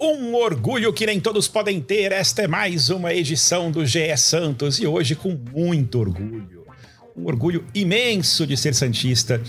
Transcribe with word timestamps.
Um 0.00 0.34
orgulho 0.34 0.92
que 0.92 1.06
nem 1.06 1.20
todos 1.20 1.48
podem 1.48 1.80
ter. 1.80 2.12
Esta 2.12 2.42
é 2.42 2.46
mais 2.46 2.90
uma 2.90 3.12
edição 3.12 3.70
do 3.70 3.84
GE 3.84 4.16
Santos 4.16 4.78
e 4.78 4.86
hoje 4.86 5.14
com 5.14 5.38
muito 5.52 5.98
orgulho. 5.98 6.64
Um 7.16 7.26
orgulho 7.26 7.66
imenso 7.74 8.46
de 8.46 8.56
ser 8.56 8.74
Santista 8.74 9.40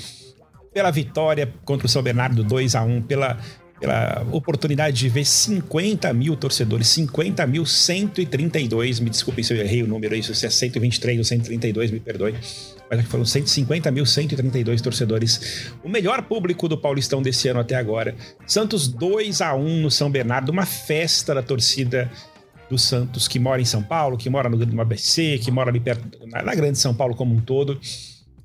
pela 0.73 0.91
vitória 0.91 1.53
contra 1.63 1.87
o 1.87 1.89
São 1.89 2.03
Bernardo 2.03 2.43
2 2.43 2.75
a 2.75 2.83
1 2.83 3.01
pela, 3.03 3.37
pela 3.85 4.25
oportunidade 4.31 4.97
de 4.97 5.07
ver 5.07 5.23
50 5.23 6.11
mil 6.11 6.35
torcedores, 6.35 6.87
50 6.87 7.45
mil 7.45 7.67
132, 7.67 8.99
me 8.99 9.11
desculpem 9.11 9.43
se 9.43 9.53
eu 9.53 9.57
errei 9.57 9.83
o 9.83 9.87
número 9.87 10.15
aí, 10.15 10.23
se 10.23 10.43
é 10.43 10.49
123 10.49 11.19
ou 11.19 11.23
132, 11.23 11.91
me 11.91 11.99
perdoe, 11.99 12.33
mas 12.89 12.99
aqui 12.99 13.07
foram 13.07 13.23
150 13.23 13.91
mil 13.91 14.03
132 14.03 14.81
torcedores, 14.81 15.71
o 15.83 15.89
melhor 15.89 16.23
público 16.23 16.67
do 16.67 16.75
Paulistão 16.75 17.21
desse 17.21 17.47
ano 17.47 17.59
até 17.59 17.75
agora. 17.75 18.15
Santos 18.47 18.87
2 18.87 19.41
a 19.41 19.53
1 19.53 19.81
no 19.81 19.91
São 19.91 20.09
Bernardo, 20.09 20.49
uma 20.49 20.65
festa 20.65 21.35
da 21.35 21.43
torcida 21.43 22.11
do 22.67 22.79
Santos 22.79 23.27
que 23.27 23.37
mora 23.37 23.61
em 23.61 23.65
São 23.65 23.83
Paulo, 23.83 24.17
que 24.17 24.31
mora 24.31 24.49
no 24.49 24.81
ABC, 24.81 25.39
que 25.43 25.51
mora 25.51 25.69
ali 25.69 25.79
perto, 25.79 26.03
na, 26.25 26.41
na 26.41 26.55
grande 26.55 26.79
São 26.79 26.95
Paulo 26.95 27.13
como 27.13 27.35
um 27.35 27.39
todo 27.39 27.79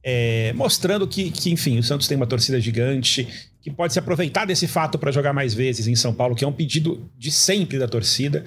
é, 0.02 0.52
mostrando 0.54 1.06
que, 1.06 1.30
que, 1.30 1.50
enfim, 1.50 1.78
o 1.78 1.82
Santos 1.82 2.08
tem 2.08 2.16
uma 2.16 2.26
torcida 2.26 2.60
gigante, 2.60 3.26
que 3.62 3.70
pode 3.70 3.92
se 3.92 3.98
aproveitar 3.98 4.46
desse 4.46 4.66
fato 4.66 4.98
para 4.98 5.12
jogar 5.12 5.32
mais 5.32 5.52
vezes 5.52 5.86
em 5.86 5.94
São 5.94 6.14
Paulo, 6.14 6.34
que 6.34 6.44
é 6.44 6.48
um 6.48 6.52
pedido 6.52 7.10
de 7.18 7.30
sempre 7.30 7.78
da 7.78 7.86
torcida. 7.86 8.44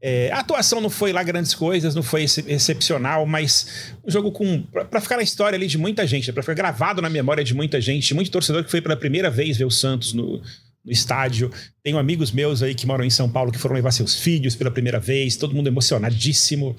É, 0.00 0.30
a 0.32 0.40
atuação 0.40 0.80
não 0.80 0.90
foi 0.90 1.12
lá 1.12 1.22
grandes 1.22 1.54
coisas, 1.54 1.94
não 1.94 2.02
foi 2.02 2.24
excepcional, 2.24 3.24
mas 3.24 3.94
um 4.04 4.10
jogo 4.10 4.30
com. 4.32 4.62
para 4.62 5.00
ficar 5.00 5.16
na 5.16 5.22
história 5.22 5.56
ali 5.56 5.66
de 5.66 5.78
muita 5.78 6.06
gente, 6.06 6.30
para 6.32 6.42
ficar 6.42 6.54
gravado 6.54 7.00
na 7.00 7.08
memória 7.08 7.42
de 7.42 7.54
muita 7.54 7.80
gente, 7.80 8.12
muito 8.12 8.30
torcedor 8.30 8.64
que 8.64 8.70
foi 8.70 8.82
pela 8.82 8.96
primeira 8.96 9.30
vez 9.30 9.56
ver 9.56 9.64
o 9.64 9.70
Santos 9.70 10.12
no, 10.12 10.42
no 10.84 10.92
estádio. 10.92 11.50
Tenho 11.82 11.96
amigos 11.96 12.30
meus 12.32 12.62
aí 12.62 12.74
que 12.74 12.86
moram 12.86 13.04
em 13.04 13.10
São 13.10 13.30
Paulo 13.30 13.50
que 13.50 13.58
foram 13.58 13.74
levar 13.74 13.92
seus 13.92 14.14
filhos 14.14 14.54
pela 14.54 14.70
primeira 14.70 15.00
vez, 15.00 15.36
todo 15.36 15.54
mundo 15.54 15.68
emocionadíssimo. 15.68 16.76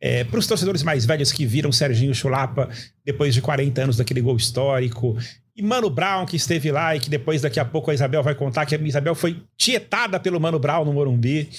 É, 0.00 0.22
Para 0.24 0.38
os 0.38 0.46
torcedores 0.46 0.82
mais 0.82 1.04
velhos 1.04 1.32
que 1.32 1.44
viram 1.44 1.72
Serginho 1.72 2.14
Chulapa 2.14 2.68
depois 3.04 3.34
de 3.34 3.42
40 3.42 3.82
anos 3.82 3.96
daquele 3.96 4.20
gol 4.20 4.36
histórico, 4.36 5.16
e 5.58 5.62
Mano 5.62 5.90
Brown 5.90 6.24
que 6.24 6.36
esteve 6.36 6.70
lá 6.70 6.94
e 6.94 7.00
que 7.00 7.10
depois 7.10 7.42
daqui 7.42 7.58
a 7.58 7.64
pouco 7.64 7.90
a 7.90 7.94
Isabel 7.94 8.22
vai 8.22 8.34
contar 8.34 8.64
que 8.64 8.76
a 8.76 8.78
Isabel 8.78 9.14
foi 9.16 9.42
tietada 9.56 10.20
pelo 10.20 10.40
Mano 10.40 10.58
Brown 10.58 10.84
no 10.84 10.92
Morumbi. 10.92 11.50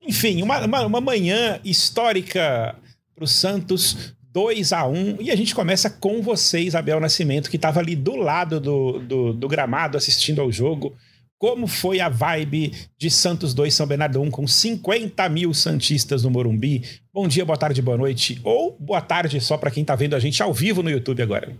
Enfim, 0.00 0.42
uma, 0.42 0.64
uma, 0.64 0.86
uma 0.86 1.00
manhã 1.02 1.60
histórica 1.62 2.74
para 3.14 3.24
o 3.24 3.28
Santos, 3.28 4.14
2 4.32 4.72
a 4.72 4.86
1 4.86 5.18
E 5.20 5.30
a 5.30 5.36
gente 5.36 5.54
começa 5.54 5.90
com 5.90 6.22
você, 6.22 6.60
Isabel 6.60 6.98
Nascimento, 6.98 7.50
que 7.50 7.56
estava 7.56 7.78
ali 7.78 7.94
do 7.94 8.16
lado 8.16 8.58
do, 8.58 8.98
do, 9.00 9.32
do 9.34 9.48
gramado 9.48 9.98
assistindo 9.98 10.40
ao 10.40 10.50
jogo. 10.50 10.96
Como 11.42 11.66
foi 11.66 11.98
a 11.98 12.08
vibe 12.08 12.70
de 12.96 13.10
Santos 13.10 13.52
2 13.52 13.74
São 13.74 13.84
Bernardo 13.84 14.22
1 14.22 14.30
com 14.30 14.46
50 14.46 15.28
mil 15.28 15.52
Santistas 15.52 16.22
no 16.22 16.30
Morumbi? 16.30 16.84
Bom 17.12 17.26
dia, 17.26 17.44
boa 17.44 17.58
tarde, 17.58 17.82
boa 17.82 17.98
noite. 17.98 18.40
Ou 18.44 18.76
boa 18.78 19.00
tarde 19.00 19.40
só 19.40 19.58
para 19.58 19.68
quem 19.68 19.80
está 19.80 19.96
vendo 19.96 20.14
a 20.14 20.20
gente 20.20 20.40
ao 20.40 20.54
vivo 20.54 20.84
no 20.84 20.88
YouTube 20.88 21.20
agora. 21.20 21.52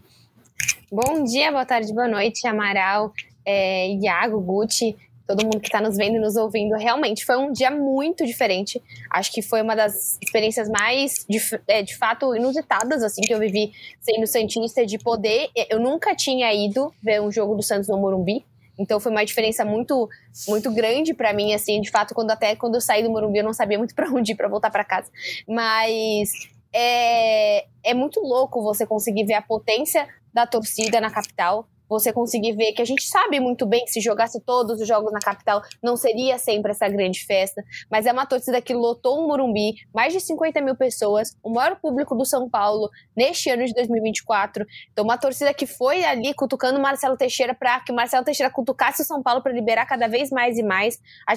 Bom 0.89 1.25
dia, 1.25 1.51
boa 1.51 1.67
tarde, 1.67 1.93
boa 1.93 2.07
noite, 2.07 2.47
Amaral, 2.47 3.13
é, 3.45 3.89
Iago, 3.95 4.41
Gucci, 4.41 4.95
todo 5.27 5.43
mundo 5.43 5.59
que 5.59 5.67
está 5.67 5.81
nos 5.81 5.97
vendo 5.97 6.15
e 6.15 6.21
nos 6.21 6.37
ouvindo. 6.37 6.77
Realmente 6.77 7.25
foi 7.25 7.37
um 7.37 7.51
dia 7.51 7.73
muito 7.73 8.25
diferente. 8.25 8.81
Acho 9.11 9.33
que 9.33 9.43
foi 9.43 9.63
uma 9.63 9.75
das 9.75 10.17
experiências 10.23 10.69
mais, 10.69 11.27
de, 11.29 11.41
é, 11.67 11.83
de 11.83 11.97
fato, 11.97 12.37
inusitadas 12.37 13.03
assim 13.03 13.23
que 13.23 13.35
eu 13.35 13.41
vivi 13.41 13.73
sendo 14.01 14.29
Santista, 14.29 14.87
de 14.87 14.97
poder. 14.97 15.49
Eu 15.69 15.81
nunca 15.81 16.15
tinha 16.15 16.55
ido 16.55 16.95
ver 17.03 17.21
um 17.21 17.33
jogo 17.33 17.57
do 17.57 17.65
Santos 17.65 17.89
no 17.89 17.99
Morumbi. 17.99 18.45
Então 18.83 18.99
foi 18.99 19.13
uma 19.13 19.25
diferença 19.25 19.65
muito 19.65 20.09
muito 20.49 20.73
grande 20.73 21.15
para 21.15 21.33
mim 21.33 21.55
assim, 21.55 21.81
de 21.81 21.91
fato, 21.91 22.15
quando 22.15 22.31
até 22.33 22.57
quando 22.57 22.75
eu 22.75 22.81
saí 22.81 23.03
do 23.03 23.11
Morumbi 23.11 23.39
eu 23.39 23.45
não 23.45 23.53
sabia 23.53 23.79
muito 23.79 23.95
para 23.97 24.11
onde 24.11 24.33
ir 24.33 24.35
para 24.35 24.49
voltar 24.49 24.71
para 24.71 24.85
casa. 24.85 25.11
Mas 25.49 26.31
é, 26.73 27.67
é 27.85 27.95
muito 27.95 28.21
louco 28.21 28.63
você 28.63 28.87
conseguir 28.87 29.25
ver 29.25 29.35
a 29.35 29.43
potência 29.43 30.09
da 30.35 30.47
torcida 30.47 31.01
na 31.01 31.11
capital, 31.11 31.69
você 31.93 32.13
conseguir 32.13 32.53
ver 32.53 32.73
que 32.73 32.83
a 32.83 32.85
gente 32.85 33.05
sabe 33.05 33.39
muito 33.39 33.67
bem 33.67 33.85
que 33.85 33.91
se 33.91 34.01
jogasse 34.01 34.41
todos 34.41 34.81
os 34.81 34.89
jogos 34.89 35.13
na 35.13 35.21
capital 35.21 35.63
não 35.83 35.97
seria 35.97 36.39
sempre 36.39 36.73
essa 36.73 36.89
grande 36.89 37.25
festa, 37.25 37.63
mas 37.91 38.07
é 38.07 38.13
uma 38.13 38.27
torcida 38.27 38.61
que 38.61 38.75
lotou 38.75 39.23
um 39.23 39.29
Morumbi, 39.29 39.75
mais 39.95 40.13
de 40.13 40.21
50 40.21 40.61
mil 40.61 40.75
pessoas, 40.75 41.37
o 41.43 41.51
maior 41.51 41.77
público 41.77 42.15
do 42.15 42.25
São 42.25 42.49
Paulo 42.49 42.91
neste 43.17 43.51
ano 43.51 43.65
de 43.65 43.75
2024. 43.75 44.67
Então, 44.93 45.05
uma 45.05 45.19
torcida 45.19 45.53
que 45.53 45.67
foi 45.67 46.05
ali 46.05 46.35
cutucando 46.35 46.79
o 46.79 46.83
Marcelo 46.83 47.17
Teixeira 47.17 47.55
para 47.55 47.81
que 47.81 47.93
o 47.93 47.95
Marcelo 47.95 48.25
Teixeira 48.25 48.53
cutucasse 48.53 49.03
o 49.03 49.05
São 49.05 49.23
Paulo 49.23 49.43
para 49.43 49.53
liberar 49.53 49.87
cada 49.87 50.09
vez 50.09 50.31
mais 50.31 50.59
e 50.59 50.63
mais. 50.63 51.01
A 51.27 51.35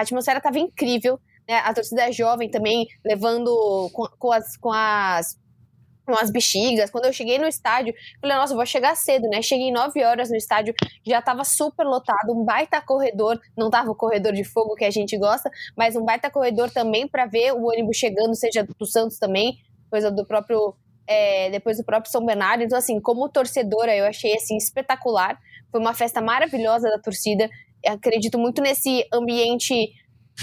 atmosfera 0.00 0.38
estava 0.38 0.58
incrível. 0.58 1.18
Né? 1.48 1.56
A 1.56 1.72
torcida 1.72 2.12
jovem 2.12 2.50
também, 2.50 2.86
levando 3.04 3.90
com, 3.92 4.06
com 4.18 4.32
as, 4.32 4.56
com 4.56 4.72
as 4.72 5.38
umas 6.12 6.30
bexigas. 6.30 6.90
Quando 6.90 7.06
eu 7.06 7.12
cheguei 7.12 7.38
no 7.38 7.46
estádio, 7.46 7.94
falei, 8.20 8.36
nossa, 8.36 8.54
vou 8.54 8.66
chegar 8.66 8.94
cedo, 8.96 9.28
né? 9.28 9.42
Cheguei 9.42 9.70
9 9.70 10.04
horas 10.04 10.30
no 10.30 10.36
estádio, 10.36 10.74
já 11.06 11.20
tava 11.22 11.44
super 11.44 11.84
lotado, 11.84 12.32
um 12.32 12.44
baita 12.44 12.80
corredor, 12.80 13.40
não 13.56 13.70
tava 13.70 13.90
o 13.90 13.94
corredor 13.94 14.32
de 14.32 14.44
fogo 14.44 14.74
que 14.74 14.84
a 14.84 14.90
gente 14.90 15.16
gosta, 15.18 15.50
mas 15.76 15.96
um 15.96 16.04
baita 16.04 16.30
corredor 16.30 16.70
também 16.70 17.06
para 17.06 17.26
ver 17.26 17.52
o 17.52 17.66
ônibus 17.66 17.96
chegando, 17.96 18.34
seja 18.34 18.64
do 18.64 18.86
Santos 18.86 19.18
também, 19.18 19.58
coisa 19.90 20.10
do 20.10 20.26
próprio 20.26 20.74
é, 21.08 21.48
depois 21.50 21.78
do 21.78 21.84
próprio 21.84 22.12
São 22.12 22.24
Bernardo. 22.24 22.62
Então, 22.62 22.78
assim, 22.78 23.00
como 23.00 23.28
torcedora, 23.30 23.96
eu 23.96 24.04
achei 24.04 24.34
assim 24.34 24.56
espetacular. 24.56 25.38
Foi 25.72 25.80
uma 25.80 25.94
festa 25.94 26.20
maravilhosa 26.20 26.90
da 26.90 26.98
torcida. 26.98 27.48
Eu 27.82 27.94
acredito 27.94 28.38
muito 28.38 28.60
nesse 28.60 29.06
ambiente 29.12 29.90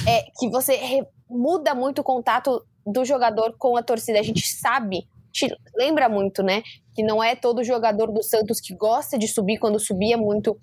é, 0.08 0.24
que 0.38 0.50
você 0.50 1.06
muda 1.30 1.76
muito 1.76 2.00
o 2.00 2.04
contato 2.04 2.66
do 2.86 3.06
jogador 3.06 3.56
com 3.58 3.78
a 3.78 3.84
torcida. 3.84 4.20
A 4.20 4.24
gente 4.24 4.46
sabe 4.48 5.08
te 5.36 5.54
lembra 5.76 6.08
muito, 6.08 6.42
né? 6.42 6.64
Que 6.96 7.04
não 7.04 7.22
é 7.22 7.36
todo 7.36 7.62
jogador 7.62 8.10
do 8.10 8.24
Santos 8.24 8.62
que 8.62 8.74
gosta 8.74 9.18
de 9.18 9.28
subir 9.28 9.58
quando 9.58 9.78
subia 9.78 10.18
muito 10.18 10.58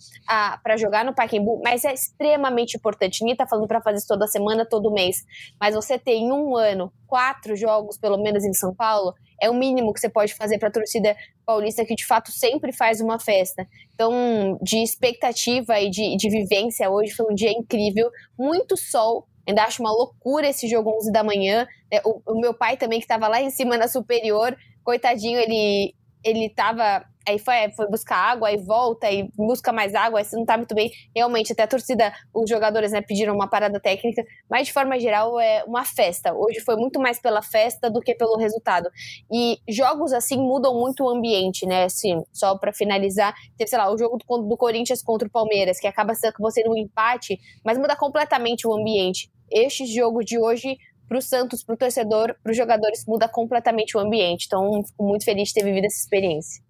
para 0.62 0.78
jogar 0.78 1.04
no 1.04 1.14
Pacaembu, 1.14 1.60
mas 1.62 1.84
é 1.84 1.92
extremamente 1.92 2.78
importante. 2.78 3.20
Ninguém 3.20 3.36
tá 3.36 3.46
falando 3.46 3.68
para 3.68 3.82
fazer 3.82 3.98
isso 3.98 4.08
toda 4.08 4.26
semana, 4.26 4.64
todo 4.64 4.90
mês. 4.90 5.18
Mas 5.60 5.74
você 5.74 5.98
tem 5.98 6.32
um 6.32 6.56
ano, 6.56 6.90
quatro 7.06 7.54
jogos, 7.54 7.98
pelo 7.98 8.16
menos 8.16 8.46
em 8.46 8.54
São 8.54 8.74
Paulo, 8.74 9.12
é 9.42 9.50
o 9.50 9.54
mínimo 9.54 9.92
que 9.92 10.00
você 10.00 10.08
pode 10.08 10.32
fazer 10.34 10.58
para 10.58 10.68
a 10.68 10.72
torcida 10.72 11.14
paulista 11.44 11.84
que 11.84 11.94
de 11.94 12.06
fato 12.06 12.32
sempre 12.32 12.72
faz 12.72 13.02
uma 13.02 13.18
festa. 13.18 13.66
Então, 13.92 14.58
de 14.62 14.78
expectativa 14.78 15.78
e 15.80 15.90
de, 15.90 16.16
de 16.16 16.30
vivência, 16.30 16.88
hoje 16.88 17.12
foi 17.12 17.30
um 17.30 17.34
dia 17.34 17.50
incrível, 17.50 18.08
muito 18.38 18.74
sol, 18.74 19.26
Ainda 19.46 19.64
acho 19.64 19.82
uma 19.82 19.90
loucura 19.90 20.48
esse 20.48 20.68
jogo 20.68 20.96
11 20.96 21.12
da 21.12 21.24
manhã. 21.24 21.66
É, 21.90 22.00
o, 22.04 22.20
o 22.26 22.40
meu 22.40 22.54
pai 22.54 22.76
também, 22.76 22.98
que 22.98 23.04
estava 23.04 23.28
lá 23.28 23.40
em 23.40 23.50
cima 23.50 23.76
na 23.76 23.88
superior, 23.88 24.56
coitadinho, 24.84 25.38
ele, 25.38 25.94
ele 26.24 26.48
tava. 26.48 27.04
Aí 27.26 27.38
foi, 27.38 27.70
foi 27.76 27.88
buscar 27.88 28.16
água, 28.16 28.48
aí 28.48 28.56
volta 28.56 29.10
e 29.10 29.28
busca 29.36 29.72
mais 29.72 29.94
água, 29.94 30.20
aí 30.20 30.26
não 30.32 30.44
tá 30.44 30.56
muito 30.56 30.74
bem. 30.74 30.90
Realmente, 31.14 31.52
até 31.52 31.62
a 31.62 31.66
torcida, 31.68 32.12
os 32.34 32.48
jogadores 32.48 32.92
né, 32.92 33.00
pediram 33.00 33.34
uma 33.34 33.48
parada 33.48 33.78
técnica, 33.80 34.24
mas 34.50 34.66
de 34.66 34.72
forma 34.72 34.98
geral 34.98 35.38
é 35.40 35.64
uma 35.64 35.84
festa. 35.84 36.34
Hoje 36.34 36.60
foi 36.60 36.76
muito 36.76 37.00
mais 37.00 37.20
pela 37.20 37.42
festa 37.42 37.90
do 37.90 38.00
que 38.00 38.14
pelo 38.14 38.36
resultado. 38.36 38.90
E 39.32 39.58
jogos 39.68 40.12
assim 40.12 40.36
mudam 40.36 40.74
muito 40.78 41.04
o 41.04 41.08
ambiente, 41.08 41.66
né? 41.66 41.84
Assim, 41.84 42.22
só 42.32 42.56
para 42.56 42.72
finalizar, 42.72 43.34
teve, 43.56 43.68
sei 43.68 43.78
lá, 43.78 43.92
o 43.92 43.98
jogo 43.98 44.18
do, 44.18 44.48
do 44.48 44.56
Corinthians 44.56 45.02
contra 45.02 45.28
o 45.28 45.30
Palmeiras, 45.30 45.78
que 45.78 45.86
acaba 45.86 46.14
sendo 46.14 46.34
você 46.38 46.62
no 46.64 46.76
empate, 46.76 47.38
mas 47.64 47.78
muda 47.78 47.96
completamente 47.96 48.66
o 48.66 48.72
ambiente. 48.72 49.30
Este 49.50 49.86
jogo 49.86 50.24
de 50.24 50.38
hoje 50.38 50.76
para 51.08 51.18
o 51.18 51.22
Santos, 51.22 51.62
para 51.62 51.74
o 51.74 51.78
torcedor, 51.78 52.34
para 52.42 52.50
os 52.50 52.56
jogadores, 52.56 53.04
muda 53.06 53.28
completamente 53.28 53.96
o 53.96 54.00
ambiente. 54.00 54.46
Então, 54.46 54.82
fico 54.82 55.04
muito 55.04 55.24
feliz 55.24 55.48
de 55.48 55.54
ter 55.54 55.64
vivido 55.64 55.84
essa 55.84 55.98
experiência. 55.98 56.62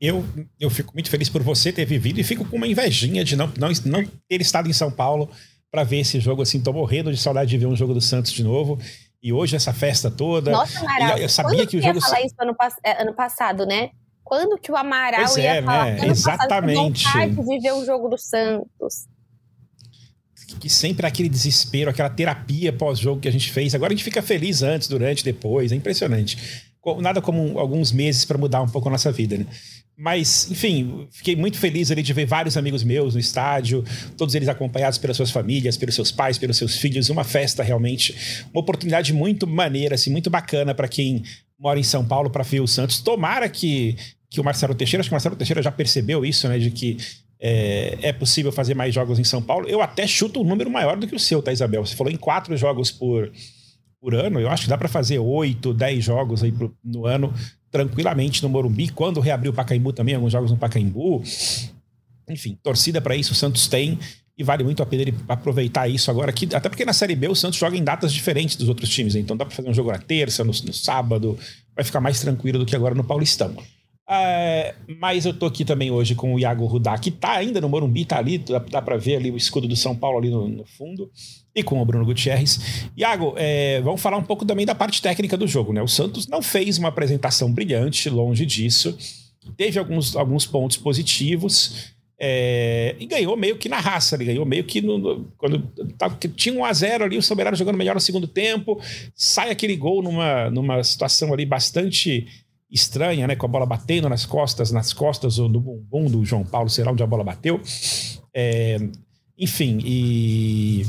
Eu, 0.00 0.24
eu 0.60 0.70
fico 0.70 0.92
muito 0.94 1.10
feliz 1.10 1.28
por 1.28 1.42
você 1.42 1.72
ter 1.72 1.84
vivido 1.84 2.20
e 2.20 2.24
fico 2.24 2.44
com 2.44 2.56
uma 2.56 2.68
invejinha 2.68 3.24
de 3.24 3.34
não, 3.34 3.50
não, 3.58 3.68
não 3.84 4.04
ter 4.28 4.40
estado 4.40 4.68
em 4.68 4.72
São 4.72 4.90
Paulo 4.90 5.28
para 5.70 5.82
ver 5.82 6.00
esse 6.00 6.20
jogo 6.20 6.42
assim. 6.42 6.60
Tô 6.60 6.72
morrendo 6.72 7.10
de 7.10 7.18
saudade 7.18 7.50
de 7.50 7.58
ver 7.58 7.66
um 7.66 7.76
jogo 7.76 7.92
do 7.92 8.00
Santos 8.00 8.32
de 8.32 8.44
novo. 8.44 8.78
E 9.22 9.32
hoje 9.32 9.56
essa 9.56 9.72
festa 9.72 10.10
toda. 10.10 10.52
Nossa, 10.52 10.78
Amaral, 10.78 11.18
eu 11.18 11.28
sabia 11.28 11.66
que 11.66 11.76
o 11.76 11.82
jogo. 11.82 11.96
ia 11.96 12.00
falar 12.00 12.20
isso 12.22 12.34
ano, 12.38 12.56
é, 12.84 13.02
ano 13.02 13.14
passado, 13.14 13.66
né? 13.66 13.90
Quando 14.22 14.58
que 14.58 14.70
o 14.70 14.76
Amaral 14.76 15.24
pois 15.24 15.36
ia 15.36 15.56
é, 15.56 15.62
falar? 15.62 15.94
Né? 15.94 16.06
Exatamente. 16.08 17.04
Passado, 17.04 17.44
de 17.44 17.58
ver 17.60 17.72
o 17.72 17.84
jogo 17.84 18.08
do 18.08 18.18
Santos 18.18 19.06
que 20.60 20.68
sempre 20.68 21.06
aquele 21.06 21.28
desespero, 21.28 21.90
aquela 21.90 22.08
terapia 22.08 22.72
pós-jogo 22.72 23.20
que 23.20 23.28
a 23.28 23.32
gente 23.32 23.50
fez. 23.50 23.74
Agora 23.74 23.92
a 23.92 23.96
gente 23.96 24.04
fica 24.04 24.22
feliz 24.22 24.62
antes, 24.62 24.88
durante, 24.88 25.24
depois. 25.24 25.72
É 25.72 25.74
impressionante. 25.74 26.38
Nada 27.00 27.20
como 27.20 27.58
alguns 27.58 27.92
meses 27.92 28.24
para 28.24 28.38
mudar 28.38 28.62
um 28.62 28.68
pouco 28.68 28.88
a 28.88 28.92
nossa 28.92 29.10
vida, 29.10 29.36
né? 29.36 29.46
Mas, 29.98 30.50
enfim, 30.50 31.08
fiquei 31.10 31.34
muito 31.34 31.58
feliz 31.58 31.90
ali 31.90 32.02
de 32.02 32.12
ver 32.12 32.26
vários 32.26 32.56
amigos 32.58 32.84
meus 32.84 33.14
no 33.14 33.20
estádio, 33.20 33.82
todos 34.16 34.34
eles 34.34 34.46
acompanhados 34.46 34.98
pelas 34.98 35.16
suas 35.16 35.30
famílias, 35.30 35.78
pelos 35.78 35.94
seus 35.94 36.12
pais, 36.12 36.36
pelos 36.36 36.58
seus 36.58 36.76
filhos. 36.76 37.08
Uma 37.08 37.24
festa 37.24 37.62
realmente, 37.62 38.14
uma 38.52 38.60
oportunidade 38.60 39.14
muito 39.14 39.46
maneira, 39.46 39.94
assim, 39.94 40.10
muito 40.10 40.28
bacana 40.28 40.74
para 40.74 40.86
quem 40.86 41.22
mora 41.58 41.80
em 41.80 41.82
São 41.82 42.04
Paulo 42.04 42.28
para 42.28 42.44
ver 42.44 42.60
o 42.60 42.66
Santos. 42.66 43.00
Tomara 43.00 43.48
que, 43.48 43.96
que 44.28 44.38
o 44.38 44.44
Marcelo 44.44 44.74
Teixeira, 44.74 45.00
acho 45.00 45.08
que 45.08 45.14
o 45.14 45.16
Marcelo 45.16 45.36
Teixeira 45.36 45.62
já 45.62 45.72
percebeu 45.72 46.26
isso, 46.26 46.46
né, 46.46 46.58
de 46.58 46.70
que 46.70 46.98
é, 47.40 47.98
é, 48.02 48.12
possível 48.12 48.52
fazer 48.52 48.74
mais 48.74 48.94
jogos 48.94 49.18
em 49.18 49.24
São 49.24 49.42
Paulo. 49.42 49.66
Eu 49.66 49.80
até 49.80 50.06
chuto 50.06 50.40
um 50.40 50.44
número 50.44 50.70
maior 50.70 50.98
do 50.98 51.06
que 51.06 51.16
o 51.16 51.18
seu, 51.18 51.42
tá, 51.42 51.52
Isabel? 51.52 51.84
Você 51.84 51.96
falou 51.96 52.12
em 52.12 52.16
quatro 52.16 52.54
jogos 52.56 52.90
por, 52.90 53.32
por 54.06 54.14
ano. 54.14 54.38
Eu 54.38 54.48
acho 54.48 54.62
que 54.62 54.68
dá 54.68 54.78
para 54.78 54.88
fazer 54.88 55.18
oito, 55.18 55.74
dez 55.74 56.04
jogos 56.04 56.44
aí 56.44 56.52
pro, 56.52 56.72
no 56.84 57.06
ano 57.06 57.34
tranquilamente 57.72 58.40
no 58.40 58.48
Morumbi, 58.48 58.88
quando 58.88 59.18
reabriu 59.18 59.50
o 59.50 59.54
Pacaembu 59.54 59.92
também, 59.92 60.14
alguns 60.14 60.30
jogos 60.30 60.52
no 60.52 60.56
Pacaembu. 60.56 61.24
Enfim, 62.30 62.56
torcida 62.62 63.00
para 63.00 63.16
isso 63.16 63.32
o 63.32 63.34
Santos 63.34 63.66
tem 63.66 63.98
e 64.38 64.44
vale 64.44 64.62
muito 64.62 64.80
a 64.80 64.86
pena 64.86 65.02
ele 65.02 65.14
aproveitar 65.28 65.88
isso 65.88 66.08
agora 66.08 66.30
aqui, 66.30 66.48
até 66.54 66.68
porque 66.68 66.84
na 66.84 66.92
Série 66.92 67.16
B 67.16 67.26
o 67.26 67.34
Santos 67.34 67.58
joga 67.58 67.76
em 67.76 67.82
datas 67.82 68.12
diferentes 68.12 68.54
dos 68.54 68.68
outros 68.68 68.88
times, 68.88 69.16
então 69.16 69.36
dá 69.36 69.44
para 69.44 69.54
fazer 69.54 69.68
um 69.68 69.74
jogo 69.74 69.90
na 69.90 69.98
terça, 69.98 70.44
no, 70.44 70.52
no, 70.52 70.72
sábado, 70.72 71.36
vai 71.74 71.84
ficar 71.84 72.00
mais 72.00 72.20
tranquilo 72.20 72.60
do 72.60 72.66
que 72.66 72.76
agora 72.76 72.94
no 72.94 73.02
Paulistão. 73.02 73.56
É, 74.08 74.74
mas 75.00 75.26
eu 75.26 75.34
tô 75.34 75.46
aqui 75.46 75.64
também 75.64 75.90
hoje 75.90 76.14
com 76.14 76.32
o 76.32 76.38
Iago 76.38 76.64
Rudá, 76.66 76.96
que 76.96 77.10
tá 77.10 77.32
ainda 77.32 77.60
no 77.60 77.68
Morumbi, 77.68 78.04
tá 78.04 78.18
ali, 78.18 78.38
dá, 78.38 78.58
dá 78.58 78.80
para 78.80 78.96
ver 78.96 79.16
ali 79.16 79.32
o 79.32 79.36
escudo 79.36 79.66
do 79.66 79.74
São 79.74 79.96
Paulo 79.96 80.18
ali 80.18 80.30
no, 80.30 80.48
no 80.48 80.64
fundo, 80.64 81.10
e 81.54 81.62
com 81.62 81.82
o 81.82 81.84
Bruno 81.84 82.04
Gutierrez. 82.04 82.88
Iago, 82.96 83.34
é, 83.36 83.80
vamos 83.80 84.00
falar 84.00 84.16
um 84.16 84.22
pouco 84.22 84.44
também 84.44 84.64
da 84.64 84.76
parte 84.76 85.02
técnica 85.02 85.36
do 85.36 85.48
jogo, 85.48 85.72
né? 85.72 85.82
O 85.82 85.88
Santos 85.88 86.28
não 86.28 86.40
fez 86.40 86.78
uma 86.78 86.88
apresentação 86.88 87.52
brilhante, 87.52 88.08
longe 88.08 88.46
disso, 88.46 88.96
teve 89.56 89.76
alguns, 89.76 90.14
alguns 90.14 90.46
pontos 90.46 90.76
positivos, 90.76 91.94
é, 92.18 92.94
e 93.00 93.06
ganhou 93.06 93.36
meio 93.36 93.56
que 93.56 93.68
na 93.68 93.78
raça, 93.78 94.14
ele 94.14 94.24
ganhou 94.26 94.46
meio 94.46 94.64
que 94.64 94.80
no, 94.80 94.98
no, 94.98 95.24
quando 95.36 95.58
tava, 95.98 96.16
tinha 96.34 96.54
um 96.54 96.64
a 96.64 96.72
0 96.72 97.04
ali, 97.04 97.18
o 97.18 97.22
Soberano 97.22 97.56
jogando 97.56 97.76
melhor 97.76 97.94
no 97.94 98.00
segundo 98.00 98.26
tempo, 98.28 98.80
sai 99.14 99.50
aquele 99.50 99.76
gol 99.76 100.00
numa, 100.00 100.48
numa 100.48 100.82
situação 100.82 101.32
ali 101.32 101.44
bastante 101.44 102.26
estranha, 102.70 103.26
né? 103.26 103.36
Com 103.36 103.46
a 103.46 103.48
bola 103.48 103.66
batendo 103.66 104.08
nas 104.08 104.26
costas, 104.26 104.70
nas 104.70 104.92
costas 104.92 105.36
do 105.36 105.60
bumbum 105.60 106.06
do 106.06 106.24
João 106.24 106.44
Paulo, 106.44 106.68
será 106.68 106.92
onde 106.92 107.02
a 107.02 107.06
bola 107.06 107.24
bateu. 107.24 107.60
É, 108.34 108.78
enfim, 109.38 109.78
e, 109.84 110.82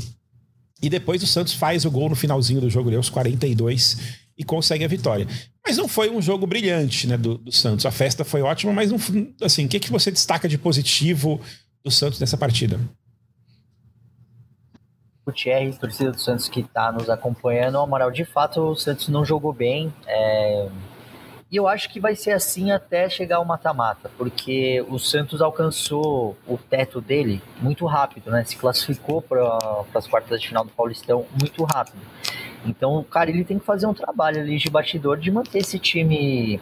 e 0.82 0.88
depois 0.88 1.22
o 1.22 1.26
Santos 1.26 1.52
faz 1.54 1.84
o 1.84 1.90
gol 1.90 2.08
no 2.08 2.16
finalzinho 2.16 2.60
do 2.60 2.70
jogo, 2.70 2.94
aos 2.94 3.08
42, 3.08 4.18
e 4.36 4.44
consegue 4.44 4.84
a 4.84 4.88
vitória. 4.88 5.26
Mas 5.64 5.76
não 5.76 5.88
foi 5.88 6.10
um 6.10 6.20
jogo 6.20 6.46
brilhante, 6.46 7.06
né, 7.06 7.16
do, 7.16 7.38
do 7.38 7.52
Santos. 7.52 7.84
A 7.86 7.90
festa 7.90 8.24
foi 8.24 8.42
ótima, 8.42 8.72
mas 8.72 8.90
não, 8.90 8.98
assim, 9.42 9.66
o 9.66 9.68
que, 9.68 9.80
que 9.80 9.90
você 9.90 10.10
destaca 10.10 10.48
de 10.48 10.58
positivo 10.58 11.40
do 11.84 11.90
Santos 11.90 12.18
nessa 12.20 12.36
partida? 12.36 12.80
Gutierrez, 15.26 15.76
torcida 15.76 16.10
do 16.10 16.18
Santos 16.18 16.48
que 16.48 16.60
está 16.60 16.90
nos 16.90 17.10
acompanhando, 17.10 17.78
Amaral, 17.78 18.10
de 18.10 18.24
fato 18.24 18.62
o 18.62 18.74
Santos 18.74 19.08
não 19.08 19.24
jogou 19.24 19.52
bem. 19.52 19.92
É 20.06 20.68
e 21.50 21.56
eu 21.56 21.66
acho 21.66 21.88
que 21.88 21.98
vai 21.98 22.14
ser 22.14 22.32
assim 22.32 22.70
até 22.70 23.08
chegar 23.08 23.36
ao 23.36 23.44
mata-mata, 23.44 24.10
porque 24.18 24.84
o 24.88 24.98
Santos 24.98 25.40
alcançou 25.40 26.36
o 26.46 26.58
teto 26.58 27.00
dele 27.00 27.42
muito 27.60 27.86
rápido, 27.86 28.30
né? 28.30 28.44
Se 28.44 28.56
classificou 28.56 29.22
para 29.22 29.58
as 29.94 30.06
quartas 30.06 30.40
de 30.40 30.48
final 30.48 30.64
do 30.64 30.70
Paulistão 30.70 31.24
muito 31.40 31.64
rápido. 31.64 32.02
Então, 32.66 33.02
cara, 33.04 33.30
ele 33.30 33.44
tem 33.44 33.58
que 33.58 33.64
fazer 33.64 33.86
um 33.86 33.94
trabalho 33.94 34.40
ali 34.40 34.58
de 34.58 34.68
bastidor 34.68 35.16
de 35.16 35.30
manter 35.30 35.58
esse 35.58 35.78
time 35.78 36.60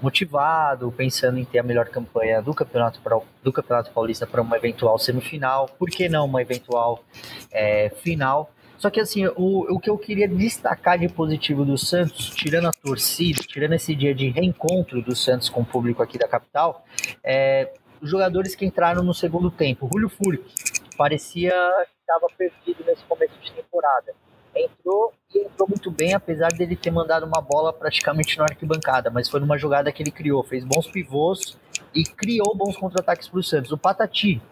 motivado, 0.00 0.90
pensando 0.92 1.38
em 1.38 1.44
ter 1.44 1.58
a 1.58 1.62
melhor 1.62 1.88
campanha 1.88 2.40
do 2.40 2.54
Campeonato, 2.54 3.00
do 3.42 3.52
campeonato 3.52 3.92
Paulista 3.92 4.26
para 4.26 4.40
uma 4.40 4.56
eventual 4.56 4.98
semifinal. 4.98 5.68
Por 5.78 5.90
que 5.90 6.08
não 6.08 6.24
uma 6.24 6.40
eventual 6.40 7.04
é, 7.52 7.90
final? 8.02 8.50
Só 8.82 8.90
que 8.90 8.98
assim, 8.98 9.24
o, 9.36 9.76
o 9.76 9.78
que 9.78 9.88
eu 9.88 9.96
queria 9.96 10.26
destacar 10.26 10.98
de 10.98 11.08
positivo 11.08 11.64
do 11.64 11.78
Santos, 11.78 12.30
tirando 12.30 12.66
a 12.66 12.72
torcida, 12.72 13.40
tirando 13.46 13.74
esse 13.74 13.94
dia 13.94 14.12
de 14.12 14.28
reencontro 14.28 15.00
do 15.00 15.14
Santos 15.14 15.48
com 15.48 15.60
o 15.60 15.64
público 15.64 16.02
aqui 16.02 16.18
da 16.18 16.26
capital, 16.26 16.84
é 17.22 17.72
os 18.00 18.10
jogadores 18.10 18.56
que 18.56 18.66
entraram 18.66 19.04
no 19.04 19.14
segundo 19.14 19.52
tempo. 19.52 19.88
Julio 19.92 20.08
Furque 20.08 20.52
parecia 20.98 21.52
que 21.52 22.00
estava 22.00 22.26
perdido 22.36 22.84
nesse 22.84 23.04
começo 23.04 23.34
de 23.40 23.52
temporada. 23.52 24.12
Entrou 24.52 25.12
e 25.32 25.44
entrou 25.44 25.68
muito 25.68 25.88
bem, 25.88 26.14
apesar 26.14 26.48
dele 26.48 26.74
ter 26.74 26.90
mandado 26.90 27.24
uma 27.24 27.40
bola 27.40 27.72
praticamente 27.72 28.36
na 28.36 28.46
arquibancada, 28.46 29.12
mas 29.12 29.28
foi 29.28 29.38
numa 29.38 29.56
jogada 29.56 29.92
que 29.92 30.02
ele 30.02 30.10
criou, 30.10 30.42
fez 30.42 30.64
bons 30.64 30.88
pivôs 30.88 31.56
e 31.94 32.02
criou 32.02 32.52
bons 32.56 32.76
contra-ataques 32.76 33.28
para 33.28 33.38
o 33.38 33.44
Santos. 33.44 33.70
O 33.70 33.78
Patati 33.78 34.42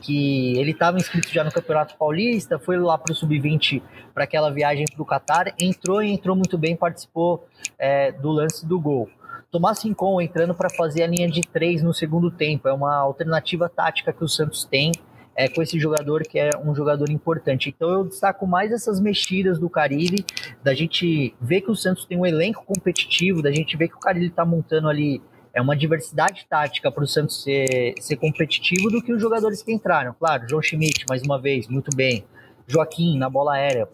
que 0.00 0.58
ele 0.58 0.72
estava 0.72 0.96
inscrito 0.96 1.32
já 1.32 1.44
no 1.44 1.50
Campeonato 1.52 1.96
Paulista, 1.96 2.58
foi 2.58 2.78
lá 2.78 2.98
para 2.98 3.12
o 3.12 3.14
Sub-20 3.14 3.82
para 4.12 4.24
aquela 4.24 4.50
viagem 4.50 4.84
para 4.92 5.02
o 5.02 5.06
Catar, 5.06 5.54
entrou 5.58 6.02
e 6.02 6.12
entrou 6.12 6.36
muito 6.36 6.58
bem, 6.58 6.76
participou 6.76 7.46
é, 7.78 8.12
do 8.12 8.30
lance 8.30 8.66
do 8.66 8.80
gol. 8.80 9.08
Tomás 9.50 9.82
Rincon 9.84 10.20
entrando 10.20 10.54
para 10.54 10.70
fazer 10.70 11.02
a 11.02 11.06
linha 11.06 11.28
de 11.28 11.42
três 11.42 11.82
no 11.82 11.92
segundo 11.92 12.30
tempo, 12.30 12.68
é 12.68 12.72
uma 12.72 12.96
alternativa 12.96 13.68
tática 13.68 14.12
que 14.12 14.24
o 14.24 14.28
Santos 14.28 14.64
tem 14.64 14.92
é, 15.36 15.48
com 15.48 15.62
esse 15.62 15.78
jogador 15.78 16.22
que 16.22 16.38
é 16.38 16.50
um 16.62 16.74
jogador 16.74 17.10
importante. 17.10 17.68
Então 17.68 17.90
eu 17.90 18.04
destaco 18.04 18.46
mais 18.46 18.72
essas 18.72 19.00
mexidas 19.00 19.58
do 19.58 19.68
Caribe, 19.68 20.24
da 20.62 20.74
gente 20.74 21.34
ver 21.40 21.62
que 21.62 21.70
o 21.70 21.76
Santos 21.76 22.04
tem 22.04 22.18
um 22.18 22.26
elenco 22.26 22.64
competitivo, 22.64 23.42
da 23.42 23.50
gente 23.50 23.76
ver 23.76 23.88
que 23.88 23.96
o 23.96 24.00
Caribe 24.00 24.26
está 24.26 24.44
montando 24.44 24.88
ali 24.88 25.22
é 25.54 25.60
uma 25.60 25.76
diversidade 25.76 26.46
tática 26.48 26.90
para 26.90 27.04
o 27.04 27.06
Santos 27.06 27.42
ser, 27.42 27.94
ser 28.00 28.16
competitivo 28.16 28.90
do 28.90 29.02
que 29.02 29.12
os 29.12 29.20
jogadores 29.20 29.62
que 29.62 29.72
entraram. 29.72 30.14
Claro, 30.18 30.48
João 30.48 30.62
Schmidt, 30.62 31.04
mais 31.08 31.22
uma 31.22 31.38
vez, 31.38 31.68
muito 31.68 31.94
bem. 31.94 32.24
Joaquim 32.66 33.18
na 33.18 33.28
bola 33.28 33.54
aérea, 33.54 33.88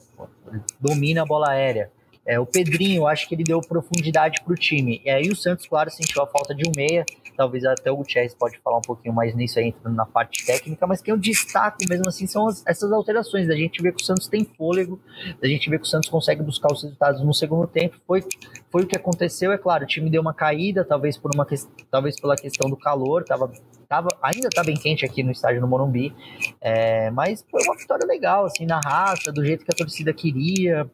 domina 0.81 1.23
a 1.23 1.27
bola 1.27 1.51
aérea. 1.51 1.91
É, 2.29 2.39
o 2.39 2.45
Pedrinho, 2.45 3.07
acho 3.07 3.27
que 3.27 3.35
ele 3.35 3.43
deu 3.43 3.59
profundidade 3.63 4.43
para 4.45 4.53
o 4.53 4.55
time. 4.55 5.01
E 5.03 5.09
aí 5.09 5.31
o 5.31 5.35
Santos, 5.35 5.67
claro, 5.67 5.91
sentiu 5.91 6.23
a 6.23 6.27
falta 6.27 6.55
de 6.55 6.69
um 6.69 6.73
meia. 6.77 7.07
Talvez 7.35 7.65
até 7.65 7.91
o 7.91 7.97
Gutierrez 7.97 8.35
pode 8.35 8.59
falar 8.59 8.77
um 8.77 8.83
pouquinho 8.83 9.15
mais 9.15 9.35
nisso 9.35 9.59
aí, 9.59 9.69
entrando 9.69 9.95
na 9.95 10.05
parte 10.05 10.45
técnica. 10.45 10.87
Mas 10.87 11.01
quem 11.01 11.15
eu 11.15 11.19
destaco 11.19 11.79
mesmo 11.89 12.07
assim 12.07 12.27
são 12.27 12.47
as, 12.47 12.63
essas 12.67 12.93
alterações. 12.93 13.49
Da 13.49 13.57
gente 13.57 13.81
ver 13.81 13.95
que 13.95 14.03
o 14.03 14.05
Santos 14.05 14.29
tem 14.29 14.45
fôlego, 14.45 15.01
da 15.41 15.49
gente 15.49 15.71
ver 15.71 15.79
que 15.79 15.87
o 15.87 15.89
Santos 15.89 16.11
consegue 16.11 16.43
buscar 16.43 16.71
os 16.71 16.83
resultados 16.83 17.25
no 17.25 17.33
segundo 17.33 17.67
tempo. 17.67 17.97
Foi, 18.07 18.23
foi 18.71 18.83
o 18.83 18.87
que 18.87 18.97
aconteceu. 18.97 19.51
É 19.51 19.57
claro, 19.57 19.85
o 19.85 19.87
time 19.87 20.11
deu 20.11 20.21
uma 20.21 20.35
caída, 20.35 20.85
talvez, 20.85 21.17
por 21.17 21.31
uma, 21.35 21.47
talvez 21.91 22.21
pela 22.21 22.37
questão 22.37 22.69
do 22.69 22.77
calor. 22.77 23.25
Tava, 23.25 23.51
tava, 23.89 24.09
ainda 24.23 24.51
tá 24.51 24.63
bem 24.63 24.77
quente 24.77 25.07
aqui 25.07 25.23
no 25.23 25.31
estádio 25.31 25.63
no 25.63 25.67
Morumbi. 25.67 26.15
É, 26.61 27.11
mas 27.11 27.43
foi 27.51 27.63
uma 27.63 27.75
vitória 27.75 28.07
legal, 28.07 28.45
assim, 28.45 28.67
na 28.67 28.81
raça, 28.85 29.33
do 29.33 29.43
jeito 29.43 29.65
que 29.65 29.73
a 29.73 29.77
torcida 29.77 30.13
queria. 30.13 30.91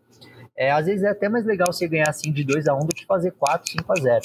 É, 0.57 0.71
às 0.71 0.87
vezes 0.87 1.03
é 1.03 1.09
até 1.09 1.29
mais 1.29 1.45
legal 1.45 1.73
você 1.73 1.89
ganhar 1.89 2.09
assim 2.09 2.31
de 2.31 2.45
2 2.45 2.69
a 2.69 2.75
1 2.75 2.77
um 2.77 2.87
do 2.87 2.95
que 2.95 3.05
fazer 3.05 3.33
4, 3.33 3.73
5 3.73 3.93
a 3.93 3.97
0 3.97 4.21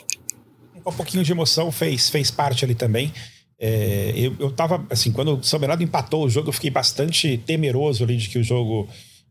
Um 0.85 0.91
pouquinho 0.91 1.23
de 1.23 1.31
emoção 1.31 1.71
fez, 1.71 2.09
fez 2.09 2.29
parte 2.29 2.63
ali 2.63 2.75
também. 2.75 3.11
É, 3.59 4.13
eu, 4.15 4.35
eu 4.39 4.51
tava, 4.51 4.85
assim, 4.89 5.11
quando 5.11 5.35
o 5.35 5.43
Soberano 5.43 5.83
empatou 5.83 6.23
o 6.23 6.29
jogo, 6.29 6.49
eu 6.49 6.53
fiquei 6.53 6.69
bastante 6.69 7.37
temeroso 7.39 8.03
ali 8.03 8.15
de 8.15 8.29
que 8.29 8.39
o 8.39 8.43
jogo. 8.43 8.87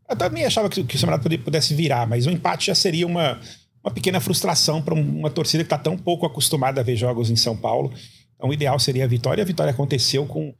Eu 0.07 0.15
também 0.15 0.45
achava 0.45 0.69
que, 0.69 0.83
que 0.83 0.95
o 0.95 0.99
Soberano 0.99 1.23
pudesse 1.39 1.73
virar, 1.73 2.07
mas 2.07 2.27
o 2.27 2.29
empate 2.29 2.67
já 2.67 2.75
seria 2.75 3.07
uma, 3.07 3.39
uma 3.83 3.91
pequena 3.91 4.19
frustração 4.19 4.81
para 4.81 4.93
uma 4.93 5.29
torcida 5.29 5.63
que 5.63 5.67
está 5.67 5.77
tão 5.77 5.97
pouco 5.97 6.25
acostumada 6.25 6.81
a 6.81 6.83
ver 6.83 6.95
jogos 6.95 7.31
em 7.31 7.35
São 7.35 7.55
Paulo. 7.57 7.91
Então, 8.35 8.49
o 8.49 8.53
ideal 8.53 8.77
seria 8.77 9.05
a 9.05 9.07
vitória. 9.07 9.41
A 9.41 9.47
vitória 9.47 9.71
aconteceu 9.71 10.25
com. 10.25 10.53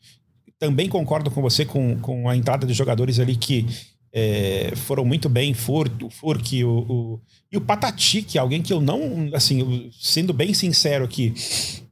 Também 0.57 0.89
concordo 0.89 1.31
com 1.31 1.41
você 1.41 1.63
com, 1.63 1.97
com 1.99 2.27
a 2.27 2.35
entrada 2.35 2.67
de 2.67 2.73
jogadores 2.73 3.17
ali 3.17 3.35
que 3.37 3.65
é, 4.11 4.73
foram 4.75 5.05
muito 5.05 5.29
bem, 5.29 5.53
Fur, 5.53 5.89
o 6.01 6.09
Furk 6.09 6.63
o, 6.63 6.69
o, 6.69 7.21
e 7.51 7.57
o 7.57 7.61
Patati, 7.61 8.21
que 8.23 8.37
é 8.37 8.41
alguém 8.41 8.61
que 8.61 8.73
eu 8.73 8.81
não, 8.81 9.29
assim, 9.33 9.89
sendo 9.99 10.33
bem 10.33 10.53
sincero 10.53 11.05
aqui, 11.05 11.33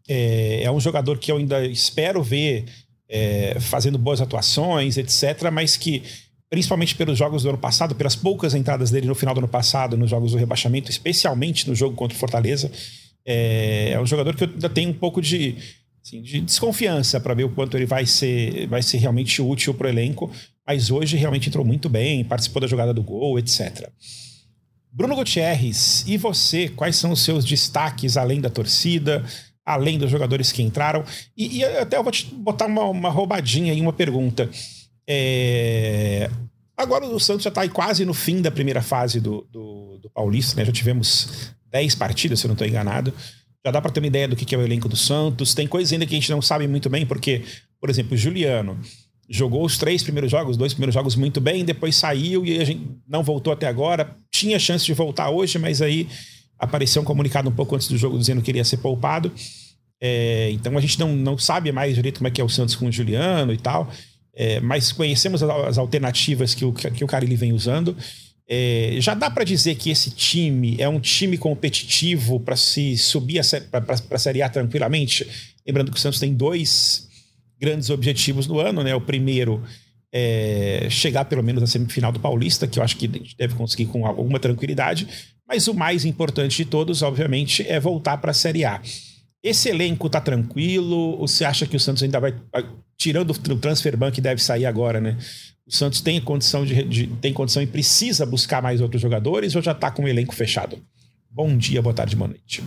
é, 0.07 0.63
é 0.63 0.71
um 0.71 0.79
jogador 0.79 1.17
que 1.19 1.31
eu 1.31 1.37
ainda 1.37 1.65
espero 1.65 2.23
ver 2.23 2.65
é, 3.07 3.59
fazendo 3.59 3.97
boas 3.97 4.19
atuações, 4.19 4.97
etc., 4.97 5.49
mas 5.51 5.77
que, 5.77 6.03
principalmente 6.49 6.95
pelos 6.95 7.17
jogos 7.17 7.43
do 7.43 7.49
ano 7.49 7.57
passado, 7.57 7.93
pelas 7.93 8.15
poucas 8.15 8.55
entradas 8.55 8.89
dele 8.89 9.07
no 9.07 9.15
final 9.15 9.35
do 9.35 9.39
ano 9.39 9.47
passado, 9.47 9.95
nos 9.95 10.09
jogos 10.09 10.31
do 10.31 10.37
rebaixamento, 10.37 10.89
especialmente 10.89 11.67
no 11.67 11.75
jogo 11.75 11.95
contra 11.95 12.15
o 12.15 12.19
Fortaleza, 12.19 12.71
é, 13.25 13.91
é 13.91 13.99
um 13.99 14.05
jogador 14.05 14.35
que 14.35 14.43
eu 14.43 14.49
ainda 14.49 14.69
tenho 14.69 14.89
um 14.89 14.93
pouco 14.93 15.21
de, 15.21 15.55
assim, 16.03 16.21
de 16.21 16.41
desconfiança 16.41 17.19
para 17.19 17.33
ver 17.35 17.43
o 17.43 17.49
quanto 17.49 17.77
ele 17.77 17.85
vai 17.85 18.05
ser, 18.05 18.65
vai 18.67 18.81
ser 18.81 18.97
realmente 18.97 19.39
útil 19.41 19.73
para 19.73 19.87
o 19.87 19.89
elenco 19.89 20.31
mas 20.67 20.91
hoje 20.91 21.15
realmente 21.15 21.47
entrou 21.47 21.63
muito 21.63 21.87
bem, 21.87 22.25
participou 22.25 22.61
da 22.61 22.67
jogada 22.67 22.93
do 22.93 23.01
gol, 23.01 23.39
etc. 23.39 23.89
Bruno 24.91 25.15
Gutierrez, 25.15 26.03
e 26.05 26.17
você, 26.17 26.67
quais 26.67 26.97
são 26.97 27.11
os 27.11 27.23
seus 27.23 27.45
destaques 27.45 28.17
além 28.17 28.41
da 28.41 28.49
torcida, 28.49 29.23
além 29.65 29.97
dos 29.97 30.11
jogadores 30.11 30.51
que 30.51 30.61
entraram? 30.61 31.05
E, 31.37 31.59
e 31.59 31.63
até 31.63 31.97
eu 31.97 32.03
vou 32.03 32.11
te 32.11 32.25
botar 32.25 32.65
uma, 32.65 32.83
uma 32.83 33.09
roubadinha 33.09 33.73
em 33.73 33.79
uma 33.79 33.93
pergunta. 33.93 34.49
É... 35.07 36.29
Agora 36.75 37.05
o 37.05 37.19
Santos 37.19 37.43
já 37.43 37.49
está 37.49 37.67
quase 37.69 38.03
no 38.03 38.13
fim 38.13 38.41
da 38.41 38.51
primeira 38.51 38.81
fase 38.81 39.21
do, 39.21 39.47
do, 39.49 39.99
do 39.99 40.09
Paulista, 40.09 40.55
né? 40.59 40.65
Já 40.65 40.71
tivemos 40.71 41.53
10 41.71 41.95
partidas, 41.95 42.39
se 42.39 42.45
eu 42.45 42.49
não 42.49 42.53
estou 42.53 42.67
enganado. 42.67 43.13
Já 43.65 43.71
dá 43.71 43.81
para 43.81 43.91
ter 43.91 43.99
uma 43.99 44.07
ideia 44.07 44.27
do 44.27 44.35
que 44.35 44.53
é 44.53 44.57
o 44.57 44.61
elenco 44.61 44.89
do 44.89 44.97
Santos. 44.97 45.53
Tem 45.53 45.65
coisas 45.65 45.93
ainda 45.93 46.05
que 46.05 46.13
a 46.13 46.19
gente 46.19 46.29
não 46.29 46.41
sabe 46.41 46.67
muito 46.67 46.89
bem, 46.89 47.05
porque, 47.05 47.43
por 47.79 47.89
exemplo, 47.89 48.13
o 48.15 48.17
Juliano 48.17 48.79
jogou 49.29 49.65
os 49.65 49.77
três 49.77 50.01
primeiros 50.03 50.31
jogos, 50.31 50.51
os 50.51 50.57
dois 50.57 50.73
primeiros 50.73 50.93
jogos 50.93 51.15
muito 51.15 51.41
bem, 51.41 51.65
depois 51.65 51.95
saiu 51.95 52.45
e 52.45 52.59
a 52.59 52.63
gente 52.63 52.87
não 53.07 53.23
voltou 53.23 53.51
até 53.51 53.67
agora. 53.67 54.15
Tinha 54.31 54.57
chance 54.57 54.85
de 54.85 54.93
voltar 54.93 55.29
hoje, 55.29 55.59
mas 55.59 55.81
aí 55.81 56.07
apareceu 56.57 57.01
um 57.01 57.05
comunicado 57.05 57.49
um 57.49 57.51
pouco 57.51 57.75
antes 57.75 57.87
do 57.87 57.97
jogo 57.97 58.17
dizendo 58.17 58.41
que 58.41 58.51
ele 58.51 58.59
ia 58.59 58.65
ser 58.65 58.77
poupado. 58.77 59.31
É, 59.99 60.49
então 60.51 60.77
a 60.77 60.81
gente 60.81 60.99
não, 60.99 61.15
não 61.15 61.37
sabe 61.37 61.71
mais 61.71 61.95
direito 61.95 62.19
como 62.19 62.27
é 62.27 62.31
que 62.31 62.39
é 62.39 62.43
o 62.43 62.49
Santos 62.49 62.75
com 62.75 62.87
o 62.87 62.91
Juliano 62.91 63.51
e 63.51 63.57
tal, 63.57 63.91
é, 64.33 64.59
mas 64.59 64.91
conhecemos 64.91 65.41
as, 65.43 65.77
alternativas 65.77 66.53
que 66.53 66.63
o, 66.63 66.71
que 66.71 67.03
o 67.03 67.07
Carilli 67.07 67.35
vem 67.35 67.51
usando. 67.51 67.97
É, 68.49 68.95
já 68.99 69.13
dá 69.13 69.29
para 69.29 69.43
dizer 69.43 69.75
que 69.75 69.89
esse 69.89 70.09
time 70.11 70.77
é 70.79 70.87
um 70.87 71.01
time 71.01 71.37
competitivo 71.37 72.39
para 72.39 72.55
se 72.55 72.97
subir 72.97 73.41
para 73.69 73.83
a 74.11 74.17
Série 74.17 74.41
A 74.41 74.47
tranquilamente? 74.47 75.27
Lembrando 75.65 75.91
que 75.91 75.97
o 75.97 75.99
Santos 75.99 76.19
tem 76.19 76.33
dois 76.33 77.06
grandes 77.59 77.89
objetivos 77.89 78.47
no 78.47 78.59
ano, 78.59 78.83
né? 78.83 78.95
O 78.95 79.01
primeiro 79.01 79.61
é 80.11 80.87
chegar 80.89 81.25
pelo 81.25 81.43
menos 81.43 81.61
na 81.61 81.67
semifinal 81.67 82.11
do 82.11 82.19
Paulista, 82.19 82.67
que 82.67 82.79
eu 82.79 82.83
acho 82.83 82.97
que 82.97 83.07
deve 83.07 83.55
conseguir 83.55 83.87
com 83.87 84.05
alguma 84.05 84.39
tranquilidade. 84.39 85.07
Mas 85.47 85.67
o 85.67 85.73
mais 85.73 86.05
importante 86.05 86.57
de 86.57 86.65
todos, 86.65 87.01
obviamente, 87.01 87.65
é 87.67 87.79
voltar 87.79 88.17
para 88.17 88.31
a 88.31 88.33
Série 88.33 88.65
A. 88.65 88.81
Esse 89.41 89.69
elenco 89.69 90.09
tá 90.09 90.19
tranquilo? 90.19 91.17
Você 91.19 91.45
acha 91.45 91.65
que 91.65 91.75
o 91.75 91.79
Santos 91.79 92.03
ainda 92.03 92.19
vai. 92.19 92.35
Tirando 92.97 93.31
o 93.31 93.57
transfer 93.57 93.95
ban 93.95 94.11
que 94.11 94.19
deve 94.19 94.41
sair 94.41 94.65
agora, 94.65 94.99
né? 94.99 95.17
O 95.65 95.71
Santos 95.73 96.01
tem 96.01 96.19
condição 96.19 96.65
de, 96.65 96.83
de, 96.83 97.07
tem 97.07 97.33
condição 97.33 97.61
e 97.61 97.67
precisa 97.67 98.25
buscar 98.25 98.61
mais 98.61 98.81
outros 98.81 99.01
jogadores 99.01 99.55
ou 99.55 99.61
já 99.61 99.73
está 99.73 99.91
com 99.91 100.03
o 100.03 100.07
elenco 100.07 100.33
fechado? 100.33 100.77
Bom 101.29 101.55
dia, 101.55 101.81
boa 101.81 101.93
tarde, 101.93 102.15
boa 102.15 102.29
noite. 102.29 102.63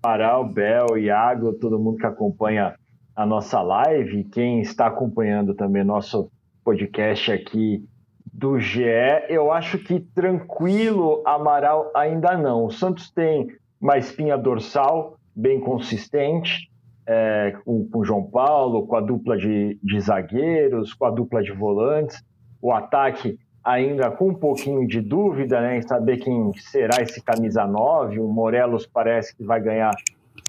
Paral, 0.00 0.48
Bel, 0.48 0.96
Iago, 0.96 1.52
todo 1.54 1.78
mundo 1.78 1.98
que 1.98 2.06
acompanha 2.06 2.74
a 3.20 3.26
nossa 3.26 3.60
live, 3.60 4.24
quem 4.24 4.62
está 4.62 4.86
acompanhando 4.86 5.54
também 5.54 5.84
nosso 5.84 6.30
podcast 6.64 7.30
aqui 7.30 7.84
do 8.32 8.58
GE, 8.58 8.80
eu 9.28 9.52
acho 9.52 9.78
que 9.78 10.00
tranquilo, 10.00 11.22
Amaral 11.26 11.90
ainda 11.94 12.34
não. 12.38 12.64
O 12.64 12.70
Santos 12.70 13.10
tem 13.10 13.48
uma 13.78 13.98
espinha 13.98 14.38
dorsal 14.38 15.18
bem 15.36 15.60
consistente, 15.60 16.70
é, 17.06 17.54
com, 17.62 17.86
o 17.92 18.02
João 18.02 18.22
Paulo, 18.22 18.86
com 18.86 18.96
a 18.96 19.02
dupla 19.02 19.36
de, 19.36 19.78
de 19.82 20.00
zagueiros, 20.00 20.94
com 20.94 21.04
a 21.04 21.10
dupla 21.10 21.42
de 21.42 21.52
volantes, 21.52 22.24
o 22.62 22.72
ataque 22.72 23.38
ainda 23.62 24.10
com 24.10 24.28
um 24.28 24.34
pouquinho 24.34 24.88
de 24.88 25.02
dúvida 25.02 25.60
né, 25.60 25.76
em 25.76 25.82
saber 25.82 26.16
quem 26.16 26.54
será 26.54 27.02
esse 27.02 27.22
camisa 27.22 27.66
9. 27.66 28.18
O 28.18 28.28
Morelos 28.28 28.86
parece 28.86 29.36
que 29.36 29.44
vai 29.44 29.60
ganhar 29.60 29.90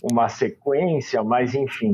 uma 0.02 0.28
sequência, 0.30 1.24
mas 1.24 1.54
enfim. 1.54 1.94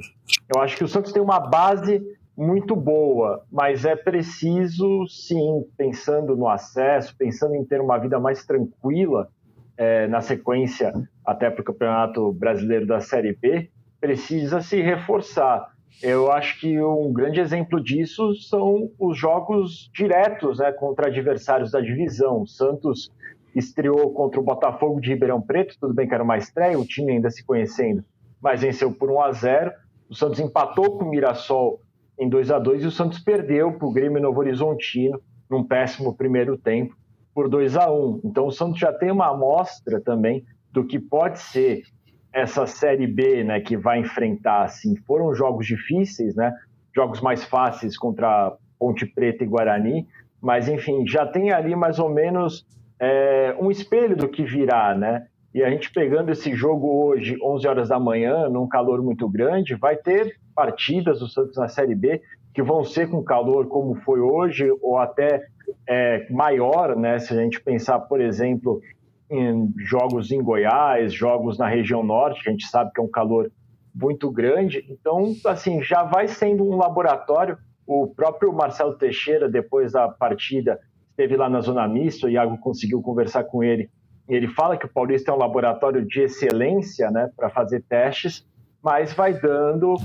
Eu 0.54 0.62
acho 0.62 0.78
que 0.78 0.84
o 0.84 0.88
Santos 0.88 1.12
tem 1.12 1.22
uma 1.22 1.40
base 1.40 2.02
muito 2.36 2.76
boa, 2.76 3.44
mas 3.52 3.84
é 3.84 3.96
preciso, 3.96 5.08
sim, 5.08 5.66
pensando 5.76 6.36
no 6.36 6.48
acesso, 6.48 7.16
pensando 7.18 7.56
em 7.56 7.66
ter 7.66 7.82
uma 7.82 7.98
vida 7.98 8.20
mais 8.20 8.46
tranquila 8.46 9.28
é, 9.76 10.08
na 10.08 10.22
sequência 10.22 10.94
até 11.26 11.50
para 11.50 11.62
o 11.62 11.66
Campeonato 11.66 12.32
Brasileiro 12.34 12.86
da 12.86 13.00
Série 13.00 13.34
B, 13.34 13.70
precisa 14.00 14.62
se 14.62 14.82
reforçar. 14.82 15.72
Eu 16.02 16.32
acho 16.32 16.60
que 16.60 16.80
um 16.80 17.12
grande 17.12 17.40
exemplo 17.40 17.84
disso 17.84 18.36
são 18.36 18.92
os 19.00 19.18
jogos 19.18 19.90
diretos 19.94 20.60
né, 20.60 20.72
contra 20.72 21.08
adversários 21.08 21.72
da 21.72 21.82
divisão. 21.82 22.44
O 22.44 22.48
Santos 22.48 23.12
estreou 23.58 24.14
contra 24.14 24.40
o 24.40 24.44
Botafogo 24.44 25.02
de 25.02 25.10
Ribeirão 25.10 25.42
Preto, 25.42 25.76
tudo 25.80 25.94
bem 25.94 26.08
que 26.08 26.14
era 26.14 26.24
uma 26.24 26.38
estreia, 26.38 26.80
o 26.80 26.86
time 26.86 27.14
ainda 27.14 27.30
se 27.30 27.44
conhecendo, 27.44 28.04
mas 28.42 28.62
venceu 28.62 28.92
por 28.92 29.10
1 29.10 29.22
a 29.22 29.32
0 29.32 29.72
O 30.10 30.16
Santos 30.16 30.40
empatou 30.40 30.98
com 30.98 31.06
o 31.06 31.10
Mirassol 31.10 31.82
em 32.20 32.30
2 32.30 32.52
a 32.52 32.60
2 32.60 32.84
e 32.84 32.88
o 32.88 32.92
Santos 32.92 33.20
perdeu 33.20 33.74
para 33.74 33.88
o 33.88 33.92
Grêmio 33.92 34.22
Novo 34.22 34.40
Horizontino 34.40 35.20
num 35.50 35.64
péssimo 35.64 36.16
primeiro 36.16 36.58
tempo 36.58 36.96
por 37.34 37.50
2 37.50 37.78
a 37.78 37.92
1 37.92 38.22
Então 38.26 38.48
o 38.48 38.52
Santos 38.52 38.80
já 38.80 38.94
tem 38.94 39.12
uma 39.12 39.32
amostra 39.32 40.00
também 40.02 40.46
do 40.72 40.86
que 40.86 41.00
pode 41.00 41.40
ser 41.40 41.84
essa 42.32 42.68
Série 42.68 43.08
B, 43.08 43.44
né, 43.44 43.60
que 43.60 43.76
vai 43.76 44.00
enfrentar, 44.00 44.64
assim, 44.64 44.96
foram 45.08 45.34
jogos 45.34 45.66
difíceis, 45.66 46.36
né, 46.36 46.54
jogos 46.96 47.22
mais 47.22 47.44
fáceis 47.44 47.98
contra 47.98 48.56
Ponte 48.78 49.06
Preta 49.08 49.44
e 49.44 49.48
Guarani, 49.48 50.08
mas 50.40 50.68
enfim, 50.68 51.08
já 51.08 51.26
tem 51.26 51.52
ali 51.52 51.76
mais 51.76 51.98
ou 51.98 52.10
menos 52.10 52.64
é, 53.00 53.56
um 53.60 53.70
espelho 53.70 54.16
do 54.16 54.27
que 54.27 54.44
virá, 54.44 54.96
né? 54.96 55.27
E 55.54 55.63
a 55.63 55.70
gente 55.70 55.92
pegando 55.92 56.32
esse 56.32 56.54
jogo 56.54 57.06
hoje, 57.06 57.38
11 57.42 57.68
horas 57.68 57.89
da 57.89 58.00
manhã, 58.00 58.48
num 58.50 58.68
calor 58.68 59.01
muito 59.01 59.27
grande, 59.27 59.75
vai 59.75 59.96
ter 59.96 60.38
partidas 60.54 61.20
do 61.20 61.27
Santos 61.27 61.58
na 61.58 61.68
Série 61.68 61.96
B 61.96 62.22
que 62.58 62.63
vão 62.63 62.84
ser 62.84 63.08
com 63.08 63.24
calor 63.24 63.68
como 63.68 63.94
foi 64.01 64.20
hoje, 64.20 64.68
ou 64.82 64.98
até 64.98 65.46
é, 65.88 66.25
maior, 66.32 66.96
né? 66.96 67.20
Se 67.20 67.32
a 67.32 67.38
gente 67.38 67.62
pensar, 67.62 68.00
por 68.00 68.20
exemplo, 68.20 68.82
em 69.30 69.72
jogos 69.77 70.32
em 70.32 70.42
Goiás, 70.42 71.13
jogos 71.13 71.60
na 71.60 71.68
região 71.68 72.01
norte, 72.01 72.42
que 72.42 72.50
a 72.50 72.51
gente 72.51 72.66
sabe 72.66 72.92
que 72.92 73.00
é 73.00 73.04
um 73.04 73.12
calor 73.12 73.51
muito 73.94 74.32
grande. 74.32 74.84
Então, 74.89 75.36
assim, 75.46 75.84
já 75.84 76.01
vai 76.04 76.27
sendo 76.27 76.68
um 76.68 76.77
laboratório. 76.77 77.60
O 77.86 78.08
próprio 78.08 78.51
Marcelo 78.51 78.98
Teixeira, 78.98 79.48
depois 79.48 79.92
da 79.92 80.08
partida, 80.08 80.80
esteve 81.18 81.36
lá 81.36 81.50
na 81.50 81.62
Zona 81.62 81.88
Mista, 81.88 82.28
o 82.28 82.30
Iago 82.30 82.58
conseguiu 82.60 83.02
conversar 83.02 83.44
com 83.46 83.64
ele. 83.64 83.90
E 84.30 84.36
ele 84.36 84.48
fala 84.48 84.78
que 84.78 84.86
o 84.86 84.94
Paulista 84.94 85.32
é 85.32 85.34
um 85.34 85.38
laboratório 85.38 86.06
de 86.06 86.22
excelência 86.22 87.10
né, 87.10 87.30
para 87.36 87.50
fazer 87.50 87.84
testes, 87.84 88.46
mas 88.84 89.14
vai 89.14 89.34
dando 89.34 89.96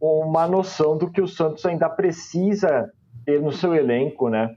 uma 0.00 0.46
noção 0.46 0.96
do 0.96 1.10
que 1.10 1.20
o 1.20 1.28
Santos 1.28 1.66
ainda 1.66 1.88
precisa 1.88 2.90
ter 3.26 3.40
no 3.40 3.52
seu 3.52 3.74
elenco 3.74 4.28
né, 4.28 4.54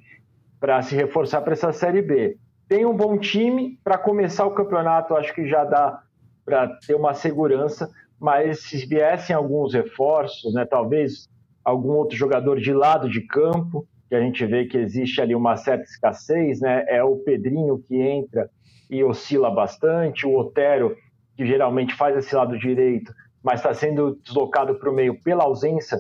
para 0.60 0.82
se 0.82 0.96
reforçar 0.96 1.42
para 1.42 1.54
essa 1.54 1.72
Série 1.72 2.02
B 2.02 2.38
tem 2.68 2.86
um 2.86 2.96
bom 2.96 3.18
time 3.18 3.80
para 3.84 3.98
começar 3.98 4.46
o 4.46 4.56
campeonato, 4.56 5.16
acho 5.16 5.34
que 5.34 5.48
já 5.48 5.64
dá 5.64 6.02
para 6.44 6.68
ter 6.88 6.96
uma 6.96 7.14
segurança, 7.14 7.90
mas 8.20 8.64
se 8.64 8.86
viessem 8.86 9.36
alguns 9.36 9.74
reforços, 9.74 10.54
né, 10.54 10.66
talvez 10.66 11.28
algum 11.64 11.94
outro 11.94 12.16
jogador 12.16 12.60
de 12.60 12.74
lado 12.74 13.10
de 13.10 13.22
campo, 13.22 13.88
que 14.08 14.16
a 14.16 14.20
gente 14.20 14.46
vê 14.46 14.66
que 14.66 14.78
existe 14.78 15.20
ali 15.22 15.36
uma 15.36 15.58
certa 15.58 15.84
escassez, 15.84 16.62
né, 16.62 16.86
é 16.88 17.04
o 17.04 17.18
Pedrinho 17.18 17.80
que 17.88 18.00
entra 18.00 18.50
e 18.90 19.04
oscila 19.04 19.50
bastante, 19.50 20.28
o 20.28 20.38
Otero, 20.38 20.96
que 21.36 21.46
geralmente 21.46 21.96
faz 21.96 22.16
esse 22.16 22.36
lado 22.36 22.58
direito, 22.58 23.14
mas 23.44 23.60
está 23.60 23.74
sendo 23.74 24.16
deslocado 24.24 24.76
para 24.76 24.90
o 24.90 24.94
meio 24.94 25.20
pela 25.22 25.44
ausência 25.44 25.98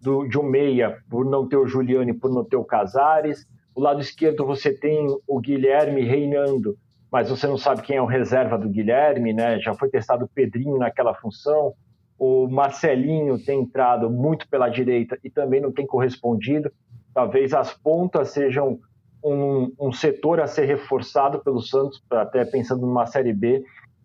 do, 0.00 0.26
de 0.26 0.38
um 0.38 0.44
meia, 0.44 0.98
por 1.10 1.24
não 1.24 1.48
ter 1.48 1.56
o 1.56 1.66
Juliano 1.66 2.10
e 2.10 2.14
por 2.14 2.30
não 2.30 2.44
ter 2.44 2.56
o 2.56 2.64
Casares, 2.64 3.46
o 3.78 3.80
lado 3.80 4.00
esquerdo 4.00 4.44
você 4.44 4.72
tem 4.72 5.06
o 5.24 5.40
Guilherme 5.40 6.02
reinando, 6.02 6.76
mas 7.12 7.30
você 7.30 7.46
não 7.46 7.56
sabe 7.56 7.82
quem 7.82 7.96
é 7.96 8.02
o 8.02 8.06
reserva 8.06 8.58
do 8.58 8.68
Guilherme, 8.68 9.32
né? 9.32 9.60
Já 9.60 9.72
foi 9.72 9.88
testado 9.88 10.24
o 10.24 10.28
Pedrinho 10.28 10.76
naquela 10.78 11.14
função. 11.14 11.72
O 12.18 12.48
Marcelinho 12.48 13.38
tem 13.38 13.60
entrado 13.60 14.10
muito 14.10 14.48
pela 14.48 14.68
direita 14.68 15.16
e 15.22 15.30
também 15.30 15.60
não 15.60 15.70
tem 15.70 15.86
correspondido. 15.86 16.72
Talvez 17.18 17.52
as 17.52 17.74
pontas 17.74 18.28
sejam 18.30 18.78
um, 19.24 19.72
um 19.80 19.90
setor 19.90 20.38
a 20.38 20.46
ser 20.46 20.66
reforçado 20.66 21.42
pelo 21.42 21.60
Santos, 21.60 22.00
até 22.08 22.44
pensando 22.44 22.86
numa 22.86 23.06
Série 23.06 23.32
B, 23.32 23.64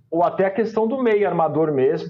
ou 0.10 0.24
até 0.24 0.48
a 0.48 0.50
questão 0.50 0.88
do 0.88 1.03
meio 1.03 1.27
armador 1.27 1.72
mesmo, 1.72 2.10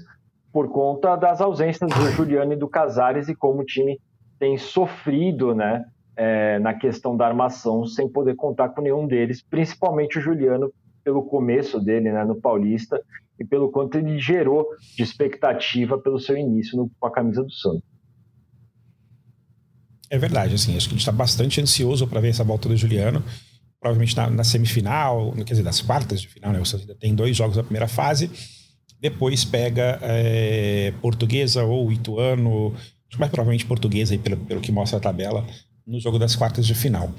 por 0.50 0.70
conta 0.70 1.14
das 1.14 1.42
ausências 1.42 1.90
do 1.90 2.10
Juliano 2.12 2.54
e 2.54 2.56
do 2.56 2.66
Casares 2.66 3.28
e 3.28 3.34
como 3.34 3.60
o 3.60 3.66
time 3.66 4.00
tem 4.38 4.56
sofrido, 4.56 5.54
né? 5.54 5.84
é, 6.16 6.58
na 6.58 6.72
questão 6.72 7.14
da 7.14 7.26
armação, 7.26 7.84
sem 7.84 8.08
poder 8.08 8.34
contar 8.34 8.70
com 8.70 8.80
nenhum 8.80 9.06
deles, 9.06 9.42
principalmente 9.42 10.18
o 10.18 10.22
Juliano, 10.22 10.72
pelo 11.04 11.22
começo 11.22 11.78
dele 11.78 12.10
né, 12.10 12.24
no 12.24 12.40
Paulista 12.40 12.98
e 13.38 13.44
pelo 13.44 13.70
quanto 13.70 13.98
ele 13.98 14.18
gerou 14.18 14.66
de 14.96 15.02
expectativa 15.02 15.98
pelo 15.98 16.18
seu 16.18 16.34
início 16.34 16.78
no, 16.78 16.90
com 16.98 17.06
a 17.06 17.10
camisa 17.10 17.42
do 17.42 17.52
Santos. 17.52 17.93
É 20.14 20.18
verdade, 20.18 20.54
assim, 20.54 20.76
acho 20.76 20.86
que 20.86 20.94
a 20.94 20.96
gente 20.96 21.00
está 21.00 21.10
bastante 21.10 21.60
ansioso 21.60 22.06
para 22.06 22.20
ver 22.20 22.28
essa 22.28 22.44
volta 22.44 22.68
do 22.68 22.76
Juliano. 22.76 23.20
Provavelmente 23.80 24.16
na, 24.16 24.30
na, 24.30 24.44
semifinal, 24.44 25.32
quer 25.32 25.42
dizer, 25.42 25.64
nas 25.64 25.80
quartas 25.80 26.20
de 26.20 26.28
final, 26.28 26.52
né? 26.52 26.64
Santos 26.64 26.82
ainda 26.82 26.94
tem 26.94 27.12
dois 27.16 27.36
jogos 27.36 27.56
na 27.56 27.64
primeira 27.64 27.88
fase. 27.88 28.30
Depois 29.00 29.44
pega 29.44 29.98
é, 30.02 30.94
Portuguesa 31.02 31.64
ou 31.64 31.90
Ituano, 31.90 32.72
mais 33.18 33.28
provavelmente 33.28 33.66
Portuguesa, 33.66 34.14
aí, 34.14 34.18
pelo, 34.18 34.36
pelo 34.36 34.60
que 34.60 34.70
mostra 34.70 34.98
a 34.98 35.00
tabela, 35.00 35.44
no 35.84 35.98
jogo 35.98 36.16
das 36.16 36.36
quartas 36.36 36.64
de 36.64 36.76
final. 36.76 37.12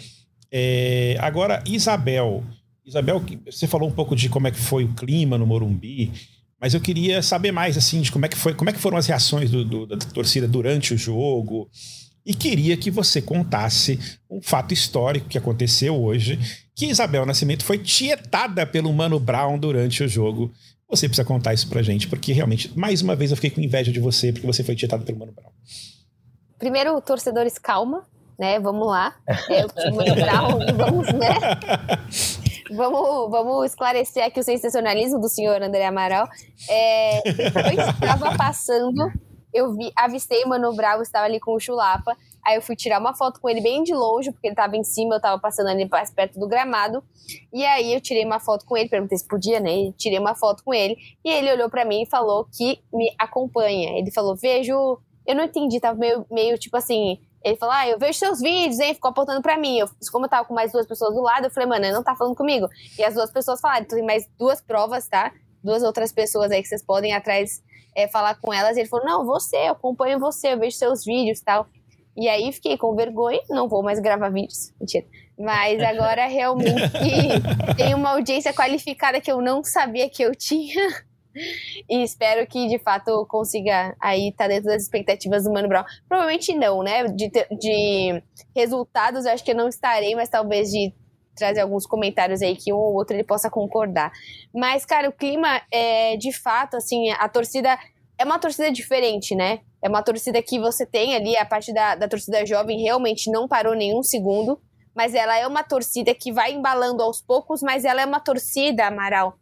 É, 0.50 1.18
agora, 1.20 1.62
Isabel. 1.68 2.46
Isabel, 2.86 3.22
você 3.46 3.68
falou 3.68 3.90
um 3.90 3.94
pouco 3.94 4.16
de 4.16 4.30
como 4.30 4.48
é 4.48 4.52
que 4.52 4.60
foi 4.60 4.86
o 4.86 4.94
clima 4.94 5.38
no 5.38 5.46
Morumbi, 5.46 6.14
mas 6.62 6.74
eu 6.74 6.80
queria 6.80 7.22
saber 7.22 7.52
mais 7.52 7.78
assim 7.78 8.00
de 8.00 8.10
como 8.10 8.26
é 8.26 8.30
que 8.30 8.38
foi, 8.38 8.54
como 8.54 8.70
é 8.70 8.74
que 8.74 8.80
foram 8.80 8.98
as 8.98 9.06
reações 9.06 9.52
do, 9.52 9.66
do, 9.66 9.86
da 9.86 9.98
torcida 9.98 10.48
durante 10.48 10.94
o 10.94 10.98
jogo. 10.98 11.70
E 12.26 12.34
queria 12.34 12.76
que 12.76 12.90
você 12.90 13.22
contasse 13.22 14.00
um 14.30 14.42
fato 14.42 14.74
histórico 14.74 15.30
que 15.30 15.38
aconteceu 15.38 15.96
hoje, 16.02 16.40
que 16.74 16.88
Isabel 16.88 17.26
Nascimento 17.26 17.64
foi 17.64 17.78
tietada 17.78 18.66
pelo 18.66 18.92
Mano 18.92 19.20
Brown 19.20 19.58
durante 19.60 20.04
o 20.04 20.08
jogo 20.08 20.52
Você 20.90 21.08
precisa 21.08 21.26
contar 21.26 21.54
isso 21.54 21.68
pra 21.68 21.82
gente, 21.82 22.08
porque 22.08 22.34
realmente, 22.34 22.72
mais 22.78 23.02
uma 23.02 23.16
vez, 23.16 23.32
eu 23.32 23.38
fiquei 23.38 23.50
com 23.50 23.62
inveja 23.62 23.92
de 23.92 24.00
você, 24.00 24.32
porque 24.32 24.46
você 24.46 24.64
foi 24.64 24.76
tietado 24.76 25.04
pelo 25.04 25.20
Mano 25.20 25.32
Brown. 25.32 25.52
Primeiro, 26.58 27.00
torcedores, 27.02 27.58
calma, 27.58 28.04
né? 28.40 28.60
Vamos 28.60 28.88
lá. 28.88 29.16
É, 29.50 29.66
o 29.66 29.96
Mano 29.96 30.16
Brown, 30.16 30.60
vamos, 30.78 31.14
né? 31.14 31.36
Vamos, 32.72 33.30
vamos 33.30 33.66
esclarecer 33.72 34.24
aqui 34.26 34.40
o 34.40 34.44
sensacionalismo 34.44 35.20
do 35.20 35.30
senhor 35.30 35.62
André 35.62 35.86
Amaral. 35.86 36.28
É, 36.70 37.22
depois 37.32 37.78
estava 37.78 38.36
passando, 38.38 39.12
eu 39.56 39.74
vi, 39.74 39.90
avistei 39.96 40.44
Mano 40.44 40.76
Brown, 40.76 41.02
estava 41.02 41.26
ali 41.26 41.40
com 41.40 41.56
o 41.56 41.60
Chulapa. 41.60 42.16
Aí 42.46 42.58
eu 42.58 42.62
fui 42.62 42.76
tirar 42.76 43.00
uma 43.00 43.16
foto 43.16 43.40
com 43.40 43.50
ele 43.50 43.62
bem 43.62 43.84
de 43.84 43.94
longe, 43.94 44.32
porque 44.32 44.48
ele 44.48 44.54
estava 44.54 44.76
em 44.76 44.84
cima, 44.84 45.16
eu 45.16 45.18
estava 45.18 45.42
passando 45.42 45.68
ali 45.70 45.88
mais 45.90 46.12
perto 46.12 46.38
do 46.38 46.48
gramado. 46.48 47.02
E 47.54 47.66
aí 47.66 47.94
eu 47.94 48.02
tirei 48.02 48.26
uma 48.26 48.40
foto 48.40 48.66
com 48.66 48.76
ele, 48.76 48.90
perguntei 48.90 49.18
se 49.18 49.26
podia, 49.26 49.62
né? 49.62 49.74
E 49.74 49.94
tirei 49.94 50.20
uma 50.20 50.36
foto 50.36 50.62
com 50.62 50.74
ele. 50.74 50.98
E 51.24 51.30
ele 51.32 51.52
olhou 51.52 51.70
para 51.70 51.86
mim 51.86 52.04
e 52.04 52.06
falou 52.06 52.46
que 52.56 52.80
me 52.94 53.10
acompanha. 53.18 53.98
Ele 53.98 54.12
falou: 54.12 54.36
Vejo. 54.36 55.00
Eu 55.26 55.34
não 55.34 55.46
entendi, 55.46 55.80
tava 55.80 55.98
meio, 55.98 56.24
meio 56.30 56.58
tipo 56.58 56.76
assim. 56.76 57.18
Ele 57.44 57.56
falou: 57.56 57.74
Ah, 57.74 57.88
eu 57.88 57.98
vejo 57.98 58.20
seus 58.20 58.40
vídeos, 58.42 58.80
hein? 58.80 58.94
Ficou 58.94 59.10
apontando 59.10 59.42
pra 59.42 59.58
mim. 59.58 59.80
Eu, 59.80 59.88
como 60.12 60.26
eu 60.26 60.30
tava 60.30 60.46
com 60.46 60.54
mais 60.54 60.72
duas 60.72 60.86
pessoas 60.86 61.16
do 61.16 61.22
lado, 61.22 61.46
eu 61.46 61.50
falei: 61.50 61.68
Mano, 61.68 61.86
ele 61.86 61.94
não 61.94 62.04
tá 62.04 62.16
falando 62.16 62.36
comigo. 62.36 62.68
E 63.00 63.04
as 63.04 63.14
duas 63.16 63.32
pessoas 63.32 63.62
falaram: 63.62 63.84
Então 63.84 63.98
tem 63.98 64.06
mais 64.06 64.28
duas 64.38 64.62
provas, 64.62 65.08
tá? 65.08 65.32
Duas 65.64 65.82
outras 65.82 66.12
pessoas 66.12 66.52
aí 66.52 66.62
que 66.62 66.68
vocês 66.68 66.84
podem 66.84 67.12
ir 67.12 67.16
atrás 67.16 67.64
é, 67.96 68.08
falar 68.08 68.36
com 68.36 68.54
elas. 68.54 68.76
E 68.76 68.82
ele 68.82 68.90
falou: 68.90 69.06
Não, 69.06 69.26
você, 69.26 69.56
eu 69.56 69.72
acompanho 69.72 70.20
você, 70.20 70.54
eu 70.54 70.60
vejo 70.60 70.78
seus 70.78 71.04
vídeos 71.06 71.40
e 71.40 71.44
tal. 71.44 71.68
E 72.18 72.30
aí 72.30 72.52
fiquei 72.52 72.78
com 72.78 72.96
vergonha, 72.96 73.42
não 73.50 73.68
vou 73.68 73.84
mais 73.84 74.00
gravar 74.00 74.30
vídeos. 74.30 74.74
Mentira. 74.80 75.06
Mas 75.38 75.82
agora 75.82 76.28
realmente 76.28 76.74
tem 77.76 77.94
uma 77.94 78.12
audiência 78.12 78.54
qualificada 78.54 79.20
que 79.20 79.32
eu 79.32 79.42
não 79.42 79.64
sabia 79.64 80.10
que 80.10 80.24
eu 80.24 80.36
tinha. 80.36 80.76
E 81.90 82.02
espero 82.02 82.48
que 82.48 82.70
de 82.70 82.80
fato 82.80 83.26
consiga 83.26 83.94
aí 84.00 84.30
estar 84.30 84.46
tá 84.46 84.48
dentro 84.48 84.68
das 84.68 84.84
expectativas 84.84 85.44
do 85.44 85.52
Mano 85.52 85.68
Brown. 85.68 85.84
Provavelmente 86.08 86.56
não, 86.56 86.82
né? 86.82 87.04
De, 87.10 87.30
de 87.30 88.24
resultados, 88.56 89.26
eu 89.26 89.34
acho 89.34 89.44
que 89.44 89.52
eu 89.52 89.56
não 89.56 89.68
estarei, 89.68 90.16
mas 90.16 90.30
talvez 90.30 90.72
de 90.72 90.94
trazer 91.36 91.62
alguns 91.62 91.86
comentários 91.86 92.42
aí 92.42 92.56
que 92.56 92.74
um 92.74 92.78
ou 92.78 92.94
outro 92.96 93.16
ele 93.16 93.24
possa 93.24 93.50
concordar. 93.50 94.12
Mas, 94.54 94.86
cara, 94.86 95.10
o 95.10 95.14
clima 95.14 95.62
é 95.72 96.16
de 96.18 96.32
fato, 96.32 96.78
assim, 96.78 97.12
a 97.12 97.28
torcida 97.28 97.78
é 98.18 98.24
uma 98.24 98.40
torcida 98.40 98.72
diferente, 98.72 99.36
né? 99.36 99.60
É 99.82 99.90
uma 99.90 100.02
torcida 100.02 100.42
que 100.42 100.60
você 100.60 100.86
tem 100.86 101.16
ali, 101.16 101.38
a 101.38 101.46
parte 101.46 101.74
da, 101.74 101.96
da 101.96 102.08
torcida 102.08 102.46
jovem 102.46 102.82
realmente 102.82 103.30
não 103.30 103.48
parou 103.48 103.76
nenhum 103.76 104.02
segundo, 104.02 104.60
mas 104.96 105.14
ela 105.14 105.38
é 105.38 105.46
uma 105.46 105.64
torcida 105.64 106.16
que 106.16 106.32
vai 106.32 106.54
embalando 106.54 107.04
aos 107.04 107.22
poucos, 107.22 107.62
mas 107.62 107.84
ela 107.84 108.02
é 108.02 108.06
uma 108.06 108.20
torcida, 108.20 108.88
Amaral, 108.88 109.38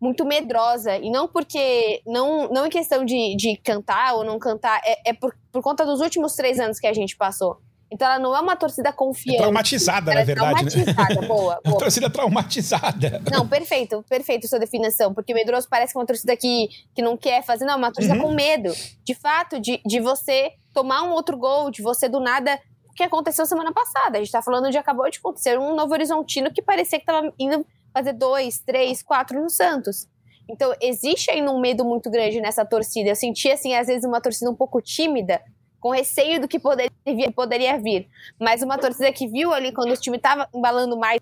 muito 0.00 0.24
medrosa. 0.24 0.96
E 0.96 1.10
não 1.10 1.26
porque. 1.26 2.00
Não, 2.06 2.48
não 2.48 2.66
em 2.66 2.70
questão 2.70 3.04
de, 3.04 3.34
de 3.36 3.56
cantar 3.56 4.14
ou 4.14 4.24
não 4.24 4.38
cantar, 4.38 4.80
é, 4.84 5.10
é 5.10 5.12
por, 5.12 5.36
por 5.50 5.62
conta 5.62 5.84
dos 5.84 6.00
últimos 6.00 6.34
três 6.34 6.60
anos 6.60 6.78
que 6.78 6.86
a 6.86 6.92
gente 6.92 7.16
passou. 7.16 7.58
Então 7.90 8.06
ela 8.08 8.18
não 8.18 8.34
é 8.34 8.40
uma 8.40 8.56
torcida 8.56 8.92
confiante. 8.92 9.36
É 9.36 9.42
traumatizada, 9.42 10.12
na 10.12 10.20
é 10.20 10.24
verdade. 10.24 10.64
Né? 10.64 10.70
Traumatizada, 10.70 11.20
né? 11.20 11.26
boa, 11.28 11.38
boa. 11.38 11.60
É 11.64 11.68
uma 11.68 11.78
torcida 11.78 12.10
traumatizada. 12.10 13.22
Não, 13.30 13.46
perfeito, 13.46 14.04
perfeito 14.08 14.48
sua 14.48 14.58
definição. 14.58 15.14
Porque 15.14 15.32
medroso 15.32 15.68
parece 15.68 15.92
que 15.92 15.98
é 15.98 16.00
uma 16.00 16.06
torcida 16.06 16.36
que, 16.36 16.68
que 16.94 17.02
não 17.02 17.16
quer 17.16 17.44
fazer, 17.44 17.64
não, 17.64 17.74
é 17.74 17.76
uma 17.76 17.92
torcida 17.92 18.16
uhum. 18.16 18.22
com 18.22 18.32
medo. 18.32 18.72
De 19.04 19.14
fato, 19.14 19.60
de, 19.60 19.80
de 19.86 20.00
você 20.00 20.52
tomar 20.74 21.02
um 21.02 21.10
outro 21.10 21.36
gol, 21.36 21.70
de 21.70 21.80
você 21.80 22.08
do 22.08 22.20
nada. 22.20 22.58
O 22.88 22.92
que 22.92 23.02
aconteceu 23.02 23.46
semana 23.46 23.72
passada? 23.72 24.18
A 24.18 24.20
gente 24.20 24.32
tá 24.32 24.42
falando 24.42 24.70
de 24.70 24.78
acabou 24.78 25.08
de 25.08 25.18
acontecer 25.18 25.58
um 25.58 25.74
Novo 25.74 25.92
Horizontino 25.92 26.52
que 26.52 26.62
parecia 26.62 26.98
que 26.98 27.06
tava 27.06 27.32
indo 27.38 27.64
fazer 27.92 28.12
dois, 28.14 28.58
três, 28.58 29.02
quatro 29.02 29.40
no 29.40 29.48
Santos. 29.48 30.08
Então, 30.48 30.72
existe 30.80 31.30
ainda 31.30 31.50
um 31.50 31.60
medo 31.60 31.84
muito 31.84 32.10
grande 32.10 32.40
nessa 32.40 32.64
torcida. 32.64 33.10
Eu 33.10 33.16
senti, 33.16 33.50
assim, 33.50 33.74
às 33.74 33.86
vezes 33.86 34.04
uma 34.04 34.20
torcida 34.20 34.50
um 34.50 34.54
pouco 34.54 34.80
tímida, 34.80 35.40
com 35.86 35.92
receio 35.92 36.40
do 36.40 36.48
que 36.48 36.58
poderia, 36.58 36.90
poderia 37.32 37.78
vir. 37.78 38.08
Mas 38.40 38.60
uma 38.60 38.76
torcida 38.76 39.12
que 39.12 39.28
viu 39.28 39.52
ali 39.52 39.72
quando 39.72 39.92
o 39.92 39.96
time 39.96 40.16
estava 40.16 40.48
embalando 40.52 40.98
mais, 40.98 41.20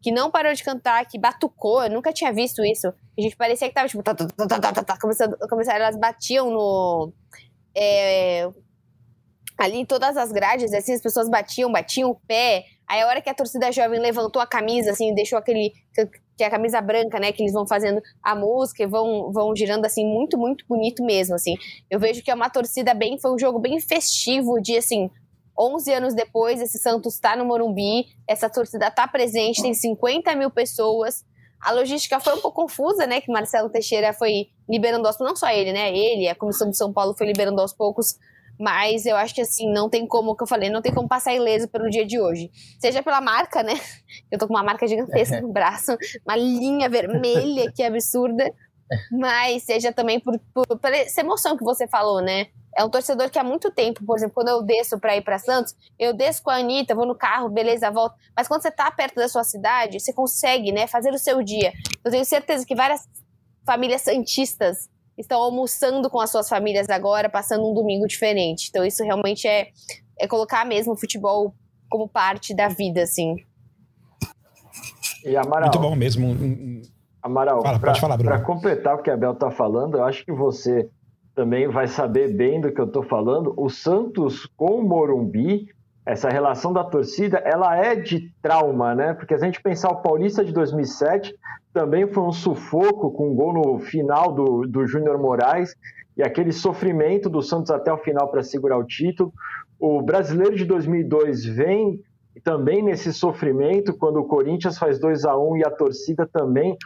que 0.00 0.12
não 0.12 0.30
parou 0.30 0.54
de 0.54 0.62
cantar, 0.62 1.04
que 1.06 1.18
batucou, 1.18 1.82
eu 1.82 1.90
nunca 1.90 2.12
tinha 2.12 2.32
visto 2.32 2.64
isso. 2.64 2.86
A 2.86 3.20
gente 3.20 3.34
parecia 3.34 3.66
que 3.66 3.74
tava 3.74 3.88
tipo, 3.88 4.04
tá, 4.04 4.14
tá, 4.14 4.84
tá, 4.84 4.98
começando, 5.00 5.36
começando, 5.48 5.74
elas 5.74 5.98
batiam 5.98 6.52
no. 6.52 7.12
É, 7.76 8.48
ali 9.58 9.78
em 9.78 9.84
todas 9.84 10.16
as 10.16 10.30
grades, 10.30 10.72
assim, 10.72 10.94
as 10.94 11.02
pessoas 11.02 11.28
batiam, 11.28 11.72
batiam 11.72 12.10
o 12.10 12.20
pé. 12.28 12.64
Aí 12.88 13.02
a 13.02 13.08
hora 13.08 13.20
que 13.20 13.28
a 13.28 13.34
torcida 13.34 13.72
jovem 13.72 13.98
levantou 13.98 14.40
a 14.40 14.46
camisa, 14.46 14.92
assim, 14.92 15.12
deixou 15.16 15.36
aquele 15.36 15.72
que 16.36 16.44
é 16.44 16.46
a 16.46 16.50
camisa 16.50 16.80
branca, 16.80 17.18
né? 17.18 17.32
Que 17.32 17.42
eles 17.42 17.52
vão 17.52 17.66
fazendo 17.66 18.00
a 18.22 18.34
música 18.34 18.82
e 18.82 18.86
vão, 18.86 19.32
vão 19.32 19.56
girando 19.56 19.86
assim, 19.86 20.04
muito, 20.04 20.36
muito 20.36 20.64
bonito 20.68 21.02
mesmo, 21.02 21.34
assim. 21.34 21.54
Eu 21.90 21.98
vejo 21.98 22.22
que 22.22 22.30
é 22.30 22.34
uma 22.34 22.50
torcida 22.50 22.92
bem, 22.92 23.18
foi 23.18 23.32
um 23.32 23.38
jogo 23.38 23.58
bem 23.58 23.80
festivo, 23.80 24.60
de 24.60 24.76
assim, 24.76 25.10
11 25.58 25.92
anos 25.92 26.14
depois, 26.14 26.60
esse 26.60 26.78
Santos 26.78 27.18
tá 27.18 27.34
no 27.34 27.46
Morumbi, 27.46 28.06
essa 28.28 28.50
torcida 28.50 28.90
tá 28.90 29.08
presente, 29.08 29.62
tem 29.62 29.72
50 29.72 30.34
mil 30.36 30.50
pessoas. 30.50 31.24
A 31.58 31.72
logística 31.72 32.20
foi 32.20 32.34
um 32.34 32.40
pouco 32.40 32.62
confusa, 32.62 33.06
né? 33.06 33.20
Que 33.20 33.32
Marcelo 33.32 33.70
Teixeira 33.70 34.12
foi 34.12 34.48
liberando 34.68 35.06
aos 35.06 35.18
não 35.18 35.34
só 35.34 35.48
ele, 35.48 35.72
né? 35.72 35.96
Ele, 35.96 36.28
a 36.28 36.34
Comissão 36.34 36.68
de 36.68 36.76
São 36.76 36.92
Paulo 36.92 37.14
foi 37.16 37.26
liberando 37.26 37.60
aos 37.60 37.72
poucos 37.72 38.16
mas 38.58 39.06
eu 39.06 39.16
acho 39.16 39.34
que 39.34 39.40
assim, 39.40 39.70
não 39.72 39.88
tem 39.88 40.06
como, 40.06 40.30
o 40.30 40.36
que 40.36 40.42
eu 40.42 40.46
falei, 40.46 40.70
não 40.70 40.82
tem 40.82 40.92
como 40.92 41.08
passar 41.08 41.34
ileso 41.34 41.68
pelo 41.68 41.88
dia 41.88 42.06
de 42.06 42.20
hoje. 42.20 42.50
Seja 42.80 43.02
pela 43.02 43.20
marca, 43.20 43.62
né? 43.62 43.74
Eu 44.30 44.38
tô 44.38 44.46
com 44.46 44.54
uma 44.54 44.62
marca 44.62 44.86
gigantesca 44.86 45.40
no 45.40 45.52
braço, 45.52 45.96
uma 46.24 46.36
linha 46.36 46.88
vermelha 46.88 47.70
que 47.74 47.82
é 47.82 47.86
absurda. 47.86 48.50
Mas 49.10 49.64
seja 49.64 49.92
também 49.92 50.20
por, 50.20 50.38
por, 50.54 50.64
por 50.66 50.92
essa 50.92 51.20
emoção 51.20 51.56
que 51.56 51.64
você 51.64 51.88
falou, 51.88 52.22
né? 52.22 52.46
É 52.76 52.84
um 52.84 52.90
torcedor 52.90 53.30
que 53.30 53.38
há 53.38 53.42
muito 53.42 53.70
tempo, 53.70 54.04
por 54.04 54.16
exemplo, 54.16 54.34
quando 54.34 54.48
eu 54.48 54.62
desço 54.62 55.00
para 55.00 55.16
ir 55.16 55.22
para 55.22 55.38
Santos, 55.38 55.74
eu 55.98 56.12
desço 56.12 56.42
com 56.42 56.50
a 56.50 56.56
Anitta, 56.56 56.94
vou 56.94 57.06
no 57.06 57.16
carro, 57.16 57.48
beleza, 57.48 57.90
volto. 57.90 58.14
Mas 58.36 58.46
quando 58.46 58.62
você 58.62 58.70
tá 58.70 58.90
perto 58.90 59.16
da 59.16 59.28
sua 59.28 59.42
cidade, 59.44 59.98
você 59.98 60.12
consegue, 60.12 60.72
né, 60.72 60.86
fazer 60.86 61.10
o 61.10 61.18
seu 61.18 61.42
dia. 61.42 61.72
Eu 62.04 62.10
tenho 62.10 62.24
certeza 62.24 62.66
que 62.66 62.76
várias 62.76 63.08
famílias 63.64 64.02
santistas 64.02 64.88
estão 65.18 65.40
almoçando 65.42 66.10
com 66.10 66.20
as 66.20 66.30
suas 66.30 66.48
famílias 66.48 66.88
agora, 66.88 67.28
passando 67.28 67.68
um 67.68 67.74
domingo 67.74 68.06
diferente. 68.06 68.68
Então 68.68 68.84
isso 68.84 69.02
realmente 69.02 69.46
é, 69.46 69.68
é 70.18 70.26
colocar 70.26 70.64
mesmo 70.64 70.92
o 70.92 70.96
futebol 70.96 71.54
como 71.88 72.08
parte 72.08 72.54
da 72.54 72.68
vida, 72.68 73.02
assim. 73.02 73.36
E 75.24 75.36
Amaral, 75.36 75.70
Muito 75.70 75.78
bom 75.78 75.96
mesmo. 75.96 76.36
Amaral, 77.22 77.60
para 77.60 78.40
completar 78.40 78.94
o 78.94 79.02
que 79.02 79.10
a 79.10 79.16
Bel 79.16 79.32
está 79.32 79.50
falando, 79.50 79.96
eu 79.96 80.04
acho 80.04 80.24
que 80.24 80.32
você 80.32 80.88
também 81.34 81.68
vai 81.68 81.88
saber 81.88 82.32
bem 82.34 82.60
do 82.60 82.72
que 82.72 82.80
eu 82.80 82.86
estou 82.86 83.02
falando. 83.02 83.52
O 83.56 83.68
Santos 83.68 84.46
com 84.56 84.80
o 84.80 84.88
Morumbi, 84.88 85.66
essa 86.06 86.28
relação 86.28 86.72
da 86.72 86.84
torcida, 86.84 87.38
ela 87.38 87.76
é 87.76 87.96
de 87.96 88.32
trauma, 88.40 88.94
né? 88.94 89.12
Porque 89.12 89.36
se 89.36 89.42
a 89.42 89.46
gente 89.46 89.60
pensar 89.60 89.90
o 89.90 90.00
Paulista 90.02 90.44
de 90.44 90.52
2007, 90.52 91.34
também 91.72 92.06
foi 92.06 92.22
um 92.22 92.32
sufoco 92.32 93.10
com 93.10 93.32
um 93.32 93.34
gol 93.34 93.52
no 93.52 93.78
final 93.80 94.32
do, 94.32 94.68
do 94.68 94.86
Júnior 94.86 95.18
Moraes 95.18 95.74
e 96.16 96.22
aquele 96.22 96.52
sofrimento 96.52 97.28
do 97.28 97.42
Santos 97.42 97.72
até 97.72 97.92
o 97.92 97.98
final 97.98 98.28
para 98.28 98.44
segurar 98.44 98.78
o 98.78 98.84
título. 98.84 99.32
O 99.80 100.00
brasileiro 100.00 100.54
de 100.54 100.64
2002 100.64 101.44
vem 101.44 102.00
também 102.44 102.82
nesse 102.82 103.12
sofrimento 103.12 103.92
quando 103.92 104.20
o 104.20 104.24
Corinthians 104.24 104.78
faz 104.78 105.00
2 105.00 105.24
a 105.24 105.36
1 105.36 105.56
e 105.56 105.64
a 105.64 105.70
torcida 105.70 106.24
também 106.24 106.76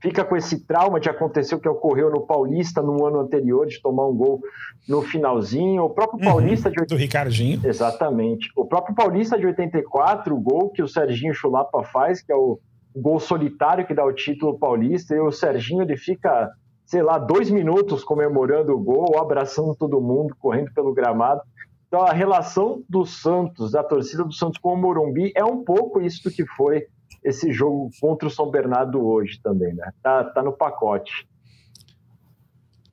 fica 0.00 0.24
com 0.24 0.36
esse 0.36 0.64
trauma 0.64 0.98
de 0.98 1.08
acontecer 1.08 1.54
o 1.54 1.60
que 1.60 1.68
ocorreu 1.68 2.10
no 2.10 2.26
Paulista 2.26 2.80
no 2.82 3.04
ano 3.04 3.20
anterior, 3.20 3.66
de 3.66 3.80
tomar 3.80 4.06
um 4.06 4.14
gol 4.14 4.40
no 4.88 5.02
finalzinho. 5.02 5.84
O 5.84 5.90
próprio 5.90 6.18
uhum. 6.18 6.32
Paulista 6.32 6.68
uhum, 6.68 6.74
de... 6.74 6.86
Do 6.86 6.96
Ricardinho. 6.96 7.60
Exatamente. 7.64 8.50
O 8.56 8.64
próprio 8.64 8.94
Paulista 8.94 9.38
de 9.38 9.46
84, 9.46 10.34
o 10.34 10.40
gol 10.40 10.70
que 10.70 10.82
o 10.82 10.88
Serginho 10.88 11.34
Chulapa 11.34 11.82
faz, 11.84 12.22
que 12.22 12.32
é 12.32 12.36
o 12.36 12.58
gol 12.94 13.20
solitário 13.20 13.86
que 13.86 13.94
dá 13.94 14.04
o 14.04 14.12
título 14.12 14.58
paulista, 14.58 15.14
e 15.14 15.20
o 15.20 15.30
Serginho 15.30 15.82
ele 15.82 15.96
fica, 15.96 16.50
sei 16.84 17.02
lá, 17.02 17.18
dois 17.18 17.50
minutos 17.50 18.02
comemorando 18.02 18.72
o 18.72 18.80
gol, 18.80 19.18
abraçando 19.18 19.76
todo 19.76 20.00
mundo, 20.00 20.34
correndo 20.38 20.72
pelo 20.74 20.92
gramado. 20.92 21.40
Então 21.86 22.02
a 22.02 22.12
relação 22.12 22.82
do 22.88 23.04
Santos, 23.04 23.72
da 23.72 23.82
torcida 23.82 24.24
do 24.24 24.32
Santos 24.32 24.58
com 24.58 24.72
o 24.72 24.76
Morumbi, 24.76 25.32
é 25.36 25.44
um 25.44 25.62
pouco 25.64 26.00
isso 26.00 26.30
que 26.30 26.46
foi 26.46 26.84
esse 27.24 27.52
jogo 27.52 27.90
contra 28.00 28.26
o 28.26 28.30
São 28.30 28.50
Bernardo 28.50 29.04
hoje 29.04 29.40
também, 29.42 29.74
né? 29.74 29.90
Tá, 30.02 30.24
tá 30.24 30.42
no 30.42 30.52
pacote. 30.52 31.26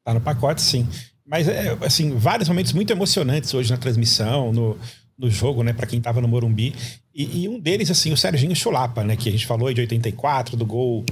Tá 0.04 0.14
no 0.14 0.22
pacote, 0.22 0.62
sim. 0.62 0.88
Mas, 1.26 1.48
é, 1.48 1.78
assim, 1.82 2.16
vários 2.16 2.48
momentos 2.48 2.72
muito 2.72 2.92
emocionantes 2.92 3.54
hoje 3.54 3.70
na 3.70 3.78
transmissão, 3.78 4.54
no, 4.54 4.78
no 5.18 5.30
jogo, 5.30 5.64
né, 5.64 5.74
para 5.74 5.88
quem 5.88 6.00
estava 6.00 6.22
no 6.22 6.28
Morumbi. 6.28 6.74
E, 7.14 7.44
e, 7.44 7.50
um 7.50 7.60
deles, 7.60 7.92
assim, 7.92 8.14
o 8.14 8.18
Serginho 8.18 8.56
Chulapa, 8.56 9.04
né, 9.04 9.18
que 9.18 9.28
a 9.28 9.32
gente 9.32 9.46
falou 9.46 9.74
de 9.74 9.82
84, 9.82 10.56
do 10.56 10.66
gol, 10.66 11.04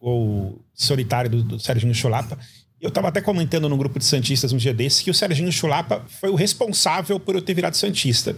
gol 0.00 0.58
solitário 0.72 1.30
do, 1.30 1.42
do 1.42 1.58
Serginho 1.58 1.94
Chulapa. 1.94 2.38
Eu 2.80 2.88
estava 2.88 3.08
até 3.08 3.20
comentando 3.20 3.68
no 3.68 3.76
grupo 3.76 3.98
de 3.98 4.06
Santistas 4.06 4.52
um 4.54 4.56
dia 4.56 4.72
desses 4.72 5.02
que 5.02 5.10
o 5.10 5.14
Serginho 5.14 5.52
Chulapa 5.52 6.02
foi 6.08 6.30
o 6.30 6.34
responsável 6.34 7.20
por 7.20 7.34
eu 7.34 7.42
ter 7.42 7.52
virado 7.52 7.76
Santista. 7.76 8.34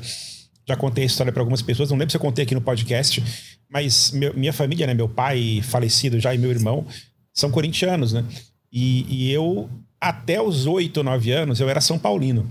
Já 0.67 0.77
contei 0.77 1.05
a 1.05 1.07
história 1.07 1.33
para 1.33 1.43
algumas 1.43 1.63
pessoas, 1.63 1.91
não 1.91 1.97
lembro 1.97 2.11
se 2.11 2.17
eu 2.17 2.21
contei 2.21 2.45
aqui 2.45 2.55
no 2.55 2.61
podcast, 2.61 3.23
mas 3.73 4.11
meu, 4.11 4.35
minha 4.35 4.53
família, 4.53 4.87
né, 4.87 4.95
meu 4.95 5.09
pai 5.09 5.61
falecido 5.63 6.21
já 6.21 6.35
e 6.35 6.39
meu 6.39 6.51
irmão, 6.51 6.87
são 7.33 7.51
corintianos, 7.51 8.13
né? 8.13 8.25
E, 8.71 9.07
e 9.09 9.33
eu, 9.33 9.69
até 10.01 10.41
os 10.41 10.67
8, 10.67 11.03
9 11.03 11.31
anos, 11.33 11.61
eu 11.61 11.69
era 11.69 11.81
São 11.81 11.99
Paulino. 11.99 12.49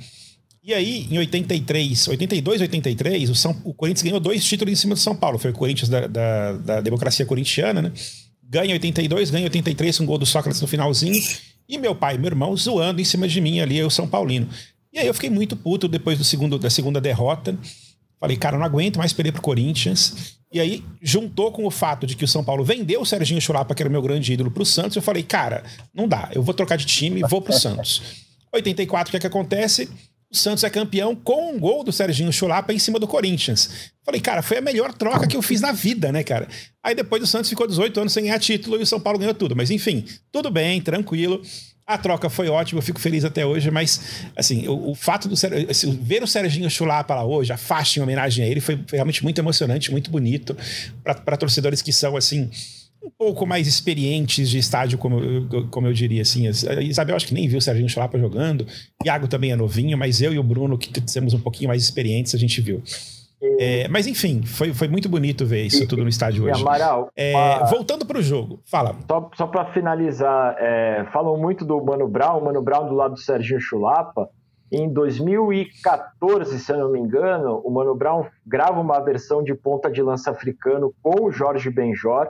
E 0.63 0.73
aí, 0.73 1.07
em 1.09 1.17
83, 1.17 2.07
82, 2.07 2.61
83, 2.61 3.29
o, 3.29 3.35
São, 3.35 3.55
o 3.63 3.73
Corinthians 3.73 4.03
ganhou 4.03 4.19
dois 4.19 4.43
títulos 4.43 4.71
em 4.71 4.75
cima 4.75 4.93
do 4.93 4.99
São 4.99 5.15
Paulo. 5.15 5.39
Foi 5.39 5.51
o 5.51 5.53
Corinthians 5.53 5.89
da, 5.89 6.07
da, 6.07 6.53
da 6.53 6.81
democracia 6.81 7.25
corintiana, 7.25 7.81
né? 7.81 7.91
Ganha 8.43 8.73
82, 8.73 9.31
ganha 9.31 9.45
83, 9.45 9.99
um 10.01 10.05
gol 10.05 10.17
do 10.17 10.25
Sócrates 10.25 10.61
no 10.61 10.67
finalzinho. 10.67 11.19
E 11.67 11.77
meu 11.77 11.95
pai 11.95 12.15
e 12.15 12.17
meu 12.17 12.27
irmão 12.27 12.55
zoando 12.55 12.99
em 13.01 13.05
cima 13.05 13.27
de 13.27 13.39
mim 13.39 13.59
ali, 13.59 13.77
eu 13.77 13.89
São 13.89 14.07
Paulino. 14.07 14.47
E 14.93 14.99
aí 14.99 15.07
eu 15.07 15.13
fiquei 15.13 15.29
muito 15.29 15.55
puto 15.55 15.87
depois 15.87 16.17
do 16.17 16.23
segundo, 16.23 16.59
da 16.59 16.69
segunda 16.69 16.99
derrota. 16.99 17.57
Falei, 18.19 18.37
cara, 18.37 18.57
não 18.57 18.65
aguento 18.65 18.97
mais 18.97 19.13
perder 19.13 19.31
pro 19.31 19.41
Corinthians. 19.41 20.35
E 20.51 20.59
aí, 20.59 20.83
juntou 21.01 21.51
com 21.51 21.65
o 21.65 21.71
fato 21.71 22.05
de 22.05 22.15
que 22.15 22.25
o 22.25 22.27
São 22.27 22.43
Paulo 22.43 22.63
vendeu 22.63 23.01
o 23.01 23.05
Serginho 23.05 23.39
Chulapa, 23.39 23.73
que 23.73 23.81
era 23.81 23.89
o 23.89 23.91
meu 23.91 24.01
grande 24.01 24.33
ídolo, 24.33 24.51
pro 24.51 24.65
Santos. 24.65 24.97
Eu 24.97 25.01
falei, 25.01 25.23
cara, 25.23 25.63
não 25.93 26.07
dá, 26.07 26.29
eu 26.33 26.43
vou 26.43 26.53
trocar 26.53 26.75
de 26.75 26.85
time 26.85 27.21
vou 27.21 27.41
pro 27.41 27.53
Santos. 27.53 28.01
84, 28.53 29.09
o 29.09 29.11
que 29.11 29.17
é 29.17 29.19
que 29.19 29.27
acontece? 29.27 29.89
O 30.31 30.35
Santos 30.35 30.63
é 30.63 30.69
campeão 30.69 31.13
com 31.13 31.53
um 31.53 31.59
gol 31.59 31.83
do 31.83 31.91
Serginho 31.91 32.31
Chulapa 32.31 32.73
em 32.73 32.79
cima 32.79 32.97
do 32.97 33.07
Corinthians. 33.07 33.91
Falei, 34.03 34.21
cara, 34.21 34.41
foi 34.41 34.57
a 34.57 34.61
melhor 34.61 34.93
troca 34.93 35.27
que 35.27 35.35
eu 35.35 35.41
fiz 35.41 35.59
na 35.59 35.73
vida, 35.73 36.09
né, 36.09 36.23
cara? 36.23 36.47
Aí 36.81 36.95
depois 36.95 37.21
o 37.21 37.27
Santos 37.27 37.49
ficou 37.49 37.67
18 37.67 37.99
anos 37.99 38.13
sem 38.13 38.23
ganhar 38.23 38.39
título 38.39 38.77
e 38.77 38.83
o 38.83 38.85
São 38.85 38.99
Paulo 38.99 39.19
ganhou 39.19 39.33
tudo. 39.33 39.57
Mas 39.57 39.69
enfim, 39.69 40.05
tudo 40.31 40.49
bem, 40.49 40.81
tranquilo. 40.81 41.41
A 41.93 41.97
troca 41.97 42.29
foi 42.29 42.47
ótima, 42.47 42.79
eu 42.79 42.83
fico 42.83 42.99
feliz 42.99 43.25
até 43.25 43.45
hoje, 43.45 43.69
mas 43.69 44.23
assim, 44.35 44.67
o, 44.67 44.91
o 44.91 44.95
fato 44.95 45.27
do 45.27 45.35
assim, 45.69 45.99
ver 46.01 46.23
o 46.23 46.27
Serginho 46.27 46.69
Chulapa 46.69 47.13
lá 47.13 47.25
hoje, 47.25 47.51
a 47.51 47.57
faixa 47.57 47.99
em 47.99 48.03
homenagem 48.03 48.45
a 48.45 48.47
ele, 48.47 48.61
foi, 48.61 48.79
realmente 48.91 49.23
muito 49.23 49.39
emocionante, 49.39 49.91
muito 49.91 50.09
bonito 50.09 50.55
para 51.03 51.35
torcedores 51.35 51.81
que 51.81 51.91
são 51.91 52.15
assim 52.15 52.49
um 53.03 53.09
pouco 53.09 53.45
mais 53.47 53.67
experientes 53.67 54.49
de 54.49 54.59
estádio, 54.59 54.97
como 54.97 55.19
eu, 55.19 55.67
como 55.69 55.87
eu 55.87 55.93
diria 55.93 56.21
assim. 56.21 56.47
Isabel 56.81 57.15
acho 57.15 57.25
que 57.25 57.33
nem 57.33 57.47
viu 57.47 57.57
o 57.57 57.61
Serginho 57.61 57.89
Chulapa 57.89 58.17
jogando. 58.17 58.67
Iago 59.03 59.27
também 59.27 59.51
é 59.51 59.55
novinho, 59.55 59.97
mas 59.97 60.21
eu 60.21 60.31
e 60.31 60.37
o 60.37 60.43
Bruno, 60.43 60.77
que 60.77 61.01
temos 61.01 61.33
um 61.33 61.39
pouquinho 61.39 61.67
mais 61.67 61.81
experientes, 61.81 62.35
a 62.35 62.37
gente 62.37 62.61
viu. 62.61 62.81
É, 63.41 63.87
mas 63.87 64.05
enfim, 64.05 64.43
foi, 64.43 64.71
foi 64.71 64.87
muito 64.87 65.09
bonito 65.09 65.45
ver 65.45 65.63
isso 65.63 65.83
e, 65.83 65.87
tudo 65.87 66.03
no 66.03 66.09
estádio 66.09 66.45
hoje. 66.45 66.61
Amaral, 66.61 67.09
é, 67.15 67.33
uma... 67.33 67.65
Voltando 67.65 68.05
para 68.05 68.19
o 68.19 68.21
jogo, 68.21 68.59
fala. 68.69 68.95
Só, 69.09 69.31
só 69.35 69.47
para 69.47 69.65
finalizar, 69.73 70.55
é, 70.59 71.05
falam 71.11 71.35
muito 71.37 71.65
do 71.65 71.83
Mano 71.83 72.07
Brown, 72.07 72.37
o 72.37 72.45
Mano 72.45 72.61
Brown 72.61 72.87
do 72.87 72.93
lado 72.93 73.15
do 73.15 73.19
Serginho 73.19 73.59
Chulapa. 73.59 74.29
Em 74.71 74.91
2014, 74.93 76.59
se 76.59 76.71
eu 76.71 76.77
não 76.77 76.91
me 76.91 76.99
engano, 76.99 77.61
o 77.65 77.71
Mano 77.71 77.95
Brown 77.95 78.25
grava 78.45 78.79
uma 78.79 78.99
versão 78.99 79.43
de 79.43 79.53
ponta 79.55 79.91
de 79.91 80.01
lança 80.01 80.31
africano 80.31 80.93
com 81.01 81.25
o 81.25 81.31
Jorge 81.31 81.69
Benjor. 81.69 82.27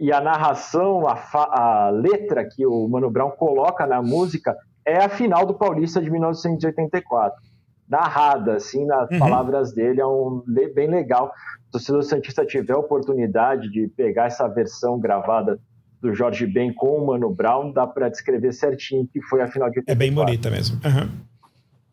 E 0.00 0.12
a 0.12 0.20
narração, 0.20 1.06
a, 1.06 1.14
a 1.34 1.90
letra 1.90 2.44
que 2.44 2.66
o 2.66 2.88
Mano 2.88 3.10
Brown 3.10 3.30
coloca 3.30 3.86
na 3.86 4.02
música 4.02 4.56
é 4.84 4.96
a 5.04 5.08
final 5.08 5.44
do 5.46 5.54
Paulista 5.54 6.00
de 6.00 6.10
1984 6.10 7.45
narrada, 7.88 8.56
assim, 8.56 8.84
nas 8.84 9.10
uhum. 9.10 9.18
palavras 9.18 9.72
dele, 9.72 10.00
é 10.00 10.06
um 10.06 10.42
bem 10.74 10.88
legal. 10.88 11.32
Se 11.78 11.92
o 11.92 12.02
Santista 12.02 12.44
tiver 12.44 12.72
a 12.72 12.78
oportunidade 12.78 13.70
de 13.70 13.88
pegar 13.88 14.26
essa 14.26 14.48
versão 14.48 14.98
gravada 14.98 15.58
do 16.00 16.14
Jorge 16.14 16.46
Ben 16.46 16.72
com 16.72 16.98
o 16.98 17.06
Mano 17.06 17.30
Brown, 17.30 17.72
dá 17.72 17.86
para 17.86 18.08
descrever 18.08 18.52
certinho 18.52 19.06
que 19.12 19.20
foi 19.22 19.42
a 19.42 19.48
final 19.48 19.70
de 19.70 19.80
84. 19.80 19.92
É 19.92 19.94
bem 19.94 20.12
bonita 20.12 20.50
mesmo. 20.50 20.80
Uhum. 20.84 21.10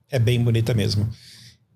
É 0.09 0.19
bem 0.19 0.43
bonita 0.43 0.73
mesmo. 0.73 1.09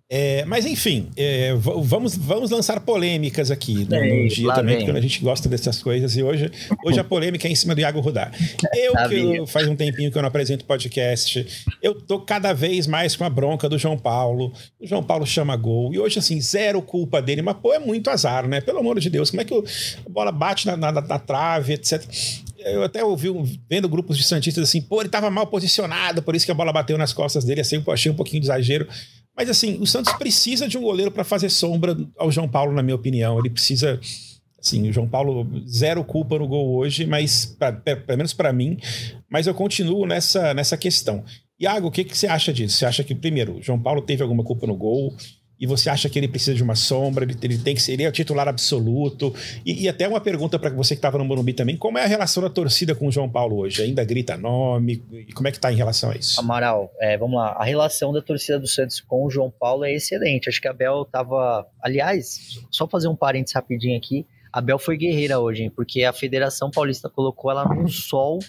É, 0.09 0.45
mas 0.45 0.65
enfim, 0.65 1.09
é, 1.17 1.53
vamos, 1.55 2.15
vamos 2.15 2.49
lançar 2.49 2.79
polêmicas 2.79 3.51
aqui 3.51 3.85
no, 3.89 4.23
no 4.23 4.27
dia 4.29 4.53
também, 4.53 4.77
vem. 4.77 4.85
porque 4.85 4.97
a 4.97 5.01
gente 5.01 5.21
gosta 5.21 5.49
dessas 5.49 5.83
coisas. 5.83 6.15
E 6.15 6.23
hoje, 6.23 6.49
hoje 6.85 6.97
a 6.97 7.03
polêmica 7.03 7.45
é 7.45 7.51
em 7.51 7.55
cima 7.55 7.75
do 7.75 7.81
Iago 7.81 7.99
Rudá. 7.99 8.31
Eu, 8.73 8.93
que 9.09 9.15
eu, 9.15 9.47
faz 9.47 9.67
um 9.67 9.75
tempinho 9.75 10.11
que 10.11 10.17
eu 10.17 10.21
não 10.21 10.29
apresento 10.29 10.63
podcast, 10.63 11.45
eu 11.81 11.95
tô 11.95 12.19
cada 12.19 12.53
vez 12.53 12.87
mais 12.87 13.15
com 13.15 13.23
a 13.23 13.29
bronca 13.29 13.67
do 13.67 13.77
João 13.77 13.97
Paulo. 13.97 14.53
O 14.79 14.87
João 14.87 15.03
Paulo 15.03 15.25
chama 15.25 15.55
gol. 15.55 15.93
E 15.93 15.99
hoje, 15.99 16.19
assim, 16.19 16.39
zero 16.39 16.81
culpa 16.81 17.21
dele, 17.21 17.41
mas 17.41 17.57
pô, 17.57 17.73
é 17.73 17.79
muito 17.79 18.09
azar, 18.09 18.47
né? 18.47 18.61
Pelo 18.61 18.79
amor 18.79 18.99
de 18.99 19.09
Deus, 19.09 19.29
como 19.29 19.41
é 19.41 19.45
que 19.45 19.53
a 19.53 20.09
bola 20.09 20.31
bate 20.31 20.67
na, 20.67 20.77
na, 20.77 20.91
na 20.91 21.19
trave, 21.19 21.73
etc 21.73 22.03
eu 22.59 22.83
até 22.83 23.03
ouvi, 23.03 23.29
vendo 23.69 23.87
grupos 23.87 24.17
de 24.17 24.23
Santistas 24.23 24.63
assim, 24.63 24.81
pô, 24.81 25.01
ele 25.01 25.09
tava 25.09 25.29
mal 25.29 25.47
posicionado, 25.47 26.21
por 26.21 26.35
isso 26.35 26.45
que 26.45 26.51
a 26.51 26.55
bola 26.55 26.73
bateu 26.73 26.97
nas 26.97 27.13
costas 27.13 27.45
dele, 27.45 27.61
assim, 27.61 27.81
eu 27.85 27.93
achei 27.93 28.11
um 28.11 28.15
pouquinho 28.15 28.41
de 28.41 28.47
exagero. 28.47 28.87
Mas 29.37 29.51
assim, 29.51 29.77
o 29.79 29.85
Santos 29.85 30.11
precisa 30.13 30.67
de 30.67 30.79
um 30.79 30.81
goleiro 30.81 31.11
para 31.11 31.23
fazer 31.23 31.49
sombra 31.49 31.95
ao 32.17 32.31
João 32.31 32.49
Paulo, 32.49 32.73
na 32.73 32.81
minha 32.81 32.95
opinião. 32.95 33.37
Ele 33.37 33.51
precisa. 33.51 33.99
Assim, 34.59 34.89
o 34.89 34.91
João 34.91 35.07
Paulo, 35.07 35.47
zero 35.67 36.03
culpa 36.03 36.39
no 36.39 36.47
gol 36.47 36.75
hoje, 36.75 37.05
mas 37.05 37.45
pra, 37.45 37.71
pelo 37.71 38.17
menos 38.17 38.33
para 38.33 38.51
mim. 38.51 38.77
Mas 39.29 39.45
eu 39.45 39.53
continuo 39.53 40.07
nessa, 40.07 40.53
nessa 40.55 40.75
questão. 40.75 41.23
Iago, 41.59 41.87
o 41.87 41.91
que, 41.91 42.03
que 42.03 42.17
você 42.17 42.27
acha 42.27 42.51
disso? 42.51 42.77
Você 42.77 42.85
acha 42.85 43.03
que, 43.03 43.13
primeiro, 43.13 43.57
o 43.57 43.61
João 43.61 43.79
Paulo 43.79 44.01
teve 44.01 44.23
alguma 44.23 44.43
culpa 44.43 44.65
no 44.65 44.75
gol? 44.75 45.15
E 45.59 45.65
você 45.65 45.89
acha 45.89 46.07
que 46.09 46.19
ele 46.19 46.27
precisa 46.27 46.53
de 46.53 46.61
uma 46.61 46.75
sombra, 46.75 47.23
ele, 47.23 47.35
ele 47.41 47.57
tem 47.57 47.73
que 47.73 47.81
ser, 47.81 47.93
ele 47.93 48.03
é 48.03 48.09
o 48.09 48.11
titular 48.11 48.47
absoluto. 48.47 49.33
E, 49.65 49.83
e 49.83 49.89
até 49.89 50.07
uma 50.07 50.21
pergunta 50.21 50.59
para 50.59 50.69
você 50.69 50.95
que 50.95 50.99
estava 50.99 51.17
no 51.17 51.25
Morumbi 51.25 51.53
também: 51.53 51.75
como 51.75 51.97
é 51.97 52.03
a 52.03 52.07
relação 52.07 52.43
da 52.43 52.49
torcida 52.49 52.93
com 52.93 53.07
o 53.07 53.11
João 53.11 53.29
Paulo 53.29 53.57
hoje? 53.57 53.81
Ainda 53.81 54.03
grita 54.03 54.37
nome? 54.37 55.03
E 55.11 55.33
como 55.33 55.47
é 55.47 55.51
que 55.51 55.57
está 55.57 55.71
em 55.71 55.75
relação 55.75 56.11
a 56.11 56.15
isso? 56.15 56.39
Amaral, 56.39 56.91
é, 56.99 57.17
vamos 57.17 57.37
lá. 57.37 57.55
A 57.57 57.63
relação 57.63 58.13
da 58.13 58.21
torcida 58.21 58.59
do 58.59 58.67
Santos 58.67 58.99
com 59.01 59.25
o 59.25 59.29
João 59.29 59.51
Paulo 59.51 59.83
é 59.83 59.93
excelente. 59.93 60.47
Acho 60.47 60.61
que 60.61 60.67
a 60.67 60.73
Bel 60.73 61.01
estava. 61.01 61.67
Aliás, 61.81 62.59
só 62.69 62.87
fazer 62.87 63.07
um 63.07 63.15
parênteses 63.15 63.55
rapidinho 63.55 63.97
aqui. 63.97 64.25
A 64.53 64.61
Bel 64.61 64.79
foi 64.79 64.97
guerreira 64.97 65.39
hoje, 65.39 65.63
hein? 65.63 65.71
Porque 65.75 66.03
a 66.03 66.13
Federação 66.13 66.71
Paulista 66.71 67.09
colocou 67.09 67.51
ela 67.51 67.65
no 67.65 67.87
sol 67.89 68.39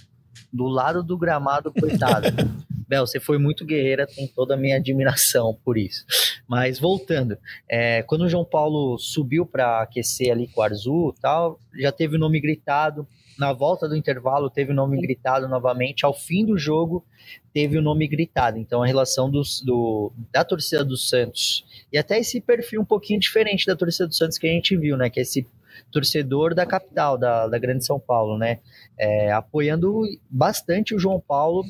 do 0.53 0.67
lado 0.67 1.03
do 1.03 1.17
gramado, 1.19 1.73
coitado. 1.73 2.29
Bel, 2.89 3.07
você 3.07 3.21
foi 3.21 3.37
muito 3.37 3.67
guerreira, 3.67 4.07
tem 4.07 4.27
toda 4.27 4.55
a 4.55 4.57
minha 4.57 4.77
admiração 4.77 5.59
por 5.63 5.77
isso. 5.77 6.07
Mas 6.49 6.79
voltando, 6.79 7.37
é, 7.69 8.03
quando 8.03 8.23
o 8.23 8.29
João 8.29 8.47
Paulo 8.47 8.99
subiu 8.99 9.45
para 9.45 9.83
aquecer 9.83 10.33
ali 10.33 10.49
com 10.49 10.63
o 10.63 10.65
Arzu 10.65 11.15
tal, 11.21 11.61
já 11.79 11.93
teve 11.93 12.17
o 12.17 12.19
nome 12.19 12.41
gritado. 12.41 13.07
Na 13.39 13.53
volta 13.53 13.87
do 13.89 13.95
intervalo, 13.95 14.51
teve 14.51 14.73
o 14.73 14.75
nome 14.75 15.01
gritado 15.01 15.47
novamente. 15.47 16.05
Ao 16.05 16.13
fim 16.13 16.45
do 16.45 16.59
jogo, 16.59 17.05
teve 17.53 17.79
o 17.79 17.83
nome 17.83 18.09
gritado. 18.09 18.59
Então, 18.59 18.83
a 18.83 18.87
relação 18.87 19.31
dos, 19.31 19.61
do, 19.61 20.11
da 20.33 20.43
torcida 20.43 20.85
do 20.85 20.97
Santos 20.97 21.65
e 21.93 21.99
até 21.99 22.19
esse 22.19 22.41
perfil 22.41 22.81
um 22.81 22.85
pouquinho 22.85 23.21
diferente 23.21 23.67
da 23.67 23.77
torcida 23.77 24.09
do 24.09 24.15
Santos 24.15 24.39
que 24.39 24.47
a 24.49 24.51
gente 24.51 24.77
viu, 24.77 24.97
né? 24.97 25.11
Que 25.11 25.21
é 25.21 25.23
esse 25.23 25.47
torcedor 25.93 26.55
da 26.55 26.67
capital, 26.67 27.17
da, 27.17 27.47
da 27.47 27.59
Grande 27.59 27.85
São 27.85 28.01
Paulo, 28.01 28.37
né? 28.37 28.59
É, 28.99 29.31
apoiando 29.31 30.03
bastante 30.29 30.95
o 30.95 30.99
João 30.99 31.21
Paulo 31.21 31.65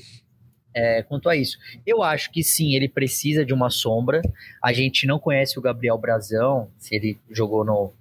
é, 0.78 1.02
quanto 1.02 1.28
a 1.28 1.34
isso. 1.34 1.58
Eu 1.84 2.04
acho 2.04 2.30
que 2.30 2.42
sim, 2.44 2.74
ele 2.76 2.88
precisa 2.88 3.44
de 3.44 3.52
uma 3.52 3.68
sombra. 3.68 4.22
A 4.62 4.72
gente 4.72 5.06
não 5.06 5.18
conhece 5.18 5.58
o 5.58 5.62
Gabriel 5.62 5.98
Brazão, 5.98 6.68
se 6.78 6.94
ele 6.94 7.18
jogou 7.30 7.64
no. 7.64 7.92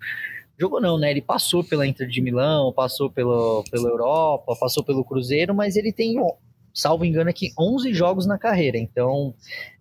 Jogou 0.60 0.80
não, 0.80 0.98
né? 0.98 1.10
Ele 1.10 1.22
passou 1.22 1.64
pela 1.64 1.86
Inter 1.88 2.08
de 2.08 2.22
Milão, 2.22 2.72
passou 2.72 3.10
pelo, 3.10 3.64
pela 3.70 3.90
Europa, 3.90 4.56
passou 4.60 4.84
pelo 4.84 5.04
Cruzeiro, 5.04 5.54
mas 5.54 5.76
ele 5.76 5.92
tem, 5.92 6.16
salvo 6.74 7.06
engano, 7.06 7.30
aqui 7.30 7.52
11 7.60 7.94
jogos 7.94 8.26
na 8.26 8.38
carreira. 8.38 8.78
Então, 8.78 9.34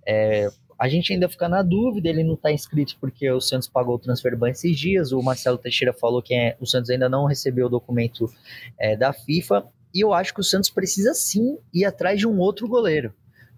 é, 0.07 0.49
a 0.79 0.89
gente 0.89 1.13
ainda 1.13 1.29
fica 1.29 1.49
na 1.49 1.63
dúvida, 1.63 2.09
ele 2.09 2.23
não 2.23 2.35
está 2.35 2.53
inscrito 2.53 2.97
porque 3.01 3.31
o 3.31 3.41
Santos 3.41 3.69
pagou 3.69 3.95
o 3.95 3.99
transfer 3.99 4.37
ban 4.37 4.51
esses 4.51 4.79
dias. 4.79 5.13
O 5.13 5.23
Marcelo 5.23 5.57
Teixeira 5.57 5.95
falou 5.95 6.23
que 6.23 6.35
é, 6.35 6.57
o 6.61 6.67
Santos 6.67 6.91
ainda 6.91 7.09
não 7.09 7.25
recebeu 7.25 7.67
o 7.67 7.71
documento 7.71 8.31
é, 8.79 8.95
da 8.97 9.13
FIFA. 9.13 9.65
E 9.97 10.05
eu 10.05 10.13
acho 10.13 10.35
que 10.35 10.41
o 10.41 10.45
Santos 10.45 10.69
precisa 10.69 11.15
sim 11.15 11.57
ir 11.73 11.87
atrás 11.87 12.21
de 12.21 12.29
um 12.29 12.39
outro 12.39 12.69
goleiro. 12.69 13.15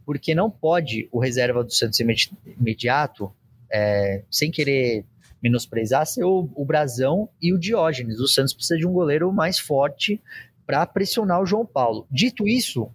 Porque 0.07 0.37
não 0.37 0.48
pode 0.48 1.09
o 1.11 1.18
reserva 1.18 1.64
do 1.64 1.72
Santos 1.72 1.98
imediato, 1.98 3.33
é, 3.68 4.22
sem 4.31 4.48
querer 4.48 5.05
menosprezar, 5.42 6.07
ser 6.07 6.22
o, 6.22 6.48
o 6.55 6.64
Brazão 6.64 7.29
e 7.42 7.53
o 7.53 7.59
Diógenes. 7.59 8.20
O 8.20 8.29
Santos 8.29 8.55
precisa 8.55 8.79
de 8.79 8.87
um 8.87 8.92
goleiro 8.92 9.33
mais 9.33 9.59
forte 9.59 10.22
para 10.64 10.87
pressionar 10.87 11.42
o 11.42 11.46
João 11.46 11.66
Paulo. 11.66 12.07
Dito 12.09 12.46
isso, 12.46 12.88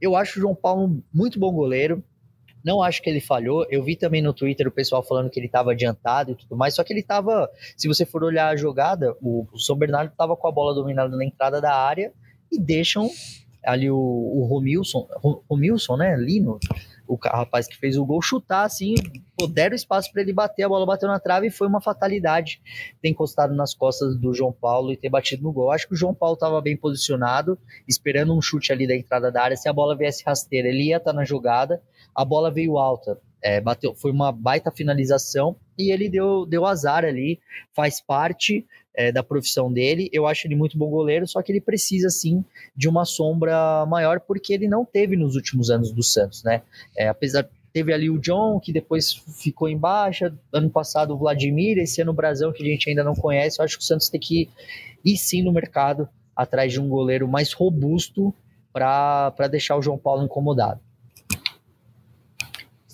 eu 0.00 0.16
acho 0.16 0.40
o 0.40 0.42
João 0.42 0.54
Paulo 0.56 1.00
muito 1.14 1.38
bom 1.38 1.52
goleiro. 1.52 2.02
Não 2.64 2.82
acho 2.82 3.00
que 3.00 3.08
ele 3.08 3.20
falhou. 3.20 3.64
Eu 3.70 3.84
vi 3.84 3.94
também 3.94 4.20
no 4.20 4.34
Twitter 4.34 4.66
o 4.66 4.72
pessoal 4.72 5.04
falando 5.04 5.30
que 5.30 5.38
ele 5.38 5.46
estava 5.46 5.70
adiantado 5.70 6.32
e 6.32 6.34
tudo 6.34 6.56
mais. 6.56 6.74
Só 6.74 6.82
que 6.82 6.92
ele 6.92 7.00
estava, 7.00 7.48
se 7.76 7.86
você 7.86 8.04
for 8.04 8.24
olhar 8.24 8.48
a 8.48 8.56
jogada, 8.56 9.16
o, 9.22 9.46
o 9.52 9.58
São 9.60 9.76
Bernardo 9.76 10.10
estava 10.10 10.36
com 10.36 10.48
a 10.48 10.52
bola 10.52 10.74
dominada 10.74 11.16
na 11.16 11.24
entrada 11.24 11.60
da 11.60 11.72
área 11.72 12.12
e 12.50 12.58
deixam 12.58 13.10
ali 13.64 13.90
o, 13.90 13.96
o 13.96 14.46
Romilson, 14.46 15.06
Romilson, 15.48 15.96
né, 15.96 16.16
Lino, 16.16 16.58
o 17.06 17.16
rapaz 17.16 17.66
que 17.66 17.76
fez 17.76 17.96
o 17.96 18.04
gol, 18.04 18.20
chutar 18.20 18.64
assim, 18.64 18.94
deram 19.50 19.74
espaço 19.74 20.12
para 20.12 20.20
ele 20.20 20.32
bater, 20.32 20.62
a 20.62 20.68
bola 20.68 20.84
bateu 20.84 21.08
na 21.08 21.18
trave 21.18 21.46
e 21.46 21.50
foi 21.50 21.66
uma 21.66 21.80
fatalidade 21.80 22.60
ter 23.00 23.08
encostado 23.08 23.54
nas 23.54 23.74
costas 23.74 24.16
do 24.16 24.34
João 24.34 24.52
Paulo 24.52 24.92
e 24.92 24.96
ter 24.96 25.08
batido 25.08 25.42
no 25.42 25.52
gol. 25.52 25.70
Acho 25.70 25.88
que 25.88 25.94
o 25.94 25.96
João 25.96 26.14
Paulo 26.14 26.34
estava 26.34 26.60
bem 26.60 26.76
posicionado, 26.76 27.58
esperando 27.86 28.36
um 28.36 28.42
chute 28.42 28.72
ali 28.72 28.86
da 28.86 28.94
entrada 28.94 29.32
da 29.32 29.42
área. 29.42 29.56
Se 29.56 29.68
a 29.68 29.72
bola 29.72 29.96
viesse 29.96 30.22
rasteira, 30.24 30.68
ele 30.68 30.88
ia 30.88 30.98
estar 30.98 31.12
tá 31.12 31.16
na 31.16 31.24
jogada. 31.24 31.82
A 32.14 32.24
bola 32.24 32.50
veio 32.50 32.76
alta, 32.76 33.18
É, 33.42 33.60
bateu, 33.60 33.94
foi 33.94 34.10
uma 34.10 34.32
baita 34.32 34.70
finalização 34.70 35.56
e 35.78 35.92
ele 35.92 36.08
deu, 36.08 36.44
deu 36.44 36.66
azar 36.66 37.04
ali, 37.04 37.38
faz 37.72 38.00
parte 38.00 38.66
é, 38.94 39.12
da 39.12 39.22
profissão 39.22 39.72
dele. 39.72 40.08
Eu 40.12 40.26
acho 40.26 40.46
ele 40.46 40.56
muito 40.56 40.76
bom 40.76 40.90
goleiro, 40.90 41.26
só 41.26 41.40
que 41.40 41.52
ele 41.52 41.60
precisa 41.60 42.10
sim 42.10 42.44
de 42.76 42.88
uma 42.88 43.04
sombra 43.04 43.86
maior, 43.86 44.18
porque 44.20 44.52
ele 44.52 44.66
não 44.66 44.84
teve 44.84 45.16
nos 45.16 45.36
últimos 45.36 45.70
anos 45.70 45.92
do 45.92 46.02
Santos, 46.02 46.42
né? 46.42 46.62
É, 46.96 47.08
apesar 47.08 47.48
teve 47.72 47.92
ali 47.92 48.10
o 48.10 48.18
John, 48.18 48.58
que 48.58 48.72
depois 48.72 49.12
ficou 49.12 49.68
em 49.68 49.78
baixa, 49.78 50.34
ano 50.52 50.70
passado 50.70 51.14
o 51.14 51.18
Vladimir, 51.18 51.78
esse 51.78 52.00
ano 52.00 52.10
o 52.10 52.14
Brasão, 52.14 52.52
que 52.52 52.62
a 52.62 52.66
gente 52.66 52.88
ainda 52.88 53.04
não 53.04 53.14
conhece. 53.14 53.60
Eu 53.60 53.64
acho 53.64 53.78
que 53.78 53.84
o 53.84 53.86
Santos 53.86 54.08
tem 54.08 54.18
que 54.18 54.48
ir 55.04 55.16
sim 55.16 55.42
no 55.42 55.52
mercado 55.52 56.08
atrás 56.34 56.72
de 56.72 56.80
um 56.80 56.88
goleiro 56.88 57.28
mais 57.28 57.52
robusto 57.52 58.34
para 58.72 59.48
deixar 59.50 59.76
o 59.76 59.82
João 59.82 59.98
Paulo 59.98 60.24
incomodado. 60.24 60.80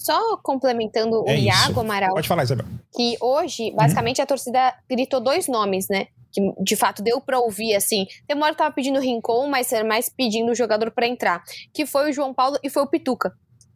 Só 0.04 0.36
complementando 0.42 1.22
o 1.22 1.28
é 1.28 1.38
Iago 1.38 1.80
Amaral. 1.80 2.12
Pode 2.12 2.28
falar, 2.28 2.42
Isabel. 2.42 2.66
Que 2.94 3.16
hoje, 3.20 3.70
basicamente, 3.70 4.18
uhum. 4.18 4.24
a 4.24 4.26
torcida 4.26 4.74
gritou 4.88 5.18
dois 5.18 5.48
nomes, 5.48 5.88
né? 5.88 6.08
Que 6.30 6.42
de 6.62 6.76
fato 6.76 7.02
deu 7.02 7.22
pra 7.22 7.38
ouvir, 7.38 7.74
assim. 7.74 8.06
Tem 8.26 8.36
uma 8.36 8.44
hora 8.44 8.54
que 8.54 8.58
tava 8.58 8.74
pedindo 8.74 9.00
Rincon, 9.00 9.48
mas 9.48 9.72
era 9.72 9.82
mais 9.82 10.10
pedindo 10.10 10.52
o 10.52 10.54
jogador 10.54 10.90
para 10.90 11.06
entrar. 11.06 11.42
Que 11.72 11.86
foi 11.86 12.10
o 12.10 12.12
João 12.12 12.34
Paulo 12.34 12.58
e 12.62 12.68
foi 12.68 12.82
o 12.82 12.86
Pituca. 12.86 13.32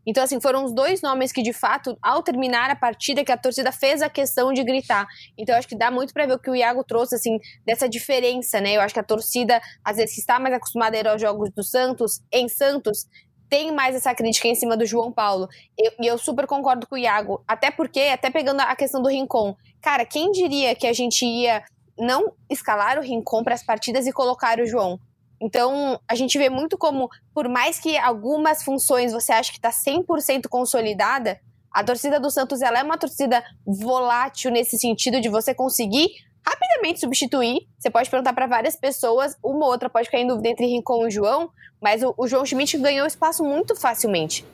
Então, 0.07 0.25
assim, 0.25 0.41
foram 0.41 0.65
os 0.65 0.75
dois 0.75 1.03
nomes 1.03 1.33
que, 1.33 1.43
de 1.43 1.53
fato, 1.53 1.97
ao 2.03 2.23
terminar 2.23 2.71
a 2.71 2.77
partida, 2.77 3.23
que 3.23 3.31
a 3.31 3.37
torcida 3.37 3.71
fez 3.71 4.01
a 4.01 4.09
questão 4.09 4.55
de 4.55 4.65
gritar. 4.65 5.07
Então, 5.37 5.55
eu 5.55 5.59
acho 5.59 5.69
que 5.69 5.77
dá 5.77 5.91
muito 5.91 6.15
para 6.15 6.25
ver 6.25 6.33
o 6.33 6.39
que 6.39 6.51
o 6.51 6.57
Iago 6.57 6.83
trouxe, 6.83 7.15
assim, 7.15 7.39
dessa 7.67 7.87
diferença, 7.87 8.59
né? 8.59 8.73
Eu 8.75 8.81
acho 8.81 8.95
que 8.95 9.01
a 9.01 9.05
torcida, 9.05 9.61
às 9.85 9.97
vezes, 9.99 10.15
que 10.15 10.21
está 10.21 10.41
mais 10.41 10.55
acostumada 10.55 10.97
a 10.97 11.01
ir 11.01 11.07
aos 11.07 11.21
jogos 11.21 11.51
do 11.51 11.63
Santos, 11.63 12.23
em 12.33 12.49
Santos, 12.49 13.07
tem 13.49 13.73
mais 13.73 13.95
essa 13.95 14.15
crítica 14.15 14.49
em 14.49 14.55
cima 14.55 14.77
do 14.77 14.87
João 14.87 15.11
Paulo. 15.11 15.49
E 15.79 15.89
eu, 15.89 16.13
eu, 16.13 16.19
super 16.19 16.47
concordo 16.47 16.87
com 16.87 16.95
o 16.95 16.99
Iago. 16.99 17.43
Até 17.47 17.71
porque, 17.71 18.01
até 18.01 18.31
pegando 18.31 18.61
a 18.61 18.77
questão 18.77 19.03
do 19.03 19.09
Rincon. 19.09 19.57
Cara, 19.81 20.05
quem 20.05 20.31
diria 20.31 20.75
que 20.75 20.87
a 20.87 20.93
gente 20.93 21.25
ia 21.25 21.63
não 21.99 22.33
escalar 22.51 22.99
o 22.99 23.03
Rincon 23.03 23.43
para 23.43 23.55
as 23.55 23.63
partidas 23.63 24.07
e 24.07 24.13
colocar 24.13 24.61
o 24.61 24.67
João? 24.67 25.01
Então, 25.41 26.01
a 26.09 26.15
gente 26.15 26.37
vê 26.37 26.51
muito 26.51 26.77
como, 26.77 27.09
por 27.33 27.49
mais 27.49 27.79
que 27.79 27.97
algumas 27.97 28.63
funções 28.63 29.13
você 29.13 29.33
acha 29.33 29.53
que 29.53 29.59
está 29.59 29.71
100% 29.71 30.49
consolidada, 30.49 31.41
a 31.73 31.85
torcida 31.85 32.19
do 32.19 32.31
Santos 32.31 32.61
ela 32.61 32.81
é 32.81 32.83
uma 32.83 32.99
torcida 32.99 33.45
volátil 33.65 34.51
nesse 34.51 34.79
sentido 34.79 35.21
de 35.21 35.29
você 35.29 35.55
conseguir 35.55 36.09
rapidamente 36.49 37.01
substituir. 37.01 37.69
Você 37.79 37.91
pode 37.91 38.11
perguntar 38.11 38.33
para 38.33 38.47
várias 38.47 38.77
pessoas, 38.77 39.37
uma 39.43 39.65
ou 39.65 39.71
outra 39.71 39.89
pode 39.91 40.07
ficar 40.07 40.19
em 40.19 40.27
dúvida 40.27 40.49
entre 40.49 40.67
Rincon 40.67 41.07
e 41.07 41.11
João, 41.11 41.51
mas 41.81 42.03
o, 42.03 42.15
o 42.17 42.27
João 42.27 42.45
Schmidt 42.45 42.77
ganhou 42.79 43.07
espaço 43.07 43.45
muito 43.45 43.77
facilmente. 43.77 44.45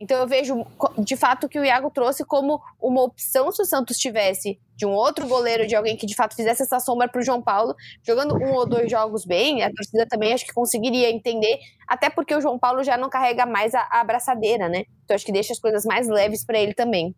Então 0.00 0.18
eu 0.18 0.26
vejo 0.26 0.64
de 0.98 1.16
fato 1.16 1.48
que 1.48 1.58
o 1.58 1.64
Iago 1.64 1.90
trouxe 1.90 2.24
como 2.24 2.60
uma 2.80 3.02
opção 3.02 3.50
se 3.50 3.62
o 3.62 3.64
Santos 3.64 3.96
tivesse 3.98 4.58
de 4.76 4.86
um 4.86 4.90
outro 4.90 5.26
goleiro, 5.26 5.66
de 5.66 5.74
alguém 5.74 5.96
que 5.96 6.06
de 6.06 6.14
fato 6.14 6.34
fizesse 6.34 6.62
essa 6.62 6.80
sombra 6.80 7.08
para 7.08 7.20
o 7.20 7.24
João 7.24 7.42
Paulo, 7.42 7.74
jogando 8.02 8.34
um 8.34 8.52
ou 8.54 8.66
dois 8.66 8.90
jogos 8.90 9.24
bem, 9.24 9.62
a 9.62 9.72
torcida 9.72 10.06
também 10.06 10.32
acho 10.32 10.44
que 10.44 10.52
conseguiria 10.52 11.10
entender, 11.10 11.58
até 11.86 12.10
porque 12.10 12.34
o 12.34 12.40
João 12.40 12.58
Paulo 12.58 12.82
já 12.82 12.96
não 12.96 13.08
carrega 13.08 13.46
mais 13.46 13.74
a, 13.74 13.80
a 13.90 14.00
abraçadeira, 14.00 14.68
né? 14.68 14.84
Então 15.04 15.14
acho 15.14 15.24
que 15.24 15.32
deixa 15.32 15.52
as 15.52 15.60
coisas 15.60 15.84
mais 15.84 16.08
leves 16.08 16.44
para 16.44 16.58
ele 16.58 16.74
também. 16.74 17.14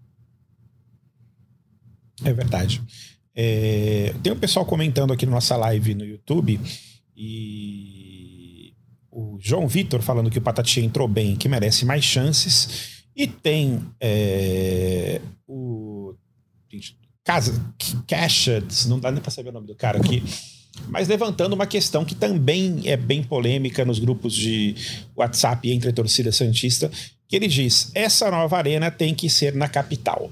É 2.24 2.32
verdade. 2.32 2.82
É, 3.38 4.14
tem 4.22 4.32
um 4.32 4.38
pessoal 4.38 4.64
comentando 4.64 5.12
aqui 5.12 5.26
na 5.26 5.32
nossa 5.32 5.54
live 5.58 5.94
no 5.94 6.06
YouTube 6.06 6.58
e 7.14 8.72
o 9.12 9.38
João 9.38 9.68
Vitor 9.68 10.00
falando 10.00 10.30
que 10.30 10.38
o 10.38 10.42
Patati 10.42 10.80
entrou 10.80 11.06
bem, 11.06 11.36
que 11.36 11.46
merece 11.46 11.84
mais 11.84 12.02
chances. 12.02 13.04
E 13.14 13.26
tem 13.26 13.82
é, 14.00 15.20
o 15.46 16.14
Casa 17.22 17.74
Cashad, 18.06 18.64
não 18.86 18.98
dá 18.98 19.10
nem 19.10 19.20
para 19.20 19.30
saber 19.30 19.50
o 19.50 19.52
nome 19.52 19.66
do 19.66 19.74
cara 19.74 19.98
aqui, 19.98 20.22
mas 20.88 21.08
levantando 21.08 21.54
uma 21.54 21.66
questão 21.66 22.04
que 22.04 22.14
também 22.14 22.82
é 22.84 22.96
bem 22.96 23.22
polêmica 23.22 23.84
nos 23.84 23.98
grupos 23.98 24.34
de 24.34 24.74
WhatsApp 25.16 25.70
entre 25.70 25.90
a 25.90 25.92
torcida 25.92 26.30
santista, 26.30 26.90
que 27.26 27.34
ele 27.36 27.48
diz: 27.48 27.90
essa 27.94 28.30
nova 28.30 28.56
arena 28.56 28.90
tem 28.90 29.14
que 29.14 29.28
ser 29.28 29.54
na 29.54 29.68
capital. 29.68 30.30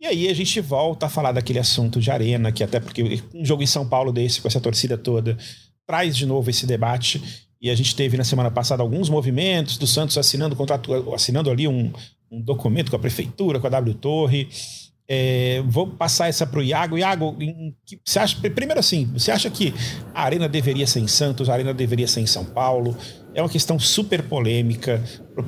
E 0.00 0.06
aí 0.06 0.28
a 0.28 0.34
gente 0.34 0.60
volta 0.60 1.06
a 1.06 1.08
falar 1.08 1.32
daquele 1.32 1.58
assunto 1.58 2.00
de 2.00 2.10
arena, 2.10 2.52
que 2.52 2.62
até 2.62 2.78
porque 2.78 3.22
um 3.34 3.44
jogo 3.44 3.62
em 3.62 3.66
São 3.66 3.86
Paulo 3.86 4.12
desse, 4.12 4.40
com 4.40 4.46
essa 4.46 4.60
torcida 4.60 4.96
toda, 4.96 5.36
traz 5.86 6.16
de 6.16 6.24
novo 6.24 6.48
esse 6.50 6.66
debate. 6.66 7.20
E 7.60 7.68
a 7.68 7.74
gente 7.74 7.96
teve 7.96 8.16
na 8.16 8.22
semana 8.22 8.50
passada 8.50 8.82
alguns 8.82 9.10
movimentos 9.10 9.76
do 9.76 9.86
Santos 9.86 10.16
assinando 10.16 10.54
contrato, 10.54 11.12
assinando 11.12 11.50
ali 11.50 11.66
um, 11.66 11.92
um 12.30 12.40
documento 12.40 12.90
com 12.90 12.96
a 12.96 13.00
prefeitura, 13.00 13.58
com 13.58 13.66
a 13.66 13.70
W 13.70 13.94
Torre. 13.94 14.48
É, 15.10 15.62
vou 15.66 15.88
passar 15.88 16.28
essa 16.28 16.46
para 16.46 16.60
o 16.60 16.62
Iago. 16.62 16.96
Iago, 16.96 17.36
você 18.04 18.20
acha, 18.20 18.36
primeiro 18.38 18.78
assim, 18.78 19.06
você 19.06 19.32
acha 19.32 19.50
que 19.50 19.74
a 20.14 20.22
arena 20.22 20.48
deveria 20.48 20.86
ser 20.86 21.00
em 21.00 21.08
Santos, 21.08 21.48
a 21.48 21.54
arena 21.54 21.74
deveria 21.74 22.06
ser 22.06 22.20
em 22.20 22.26
São 22.26 22.44
Paulo? 22.44 22.96
É 23.34 23.42
uma 23.42 23.48
questão 23.48 23.78
super 23.78 24.22
polêmica, 24.22 25.02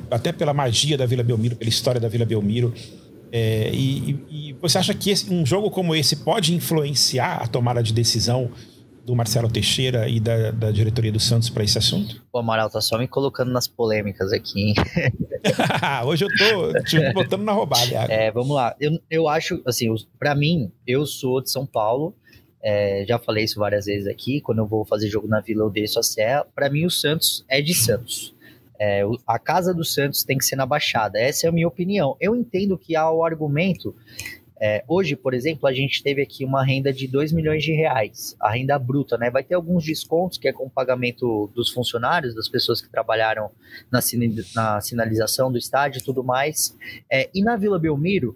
até 0.09 0.31
pela 0.33 0.53
magia 0.53 0.97
da 0.97 1.05
Vila 1.05 1.23
Belmiro, 1.23 1.55
pela 1.55 1.69
história 1.69 2.01
da 2.01 2.09
Vila 2.09 2.25
Belmiro. 2.25 2.73
É, 3.31 3.71
e, 3.73 4.19
e, 4.29 4.53
você 4.53 4.77
acha 4.77 4.93
que 4.93 5.09
esse, 5.09 5.33
um 5.33 5.45
jogo 5.45 5.71
como 5.71 5.95
esse 5.95 6.17
pode 6.17 6.53
influenciar 6.53 7.37
a 7.37 7.47
tomada 7.47 7.81
de 7.81 7.93
decisão 7.93 8.51
do 9.05 9.15
Marcelo 9.15 9.49
Teixeira 9.49 10.07
e 10.07 10.19
da, 10.19 10.51
da 10.51 10.71
diretoria 10.71 11.11
do 11.11 11.19
Santos 11.19 11.49
para 11.49 11.63
esse 11.63 11.77
assunto? 11.77 12.21
O 12.31 12.37
Amaral 12.37 12.69
tá 12.69 12.81
só 12.81 12.97
me 12.97 13.07
colocando 13.07 13.51
nas 13.51 13.67
polêmicas 13.67 14.31
aqui, 14.31 14.61
hein? 14.61 14.73
Hoje 16.05 16.25
eu 16.25 16.29
tô 16.37 16.83
tipo, 16.83 17.13
botando 17.13 17.43
na 17.43 17.51
roubada. 17.51 18.05
É, 18.09 18.31
vamos 18.31 18.55
lá. 18.55 18.75
Eu, 18.79 18.91
eu 19.09 19.27
acho, 19.27 19.61
assim, 19.65 19.87
para 20.19 20.35
mim, 20.35 20.71
eu 20.85 21.05
sou 21.05 21.41
de 21.41 21.49
São 21.49 21.65
Paulo, 21.65 22.13
é, 22.63 23.05
já 23.07 23.17
falei 23.17 23.43
isso 23.43 23.59
várias 23.59 23.85
vezes 23.85 24.07
aqui, 24.07 24.39
quando 24.39 24.59
eu 24.59 24.67
vou 24.67 24.85
fazer 24.85 25.09
jogo 25.09 25.27
na 25.27 25.39
Vila 25.39 25.63
eu 25.63 25.69
desço 25.69 25.99
a 25.99 26.03
serra. 26.03 26.45
Para 26.53 26.69
mim, 26.69 26.85
o 26.85 26.91
Santos 26.91 27.43
é 27.49 27.61
de 27.61 27.73
Santos. 27.73 28.35
É, 28.83 29.03
a 29.27 29.37
casa 29.37 29.75
do 29.75 29.85
Santos 29.85 30.23
tem 30.23 30.39
que 30.39 30.43
ser 30.43 30.55
na 30.55 30.65
Baixada. 30.65 31.19
Essa 31.19 31.45
é 31.45 31.49
a 31.49 31.51
minha 31.51 31.67
opinião. 31.67 32.17
Eu 32.19 32.35
entendo 32.35 32.75
que 32.75 32.95
há 32.95 33.11
o 33.11 33.23
argumento. 33.23 33.95
É, 34.59 34.83
hoje, 34.87 35.15
por 35.15 35.35
exemplo, 35.35 35.67
a 35.67 35.73
gente 35.73 36.01
teve 36.01 36.19
aqui 36.19 36.43
uma 36.43 36.65
renda 36.65 36.91
de 36.91 37.07
2 37.07 37.31
milhões 37.31 37.63
de 37.63 37.73
reais, 37.73 38.35
a 38.39 38.51
renda 38.51 38.77
bruta, 38.79 39.17
né? 39.19 39.29
Vai 39.29 39.43
ter 39.43 39.53
alguns 39.53 39.83
descontos 39.83 40.39
que 40.39 40.47
é 40.47 40.53
com 40.53 40.65
o 40.65 40.69
pagamento 40.69 41.51
dos 41.53 41.69
funcionários, 41.69 42.33
das 42.33 42.49
pessoas 42.49 42.81
que 42.81 42.89
trabalharam 42.89 43.51
na, 43.91 43.99
na 44.55 44.81
sinalização 44.81 45.51
do 45.51 45.59
estádio 45.59 45.99
e 45.99 46.03
tudo 46.03 46.23
mais. 46.23 46.75
É, 47.07 47.29
e 47.35 47.43
na 47.43 47.55
Vila 47.55 47.77
Belmiro, 47.77 48.35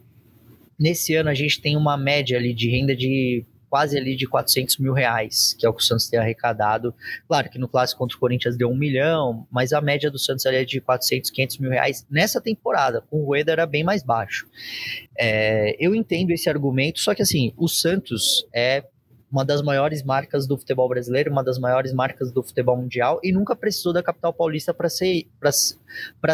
nesse 0.79 1.15
ano 1.15 1.29
a 1.29 1.34
gente 1.34 1.60
tem 1.60 1.75
uma 1.75 1.97
média 1.97 2.38
ali 2.38 2.53
de 2.53 2.69
renda 2.69 2.95
de 2.95 3.43
quase 3.75 3.97
ali 3.97 4.15
de 4.15 4.25
400 4.25 4.77
mil 4.77 4.93
reais, 4.93 5.53
que 5.59 5.65
é 5.65 5.69
o 5.69 5.73
que 5.73 5.81
o 5.81 5.85
Santos 5.85 6.07
tem 6.07 6.17
arrecadado. 6.17 6.95
Claro 7.27 7.49
que 7.49 7.59
no 7.59 7.67
clássico 7.67 7.99
contra 7.99 8.15
o 8.15 8.19
Corinthians 8.21 8.55
deu 8.55 8.69
um 8.69 8.77
milhão, 8.77 9.45
mas 9.51 9.73
a 9.73 9.81
média 9.81 10.09
do 10.09 10.17
Santos 10.17 10.45
ali 10.45 10.55
é 10.55 10.63
de 10.63 10.79
400, 10.79 11.29
500 11.29 11.57
mil 11.57 11.71
reais 11.71 12.07
nessa 12.09 12.39
temporada. 12.39 13.01
Com 13.01 13.21
o 13.21 13.25
Rueda 13.25 13.51
era 13.51 13.65
bem 13.65 13.83
mais 13.83 14.01
baixo. 14.01 14.47
É, 15.19 15.75
eu 15.77 15.93
entendo 15.93 16.31
esse 16.31 16.49
argumento, 16.49 17.01
só 17.01 17.13
que 17.13 17.21
assim, 17.21 17.53
o 17.57 17.67
Santos 17.67 18.47
é 18.55 18.85
uma 19.29 19.43
das 19.43 19.61
maiores 19.61 20.01
marcas 20.03 20.47
do 20.47 20.57
futebol 20.57 20.88
brasileiro, 20.88 21.29
uma 21.29 21.43
das 21.43 21.59
maiores 21.59 21.91
marcas 21.91 22.31
do 22.31 22.41
futebol 22.41 22.77
mundial 22.77 23.19
e 23.21 23.33
nunca 23.33 23.57
precisou 23.57 23.91
da 23.91 24.01
capital 24.01 24.31
paulista 24.31 24.73
para 24.73 24.88
ser, 24.88 25.27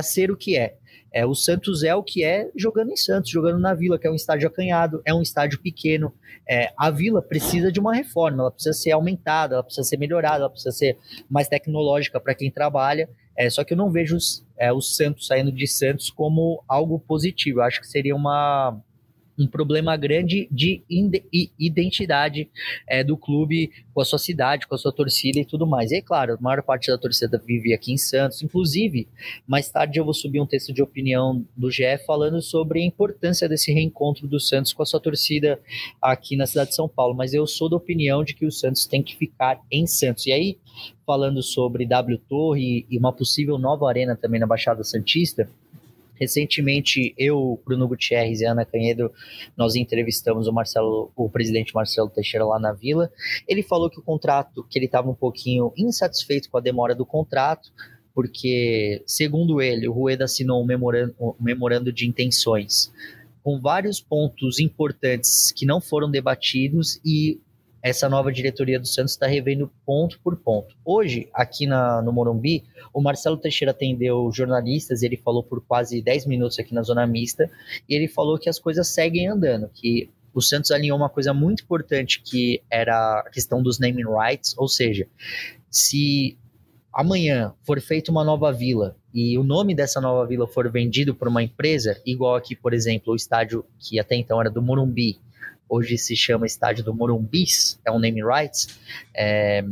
ser 0.03 0.29
o 0.29 0.37
que 0.37 0.55
é. 0.55 0.77
É, 1.13 1.25
o 1.25 1.35
Santos 1.35 1.83
é 1.83 1.93
o 1.93 2.01
que 2.01 2.23
é 2.23 2.49
jogando 2.55 2.91
em 2.91 2.95
Santos, 2.95 3.29
jogando 3.29 3.59
na 3.59 3.73
Vila, 3.73 3.99
que 3.99 4.07
é 4.07 4.11
um 4.11 4.15
estádio 4.15 4.47
acanhado, 4.47 5.01
é 5.05 5.13
um 5.13 5.21
estádio 5.21 5.59
pequeno. 5.59 6.13
É, 6.47 6.71
a 6.77 6.89
Vila 6.89 7.21
precisa 7.21 7.71
de 7.71 7.79
uma 7.79 7.93
reforma, 7.93 8.43
ela 8.43 8.51
precisa 8.51 8.73
ser 8.73 8.91
aumentada, 8.91 9.55
ela 9.55 9.63
precisa 9.63 9.87
ser 9.87 9.97
melhorada, 9.97 10.37
ela 10.37 10.49
precisa 10.49 10.71
ser 10.71 10.97
mais 11.29 11.47
tecnológica 11.47 12.19
para 12.19 12.33
quem 12.33 12.49
trabalha. 12.49 13.09
É, 13.35 13.49
só 13.49 13.63
que 13.63 13.73
eu 13.73 13.77
não 13.77 13.91
vejo 13.91 14.15
os, 14.15 14.45
é, 14.57 14.71
o 14.71 14.81
Santos 14.81 15.27
saindo 15.27 15.51
de 15.51 15.67
Santos 15.67 16.09
como 16.09 16.63
algo 16.67 16.99
positivo. 16.99 17.59
Eu 17.59 17.63
acho 17.63 17.81
que 17.81 17.87
seria 17.87 18.15
uma, 18.15 18.79
um 19.37 19.47
problema 19.47 19.95
grande 19.97 20.47
de 20.51 20.83
identidade 21.59 22.49
é, 22.87 23.03
do 23.03 23.17
clube 23.17 23.71
com 23.93 24.01
a 24.01 24.05
sua 24.05 24.19
cidade, 24.19 24.67
com 24.67 24.75
a 24.75 24.77
sua 24.77 24.91
torcida 24.91 25.39
e 25.39 25.45
tudo 25.45 25.65
mais. 25.65 25.91
E 25.91 25.95
é 25.95 26.01
claro, 26.01 26.33
a 26.33 26.41
maior 26.41 26.61
parte 26.61 26.87
da 26.87 26.97
torcida 26.97 27.41
vive 27.45 27.73
aqui 27.73 27.91
em 27.91 27.97
Santos. 27.97 28.41
Inclusive, 28.41 29.07
mais 29.47 29.69
tarde 29.69 29.99
eu 29.99 30.05
vou 30.05 30.13
subir 30.13 30.39
um 30.39 30.45
texto 30.45 30.73
de 30.73 30.81
opinião 30.81 31.45
do 31.55 31.71
GE 31.71 31.97
falando 32.05 32.41
sobre 32.41 32.81
a 32.81 32.85
importância 32.85 33.47
desse 33.47 33.71
reencontro 33.71 34.27
do 34.27 34.39
Santos 34.39 34.73
com 34.73 34.83
a 34.83 34.85
sua 34.85 34.99
torcida 34.99 35.59
aqui 36.01 36.35
na 36.35 36.45
cidade 36.45 36.69
de 36.69 36.75
São 36.75 36.87
Paulo. 36.87 37.15
Mas 37.15 37.33
eu 37.33 37.45
sou 37.47 37.69
da 37.69 37.75
opinião 37.75 38.23
de 38.23 38.33
que 38.33 38.45
o 38.45 38.51
Santos 38.51 38.85
tem 38.85 39.01
que 39.01 39.15
ficar 39.15 39.59
em 39.71 39.87
Santos. 39.87 40.25
E 40.25 40.31
aí, 40.31 40.57
falando 41.05 41.41
sobre 41.41 41.85
W 41.85 42.17
Torre 42.29 42.85
e 42.89 42.97
uma 42.97 43.11
possível 43.11 43.57
nova 43.57 43.87
arena 43.87 44.15
também 44.15 44.39
na 44.39 44.47
Baixada 44.47 44.83
Santista, 44.83 45.49
Recentemente, 46.21 47.15
eu, 47.17 47.59
Bruno 47.65 47.87
Gutierrez 47.87 48.41
e 48.41 48.45
Ana 48.45 48.63
Canhedo, 48.63 49.11
nós 49.57 49.75
entrevistamos 49.75 50.47
o 50.47 50.53
Marcelo, 50.53 51.11
o 51.15 51.27
presidente 51.27 51.73
Marcelo 51.73 52.11
Teixeira 52.11 52.45
lá 52.45 52.59
na 52.59 52.71
Vila. 52.71 53.11
Ele 53.47 53.63
falou 53.63 53.89
que 53.89 53.99
o 53.99 54.03
contrato, 54.03 54.63
que 54.69 54.77
ele 54.77 54.85
estava 54.85 55.09
um 55.09 55.15
pouquinho 55.15 55.73
insatisfeito 55.75 56.47
com 56.47 56.59
a 56.59 56.61
demora 56.61 56.93
do 56.93 57.07
contrato, 57.07 57.71
porque, 58.13 59.01
segundo 59.07 59.59
ele, 59.59 59.87
o 59.87 59.91
Rueda 59.91 60.25
assinou 60.25 60.61
um 60.61 60.65
memorando, 60.65 61.15
um 61.19 61.33
memorando 61.39 61.91
de 61.91 62.07
intenções 62.07 62.91
com 63.43 63.59
vários 63.59 63.99
pontos 63.99 64.59
importantes 64.59 65.51
que 65.51 65.65
não 65.65 65.81
foram 65.81 66.11
debatidos 66.11 67.01
e 67.03 67.39
essa 67.81 68.07
nova 68.07 68.31
diretoria 68.31 68.79
do 68.79 68.87
Santos 68.87 69.13
está 69.13 69.25
revendo 69.25 69.71
ponto 69.85 70.19
por 70.23 70.37
ponto. 70.37 70.75
Hoje, 70.85 71.27
aqui 71.33 71.65
na, 71.65 72.01
no 72.01 72.13
Morumbi, 72.13 72.63
o 72.93 73.01
Marcelo 73.01 73.37
Teixeira 73.37 73.71
atendeu 73.71 74.29
jornalistas, 74.31 75.01
ele 75.01 75.17
falou 75.17 75.43
por 75.43 75.61
quase 75.61 76.01
10 76.01 76.27
minutos 76.27 76.59
aqui 76.59 76.73
na 76.73 76.83
Zona 76.83 77.07
Mista, 77.07 77.49
e 77.89 77.95
ele 77.95 78.07
falou 78.07 78.37
que 78.37 78.49
as 78.49 78.59
coisas 78.59 78.87
seguem 78.87 79.27
andando, 79.27 79.69
que 79.73 80.09
o 80.33 80.41
Santos 80.41 80.71
alinhou 80.71 80.97
uma 80.97 81.09
coisa 81.09 81.33
muito 81.33 81.63
importante 81.63 82.21
que 82.21 82.61
era 82.69 83.19
a 83.19 83.29
questão 83.29 83.61
dos 83.61 83.79
naming 83.79 84.05
rights, 84.05 84.55
ou 84.57 84.67
seja, 84.67 85.07
se 85.69 86.37
amanhã 86.93 87.53
for 87.63 87.79
feita 87.81 88.11
uma 88.11 88.23
nova 88.23 88.51
vila 88.51 88.95
e 89.13 89.37
o 89.37 89.43
nome 89.43 89.73
dessa 89.73 89.99
nova 89.99 90.25
vila 90.25 90.47
for 90.47 90.69
vendido 90.69 91.15
por 91.15 91.27
uma 91.27 91.43
empresa, 91.43 91.99
igual 92.05 92.35
aqui, 92.35 92.55
por 92.55 92.73
exemplo, 92.73 93.13
o 93.13 93.15
estádio 93.15 93.65
que 93.77 93.99
até 93.99 94.15
então 94.15 94.39
era 94.39 94.49
do 94.49 94.61
Morumbi, 94.61 95.19
hoje 95.71 95.97
se 95.97 96.15
chama 96.17 96.45
Estádio 96.45 96.83
do 96.83 96.93
Morumbis, 96.93 97.79
é 97.85 97.91
um 97.91 97.97
name 97.97 98.21
rights, 98.21 98.77
é, 99.15 99.63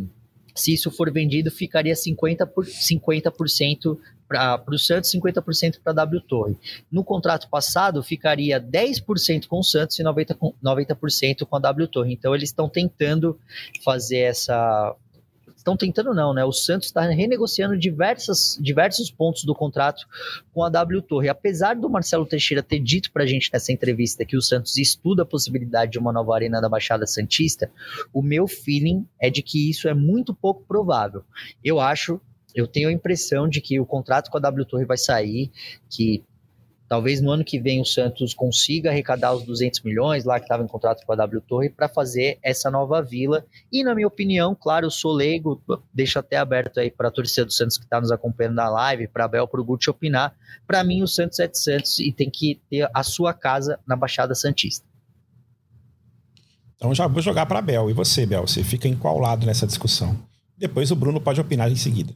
se 0.56 0.74
isso 0.74 0.90
for 0.90 1.12
vendido, 1.12 1.52
ficaria 1.52 1.94
50%, 1.94 2.48
por, 2.48 2.66
50 2.66 3.32
para 3.32 3.46
o 3.46 4.78
Santos, 4.78 5.12
50% 5.12 5.80
para 5.84 5.92
a 5.92 5.96
W 5.96 6.22
Torre. 6.22 6.58
No 6.92 7.04
contrato 7.04 7.50
passado, 7.50 8.02
ficaria 8.04 8.62
10% 8.62 9.48
com 9.48 9.60
o 9.60 9.64
Santos 9.64 10.00
e 10.00 10.04
90%, 10.04 10.36
com, 10.36 10.54
90 10.62 10.96
com 11.46 11.56
a 11.56 11.60
W 11.60 11.88
Torre. 11.88 12.14
Então, 12.14 12.36
eles 12.36 12.50
estão 12.50 12.70
tentando 12.70 13.40
fazer 13.84 14.20
essa 14.20 14.96
estão 15.60 15.76
tentando 15.76 16.14
não, 16.14 16.34
né? 16.34 16.44
O 16.44 16.52
Santos 16.52 16.88
está 16.88 17.02
renegociando 17.02 17.78
diversas, 17.78 18.58
diversos 18.60 19.12
pontos 19.12 19.44
do 19.44 19.54
contrato 19.54 20.08
com 20.54 20.64
a 20.64 20.70
W 20.70 21.02
Torre. 21.02 21.30
Apesar 21.30 21.76
do 21.76 21.90
Marcelo 21.90 22.26
Teixeira 22.26 22.64
ter 22.64 22.80
dito 22.80 23.12
para 23.12 23.24
a 23.24 23.28
gente 23.28 23.50
nessa 23.52 23.72
entrevista 23.72 24.26
que 24.26 24.38
o 24.38 24.42
Santos 24.42 24.78
estuda 24.78 25.24
a 25.24 25.26
possibilidade 25.26 25.92
de 25.92 26.00
uma 26.00 26.14
nova 26.14 26.34
arena 26.34 26.62
da 26.62 26.70
Baixada 26.70 27.06
Santista, 27.06 27.70
o 28.14 28.22
meu 28.22 28.48
feeling 28.48 29.06
é 29.20 29.30
de 29.30 29.42
que 29.42 29.70
isso 29.70 29.88
é 29.88 29.94
muito 29.94 30.34
pouco 30.34 30.64
provável. 30.66 31.24
Eu 31.64 31.80
acho 31.80 32.20
eu 32.56 32.66
tenho 32.66 32.90
a 32.90 32.92
impressão 32.92 33.48
de 33.48 33.62
que 33.62 33.80
o 33.80 33.86
contrato 33.86 34.32
com 34.32 34.38
a 34.38 34.42
W 34.42 34.66
Torre 34.66 34.84
vai 34.84 34.98
sair, 34.98 35.52
que 35.88 36.24
Talvez 36.90 37.22
no 37.22 37.30
ano 37.30 37.46
que 37.46 37.60
vem 37.60 37.80
o 37.80 37.86
Santos 37.86 38.34
consiga 38.34 38.90
arrecadar 38.90 39.36
os 39.36 39.46
200 39.46 39.82
milhões 39.82 40.26
lá 40.26 40.40
que 40.40 40.46
estava 40.46 40.64
em 40.64 40.68
contrato 40.68 41.06
com 41.06 41.14
a 41.14 41.16
W 41.16 41.40
Torre 41.42 41.70
para 41.70 41.88
fazer 41.88 42.40
essa 42.42 42.72
nova 42.72 43.00
vila. 43.00 43.46
E 43.72 43.84
na 43.84 43.94
minha 43.94 44.08
opinião, 44.08 44.58
claro, 44.60 44.88
eu 44.88 44.90
sou 44.90 45.14
leigo, 45.14 45.62
deixo 45.94 46.18
até 46.18 46.38
aberto 46.38 46.80
aí 46.80 46.90
para 46.90 47.10
a 47.10 47.12
torcida 47.12 47.46
do 47.46 47.54
Santos 47.54 47.78
que 47.78 47.84
está 47.84 48.02
nos 48.02 48.12
acompanhando 48.12 48.56
na 48.56 48.68
live, 48.70 49.08
para 49.08 49.28
Bel, 49.28 49.48
para 49.48 49.62
o 49.62 49.64
Guti 49.64 49.88
opinar. 49.88 50.36
Para 50.66 50.84
mim, 50.84 51.04
o 51.04 51.08
Santos 51.08 51.40
é 51.40 51.48
de 51.48 51.60
Santos 51.60 52.00
e 52.00 52.12
tem 52.12 52.28
que 52.28 52.60
ter 52.68 52.90
a 52.92 53.04
sua 53.04 53.36
casa 53.36 53.80
na 53.88 53.96
Baixada 53.96 54.34
Santista. 54.34 54.84
Então 56.76 56.96
já 56.96 57.06
vou 57.06 57.22
jogar 57.22 57.46
para 57.46 57.62
Bel. 57.62 57.92
E 57.92 57.94
você, 57.94 58.26
Bel, 58.26 58.48
você 58.48 58.64
fica 58.64 58.88
em 58.88 58.96
qual 58.96 59.20
lado 59.20 59.46
nessa 59.46 59.68
discussão? 59.68 60.18
Depois 60.58 60.90
o 60.90 60.96
Bruno 60.96 61.22
pode 61.22 61.40
opinar 61.40 61.72
em 61.72 61.76
seguida. 61.76 62.16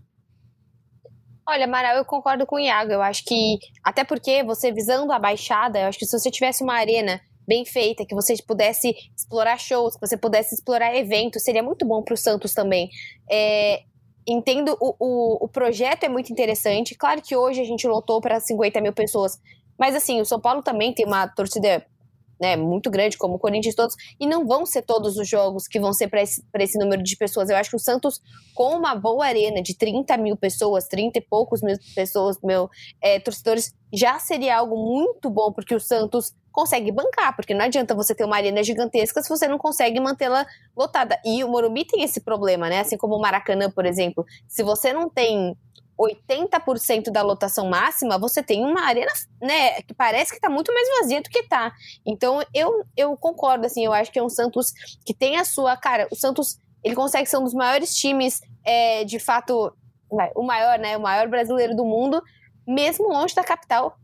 Olha, 1.46 1.66
Amaral, 1.66 1.98
eu 1.98 2.06
concordo 2.06 2.46
com 2.46 2.56
o 2.56 2.60
Iago. 2.60 2.92
Eu 2.92 3.02
acho 3.02 3.24
que, 3.26 3.58
até 3.84 4.04
porque 4.04 4.44
você 4.44 4.72
visando 4.72 5.12
a 5.12 5.20
baixada, 5.20 5.80
eu 5.80 5.88
acho 5.88 6.00
que 6.00 6.06
se 6.06 6.18
você 6.18 6.32
tivesse 6.32 6.64
uma 6.64 6.76
arena 6.76 7.20
bem 7.46 7.66
feita, 7.66 8.06
que 8.06 8.16
você 8.16 8.36
pudesse 8.48 8.96
explorar 9.16 9.58
shows, 9.60 9.96
que 9.96 10.08
você 10.08 10.18
pudesse 10.18 10.56
explorar 10.56 10.96
eventos, 10.96 11.44
seria 11.44 11.62
muito 11.62 11.86
bom 11.86 12.02
para 12.02 12.14
o 12.14 12.18
Santos 12.18 12.54
também. 12.54 12.90
É, 13.30 13.84
entendo, 14.26 14.78
o, 14.80 14.96
o, 14.98 15.46
o, 15.46 15.48
projeto 15.50 16.06
é 16.06 16.10
muito 16.10 16.32
interessante. 16.32 16.96
Claro 16.96 17.22
que 17.22 17.36
hoje 17.36 17.60
a 17.60 17.66
gente 17.66 17.86
lotou 17.86 18.22
para 18.22 18.40
50 18.40 18.80
mil 18.80 18.94
pessoas, 18.94 19.38
mas 19.78 19.96
assim, 19.96 20.22
o 20.22 20.26
São 20.26 20.40
Paulo 20.40 20.64
também 20.64 20.94
tem 20.94 21.06
uma 21.06 21.28
torcida 21.28 21.86
né, 22.40 22.56
muito 22.56 22.90
grande, 22.90 23.18
como 23.18 23.36
o 23.36 23.40
Corinthians 23.40 23.76
todos, 23.76 23.96
e 24.20 24.28
não 24.28 24.46
vão 24.46 24.66
ser 24.66 24.82
todos 24.82 25.18
os 25.18 25.28
jogos 25.28 25.68
que 25.68 25.80
vão 25.80 25.94
ser 25.94 26.08
para 26.08 26.22
esse, 26.22 26.44
esse 26.60 26.78
número 26.78 27.02
de 27.02 27.16
pessoas. 27.16 27.50
Eu 27.50 27.56
acho 27.56 27.70
que 27.70 27.76
o 27.76 27.80
Santos, 27.80 28.22
com 28.54 28.76
uma 28.76 28.96
boa 28.96 29.26
arena 29.26 29.62
de 29.62 29.76
30 29.76 30.18
mil 30.18 30.36
pessoas, 30.36 30.88
30 30.88 31.20
e 31.20 31.22
poucos 31.22 31.62
mil 31.62 31.78
pessoas, 31.96 32.38
meu, 32.44 32.70
é, 33.02 33.20
torcedores, 33.20 33.74
já 33.92 34.20
seria 34.20 34.58
algo 34.58 34.76
muito 34.76 35.30
bom, 35.30 35.52
porque 35.52 35.76
o 35.76 35.80
Santos 35.80 36.34
consegue 36.52 36.92
bancar, 36.92 37.36
porque 37.36 37.54
não 37.54 37.66
adianta 37.66 37.96
você 37.96 38.14
ter 38.14 38.24
uma 38.24 38.36
arena 38.36 38.64
gigantesca 38.64 39.22
se 39.22 39.30
você 39.30 39.48
não 39.48 39.58
consegue 39.58 40.00
mantê-la 40.00 40.46
lotada. 40.78 41.20
E 41.26 41.44
o 41.44 41.50
Morumbi 41.50 41.84
tem 41.84 42.04
esse 42.04 42.22
problema, 42.22 42.70
né? 42.70 42.80
Assim 42.80 42.96
como 42.96 43.16
o 43.16 43.22
Maracanã, 43.22 43.72
por 43.72 43.86
exemplo. 43.86 44.24
Se 44.48 44.64
você 44.64 44.94
não 44.94 45.10
tem 45.10 45.58
80% 46.00 47.12
da 47.12 47.22
lotação 47.22 47.70
máxima, 47.70 48.18
você 48.18 48.42
tem 48.42 48.66
uma 48.66 48.82
arena, 48.82 49.12
né, 49.42 49.82
que 49.82 49.94
parece 49.94 50.32
que 50.32 50.38
está 50.38 50.50
muito 50.50 50.74
mais 50.74 50.88
vazia 51.00 51.22
do 51.22 51.30
que 51.30 51.40
está. 51.40 51.72
Então, 52.06 52.42
eu, 52.54 52.84
eu 52.98 53.16
concordo, 53.18 53.66
assim, 53.66 53.86
eu 53.86 53.94
acho 53.94 54.12
que 54.12 54.20
é 54.20 54.24
um 54.24 54.30
Santos 54.30 54.72
que 55.06 55.14
tem 55.14 55.38
a 55.38 55.46
sua. 55.46 55.78
Cara, 55.78 56.08
o 56.12 56.16
Santos, 56.16 56.58
ele 56.84 56.96
consegue 56.96 57.30
ser 57.30 57.38
um 57.38 57.44
dos 57.44 57.54
maiores 57.54 57.96
times, 57.96 58.42
é, 58.66 59.04
de 59.04 59.20
fato, 59.20 59.74
o 60.36 60.44
maior, 60.44 60.80
né, 60.80 60.98
o 60.98 61.02
maior 61.02 61.28
brasileiro 61.28 61.76
do 61.76 61.86
mundo, 61.86 62.22
mesmo 62.68 63.10
longe 63.10 63.36
da 63.36 63.44
capital. 63.44 63.98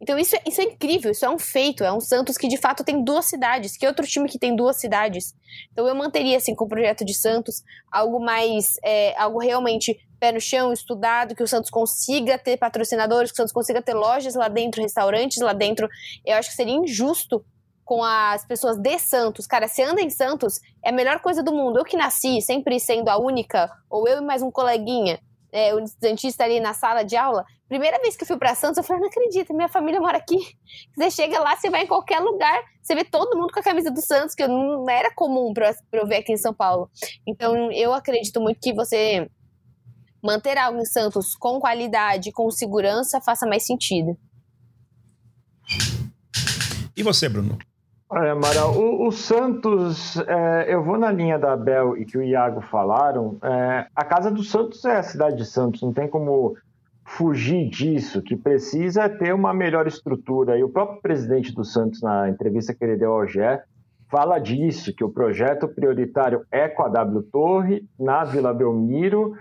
Então 0.00 0.18
isso, 0.18 0.36
é, 0.36 0.42
isso 0.46 0.60
é 0.60 0.64
incrível, 0.64 1.10
isso 1.10 1.24
é 1.24 1.30
um 1.30 1.38
feito, 1.38 1.82
é 1.82 1.90
um 1.90 1.98
Santos 1.98 2.36
que 2.36 2.46
de 2.46 2.58
fato 2.58 2.84
tem 2.84 3.02
duas 3.02 3.24
cidades, 3.24 3.74
que 3.74 3.86
outro 3.86 4.06
time 4.06 4.28
que 4.28 4.38
tem 4.38 4.54
duas 4.54 4.76
cidades. 4.76 5.34
Então 5.72 5.86
eu 5.88 5.94
manteria 5.94 6.36
assim 6.36 6.54
com 6.54 6.66
o 6.66 6.68
projeto 6.68 7.06
de 7.06 7.14
Santos 7.14 7.62
algo 7.90 8.20
mais, 8.20 8.74
é, 8.84 9.18
algo 9.18 9.38
realmente 9.38 9.98
pé 10.24 10.32
no 10.32 10.40
chão, 10.40 10.72
estudado, 10.72 11.34
que 11.34 11.42
o 11.42 11.46
Santos 11.46 11.68
consiga 11.68 12.38
ter 12.38 12.56
patrocinadores, 12.56 13.30
que 13.30 13.34
o 13.34 13.36
Santos 13.36 13.52
consiga 13.52 13.82
ter 13.82 13.92
lojas 13.92 14.34
lá 14.34 14.48
dentro, 14.48 14.80
restaurantes 14.80 15.42
lá 15.42 15.52
dentro. 15.52 15.86
Eu 16.24 16.36
acho 16.36 16.48
que 16.48 16.56
seria 16.56 16.72
injusto 16.72 17.44
com 17.84 18.02
as 18.02 18.46
pessoas 18.46 18.78
de 18.78 18.98
Santos. 18.98 19.46
Cara, 19.46 19.68
se 19.68 19.82
anda 19.82 20.00
em 20.00 20.08
Santos, 20.08 20.54
é 20.82 20.88
a 20.88 20.92
melhor 20.92 21.20
coisa 21.20 21.42
do 21.42 21.52
mundo. 21.52 21.78
Eu 21.78 21.84
que 21.84 21.94
nasci 21.94 22.40
sempre 22.40 22.80
sendo 22.80 23.10
a 23.10 23.18
única, 23.18 23.70
ou 23.90 24.08
eu 24.08 24.22
e 24.22 24.24
mais 24.24 24.40
um 24.40 24.50
coleguinha, 24.50 25.20
é, 25.52 25.74
o 25.74 25.84
dentista 26.00 26.42
ali 26.42 26.58
na 26.58 26.72
sala 26.72 27.04
de 27.04 27.16
aula, 27.16 27.44
primeira 27.68 27.98
vez 27.98 28.16
que 28.16 28.22
eu 28.22 28.26
fui 28.26 28.38
para 28.38 28.54
Santos, 28.54 28.78
eu 28.78 28.82
falei, 28.82 29.02
não 29.02 29.08
acredito, 29.08 29.52
minha 29.52 29.68
família 29.68 30.00
mora 30.00 30.16
aqui. 30.16 30.38
Você 30.96 31.10
chega 31.10 31.38
lá, 31.38 31.54
você 31.54 31.68
vai 31.68 31.82
em 31.82 31.86
qualquer 31.86 32.20
lugar, 32.20 32.62
você 32.82 32.94
vê 32.94 33.04
todo 33.04 33.38
mundo 33.38 33.52
com 33.52 33.60
a 33.60 33.62
camisa 33.62 33.90
do 33.90 34.00
Santos, 34.00 34.34
que 34.34 34.46
não 34.48 34.88
era 34.88 35.14
comum 35.14 35.52
para 35.52 35.74
eu 35.92 36.06
ver 36.06 36.16
aqui 36.16 36.32
em 36.32 36.36
São 36.36 36.54
Paulo. 36.54 36.88
Então, 37.26 37.70
eu 37.72 37.92
acredito 37.92 38.40
muito 38.40 38.58
que 38.60 38.72
você 38.72 39.28
manter 40.24 40.56
algo 40.56 40.80
em 40.80 40.84
Santos 40.86 41.36
com 41.36 41.60
qualidade, 41.60 42.32
com 42.32 42.50
segurança, 42.50 43.20
faça 43.20 43.46
mais 43.46 43.66
sentido. 43.66 44.16
E 46.96 47.02
você, 47.02 47.28
Bruno? 47.28 47.58
Olha, 48.08 48.34
Mara, 48.34 48.66
o, 48.66 49.08
o 49.08 49.12
Santos, 49.12 50.16
é, 50.16 50.72
eu 50.72 50.82
vou 50.82 50.96
na 50.96 51.10
linha 51.10 51.38
da 51.38 51.56
Bel 51.56 51.96
e 51.96 52.04
que 52.04 52.16
o 52.16 52.22
Iago 52.22 52.60
falaram. 52.60 53.36
É, 53.42 53.86
a 53.94 54.04
casa 54.04 54.30
do 54.30 54.42
Santos 54.42 54.84
é 54.84 54.96
a 54.96 55.02
cidade 55.02 55.36
de 55.36 55.44
Santos, 55.44 55.82
não 55.82 55.92
tem 55.92 56.08
como 56.08 56.56
fugir 57.04 57.68
disso, 57.68 58.22
que 58.22 58.36
precisa 58.36 59.08
ter 59.08 59.34
uma 59.34 59.52
melhor 59.52 59.86
estrutura. 59.86 60.56
E 60.56 60.64
o 60.64 60.68
próprio 60.68 61.02
presidente 61.02 61.52
do 61.52 61.64
Santos, 61.64 62.00
na 62.00 62.30
entrevista 62.30 62.72
que 62.72 62.84
ele 62.84 62.96
deu 62.96 63.12
ao 63.12 63.26
GE, 63.26 63.40
fala 64.08 64.38
disso, 64.38 64.94
que 64.94 65.04
o 65.04 65.10
projeto 65.10 65.66
prioritário 65.66 66.46
é 66.50 66.68
com 66.68 66.82
a 66.82 66.88
W 66.88 67.22
Torre, 67.32 67.84
na 67.98 68.24
Vila 68.24 68.54
Belmiro, 68.54 69.34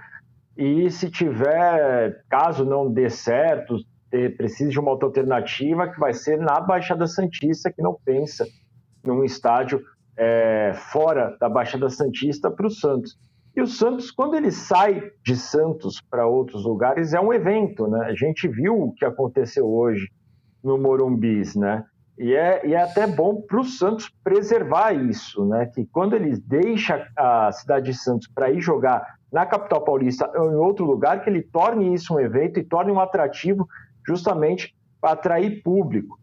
e 0.57 0.89
se 0.89 1.09
tiver, 1.09 2.23
caso 2.29 2.63
não 2.63 2.91
dê 2.91 3.09
certo, 3.09 3.77
precise 4.37 4.69
de 4.69 4.79
uma 4.79 4.91
outra 4.91 5.07
alternativa, 5.07 5.87
que 5.87 5.99
vai 5.99 6.13
ser 6.13 6.37
na 6.37 6.59
Baixada 6.59 7.07
Santista, 7.07 7.71
que 7.71 7.81
não 7.81 7.97
pensa 8.05 8.45
num 9.03 9.23
estádio 9.23 9.81
é, 10.15 10.73
fora 10.91 11.35
da 11.39 11.49
Baixada 11.49 11.89
Santista 11.89 12.51
para 12.51 12.67
o 12.67 12.69
Santos. 12.69 13.17
E 13.55 13.61
o 13.61 13.67
Santos, 13.67 14.11
quando 14.11 14.35
ele 14.35 14.51
sai 14.51 15.11
de 15.23 15.35
Santos 15.35 16.01
para 16.09 16.27
outros 16.27 16.63
lugares, 16.65 17.13
é 17.13 17.19
um 17.19 17.33
evento, 17.33 17.87
né? 17.87 18.05
A 18.05 18.15
gente 18.15 18.47
viu 18.47 18.79
o 18.79 18.93
que 18.93 19.05
aconteceu 19.05 19.65
hoje 19.65 20.07
no 20.63 20.77
Morumbis, 20.77 21.55
né? 21.55 21.83
E 22.17 22.33
é, 22.33 22.65
e 22.65 22.73
é 22.73 22.81
até 22.81 23.07
bom 23.07 23.41
para 23.41 23.59
o 23.59 23.63
Santos 23.63 24.11
preservar 24.23 24.93
isso, 24.93 25.45
né? 25.45 25.67
Que 25.67 25.85
quando 25.85 26.15
ele 26.15 26.35
deixa 26.47 27.07
a 27.17 27.51
cidade 27.51 27.91
de 27.91 27.97
Santos 27.97 28.27
para 28.27 28.51
ir 28.51 28.61
jogar 28.61 29.03
na 29.33 29.47
capital 29.47 29.81
paulista 29.81 30.31
ou 30.35 30.51
em 30.51 30.55
outro 30.55 30.85
lugar, 30.85 31.23
que 31.23 31.29
ele 31.29 31.41
torne 31.41 31.91
isso 31.91 32.13
um 32.13 32.19
evento 32.19 32.59
e 32.59 32.63
torne 32.63 32.91
um 32.91 32.99
atrativo 32.99 33.67
justamente 34.07 34.75
para 35.01 35.13
atrair 35.13 35.63
público. 35.63 36.19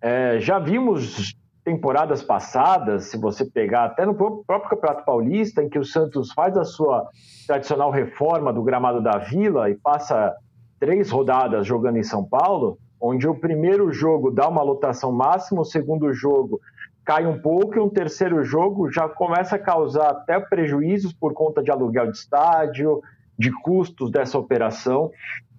É, 0.00 0.40
já 0.40 0.58
vimos 0.58 1.36
temporadas 1.62 2.22
passadas, 2.22 3.04
se 3.04 3.18
você 3.18 3.44
pegar 3.44 3.84
até 3.84 4.06
no 4.06 4.14
próprio 4.14 4.70
Campeonato 4.70 5.04
Paulista, 5.04 5.62
em 5.62 5.68
que 5.68 5.78
o 5.78 5.84
Santos 5.84 6.32
faz 6.32 6.56
a 6.56 6.64
sua 6.64 7.06
tradicional 7.46 7.90
reforma 7.90 8.52
do 8.52 8.62
gramado 8.62 9.02
da 9.02 9.18
Vila 9.18 9.68
e 9.68 9.74
passa 9.74 10.34
três 10.80 11.10
rodadas 11.10 11.66
jogando 11.66 11.98
em 11.98 12.02
São 12.02 12.24
Paulo, 12.24 12.78
onde 13.00 13.28
o 13.28 13.34
primeiro 13.34 13.92
jogo 13.92 14.30
dá 14.30 14.48
uma 14.48 14.62
lotação 14.62 15.12
máxima, 15.12 15.60
o 15.60 15.64
segundo 15.64 16.12
jogo 16.12 16.60
cai 17.04 17.26
um 17.26 17.38
pouco 17.38 17.76
e 17.76 17.80
um 17.80 17.88
terceiro 17.88 18.42
jogo 18.42 18.90
já 18.90 19.08
começa 19.08 19.56
a 19.56 19.58
causar 19.58 20.10
até 20.10 20.40
prejuízos 20.40 21.12
por 21.12 21.34
conta 21.34 21.62
de 21.62 21.70
aluguel 21.70 22.10
de 22.10 22.16
estádio, 22.16 23.02
de 23.38 23.50
custos 23.50 24.10
dessa 24.10 24.38
operação. 24.38 25.10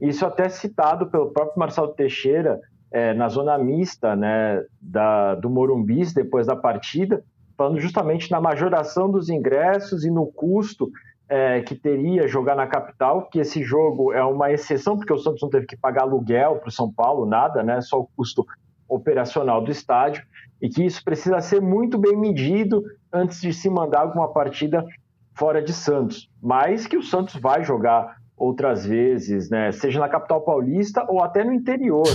Isso 0.01 0.25
até 0.25 0.49
citado 0.49 1.07
pelo 1.07 1.31
próprio 1.31 1.59
Marcelo 1.59 1.89
Teixeira 1.89 2.59
é, 2.91 3.13
na 3.13 3.29
zona 3.29 3.57
mista 3.57 4.15
né, 4.15 4.63
da, 4.81 5.35
do 5.35 5.49
Morumbis 5.49 6.13
depois 6.13 6.47
da 6.47 6.55
partida, 6.55 7.23
falando 7.57 7.79
justamente 7.79 8.31
na 8.31 8.41
majoração 8.41 9.09
dos 9.09 9.29
ingressos 9.29 10.03
e 10.03 10.09
no 10.09 10.25
custo 10.25 10.89
é, 11.27 11.61
que 11.61 11.75
teria 11.75 12.27
jogar 12.27 12.55
na 12.55 12.67
capital, 12.67 13.27
que 13.29 13.39
esse 13.39 13.63
jogo 13.63 14.13
é 14.13 14.23
uma 14.23 14.51
exceção, 14.51 14.97
porque 14.97 15.13
o 15.13 15.17
Santos 15.17 15.41
não 15.41 15.49
teve 15.49 15.65
que 15.65 15.77
pagar 15.77 16.03
aluguel 16.03 16.57
para 16.57 16.69
o 16.69 16.71
São 16.71 16.91
Paulo, 16.91 17.25
nada, 17.25 17.63
né, 17.63 17.81
só 17.81 17.99
o 17.99 18.07
custo 18.15 18.45
operacional 18.87 19.63
do 19.63 19.71
estádio, 19.71 20.23
e 20.61 20.69
que 20.69 20.83
isso 20.83 21.03
precisa 21.03 21.39
ser 21.41 21.61
muito 21.61 21.97
bem 21.97 22.15
medido 22.15 22.83
antes 23.11 23.41
de 23.41 23.53
se 23.53 23.69
mandar 23.69 24.01
alguma 24.01 24.31
partida 24.31 24.85
fora 25.33 25.61
de 25.61 25.73
Santos. 25.73 26.29
Mas 26.41 26.87
que 26.87 26.97
o 26.97 27.03
Santos 27.03 27.35
vai 27.35 27.63
jogar 27.63 28.17
outras 28.37 28.85
vezes, 28.85 29.49
né, 29.49 29.71
seja 29.71 29.99
na 29.99 30.09
capital 30.09 30.41
paulista 30.41 31.05
ou 31.09 31.23
até 31.23 31.43
no 31.43 31.53
interior. 31.53 32.07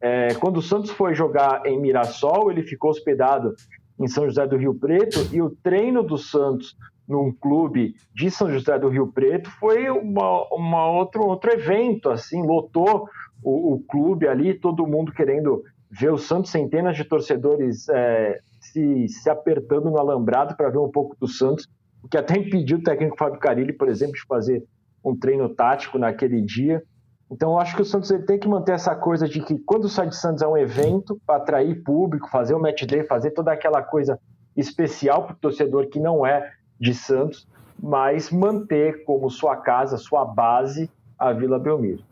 É, 0.00 0.34
quando 0.34 0.58
o 0.58 0.62
Santos 0.62 0.90
foi 0.90 1.14
jogar 1.14 1.64
em 1.66 1.80
Mirassol, 1.80 2.50
ele 2.50 2.62
ficou 2.62 2.90
hospedado 2.90 3.54
em 3.98 4.06
São 4.06 4.24
José 4.26 4.46
do 4.46 4.56
Rio 4.56 4.74
Preto 4.74 5.28
e 5.32 5.40
o 5.40 5.50
treino 5.50 6.02
do 6.02 6.18
Santos 6.18 6.76
num 7.08 7.32
clube 7.32 7.94
de 8.14 8.30
São 8.30 8.50
José 8.50 8.78
do 8.78 8.88
Rio 8.88 9.08
Preto 9.12 9.50
foi 9.50 9.90
uma, 9.90 10.46
uma 10.52 10.90
outro, 10.90 11.26
outro 11.26 11.52
evento, 11.52 12.10
assim, 12.10 12.42
lotou 12.42 13.08
o, 13.42 13.74
o 13.74 13.80
clube 13.80 14.26
ali, 14.26 14.54
todo 14.54 14.86
mundo 14.86 15.12
querendo 15.12 15.62
ver 15.98 16.12
o 16.12 16.18
Santos, 16.18 16.50
centenas 16.50 16.96
de 16.96 17.04
torcedores 17.04 17.88
é, 17.88 18.40
se, 18.60 19.08
se 19.08 19.30
apertando 19.30 19.90
no 19.90 19.98
alambrado 19.98 20.56
para 20.56 20.68
ver 20.68 20.78
um 20.78 20.90
pouco 20.90 21.16
do 21.18 21.28
Santos, 21.28 21.68
o 22.02 22.08
que 22.08 22.18
até 22.18 22.36
impediu 22.36 22.78
o 22.78 22.82
técnico 22.82 23.16
Fábio 23.16 23.38
Carilli, 23.38 23.72
por 23.72 23.88
exemplo, 23.88 24.14
de 24.14 24.26
fazer 24.26 24.64
um 25.04 25.16
treino 25.16 25.48
tático 25.48 25.98
naquele 25.98 26.40
dia. 26.40 26.82
Então, 27.30 27.52
eu 27.52 27.58
acho 27.58 27.76
que 27.76 27.82
o 27.82 27.84
Santos 27.84 28.10
ele 28.10 28.24
tem 28.24 28.38
que 28.38 28.48
manter 28.48 28.72
essa 28.72 28.94
coisa 28.94 29.28
de 29.28 29.40
que 29.40 29.58
quando 29.58 29.88
sai 29.88 30.08
de 30.08 30.16
Santos 30.16 30.42
é 30.42 30.46
um 30.46 30.56
evento 30.56 31.20
para 31.26 31.36
atrair 31.36 31.82
público, 31.82 32.28
fazer 32.28 32.54
o 32.54 32.60
match 32.60 32.84
day, 32.84 33.04
fazer 33.04 33.30
toda 33.30 33.52
aquela 33.52 33.82
coisa 33.82 34.18
especial 34.56 35.24
para 35.24 35.34
o 35.34 35.38
torcedor 35.38 35.88
que 35.88 35.98
não 35.98 36.26
é 36.26 36.50
de 36.78 36.92
Santos, 36.92 37.46
mas 37.80 38.30
manter 38.30 39.04
como 39.04 39.30
sua 39.30 39.56
casa, 39.56 39.96
sua 39.96 40.24
base, 40.24 40.90
a 41.18 41.32
Vila 41.32 41.58
Belmiro. 41.58 42.02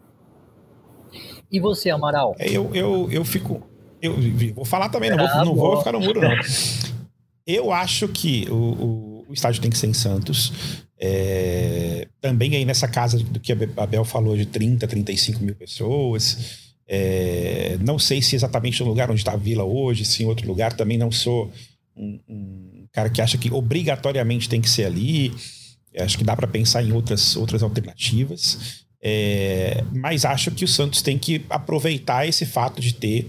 E 1.50 1.60
você, 1.60 1.90
Amaral? 1.90 2.34
É, 2.38 2.50
eu, 2.50 2.74
eu, 2.74 3.10
eu 3.10 3.24
fico. 3.24 3.71
Eu 4.02 4.16
vou 4.52 4.64
falar 4.64 4.88
também, 4.88 5.10
não, 5.10 5.16
vou, 5.16 5.26
ah, 5.28 5.44
não 5.44 5.54
vou 5.54 5.78
ficar 5.78 5.92
no 5.92 6.00
muro, 6.00 6.20
não. 6.20 6.30
Eu 7.46 7.72
acho 7.72 8.08
que 8.08 8.46
o, 8.50 8.54
o, 8.54 9.24
o 9.28 9.32
estádio 9.32 9.60
tem 9.60 9.70
que 9.70 9.78
ser 9.78 9.86
em 9.86 9.94
Santos. 9.94 10.52
É, 10.98 12.06
também 12.20 12.54
aí 12.54 12.64
nessa 12.64 12.86
casa 12.86 13.18
do 13.18 13.40
que 13.40 13.52
a 13.52 13.56
Abel 13.76 14.04
falou 14.04 14.36
de 14.36 14.46
30, 14.46 14.86
35 14.86 15.42
mil 15.42 15.54
pessoas. 15.54 16.72
É, 16.86 17.76
não 17.80 17.98
sei 17.98 18.22
se 18.22 18.36
exatamente 18.36 18.80
no 18.82 18.88
lugar 18.88 19.10
onde 19.10 19.20
está 19.20 19.32
a 19.32 19.36
vila 19.36 19.64
hoje, 19.64 20.04
se 20.04 20.22
em 20.22 20.26
outro 20.26 20.46
lugar, 20.46 20.72
também 20.72 20.98
não 20.98 21.10
sou 21.10 21.50
um, 21.96 22.20
um 22.28 22.86
cara 22.92 23.10
que 23.10 23.20
acha 23.20 23.38
que 23.38 23.52
obrigatoriamente 23.52 24.48
tem 24.48 24.60
que 24.60 24.70
ser 24.70 24.84
ali. 24.84 25.32
Acho 25.98 26.16
que 26.16 26.24
dá 26.24 26.36
para 26.36 26.46
pensar 26.46 26.82
em 26.82 26.92
outras, 26.92 27.36
outras 27.36 27.62
alternativas. 27.62 28.84
É, 29.02 29.82
mas 29.92 30.24
acho 30.24 30.52
que 30.52 30.64
o 30.64 30.68
Santos 30.68 31.02
tem 31.02 31.18
que 31.18 31.44
aproveitar 31.50 32.26
esse 32.28 32.46
fato 32.46 32.80
de 32.80 32.94
ter 32.94 33.26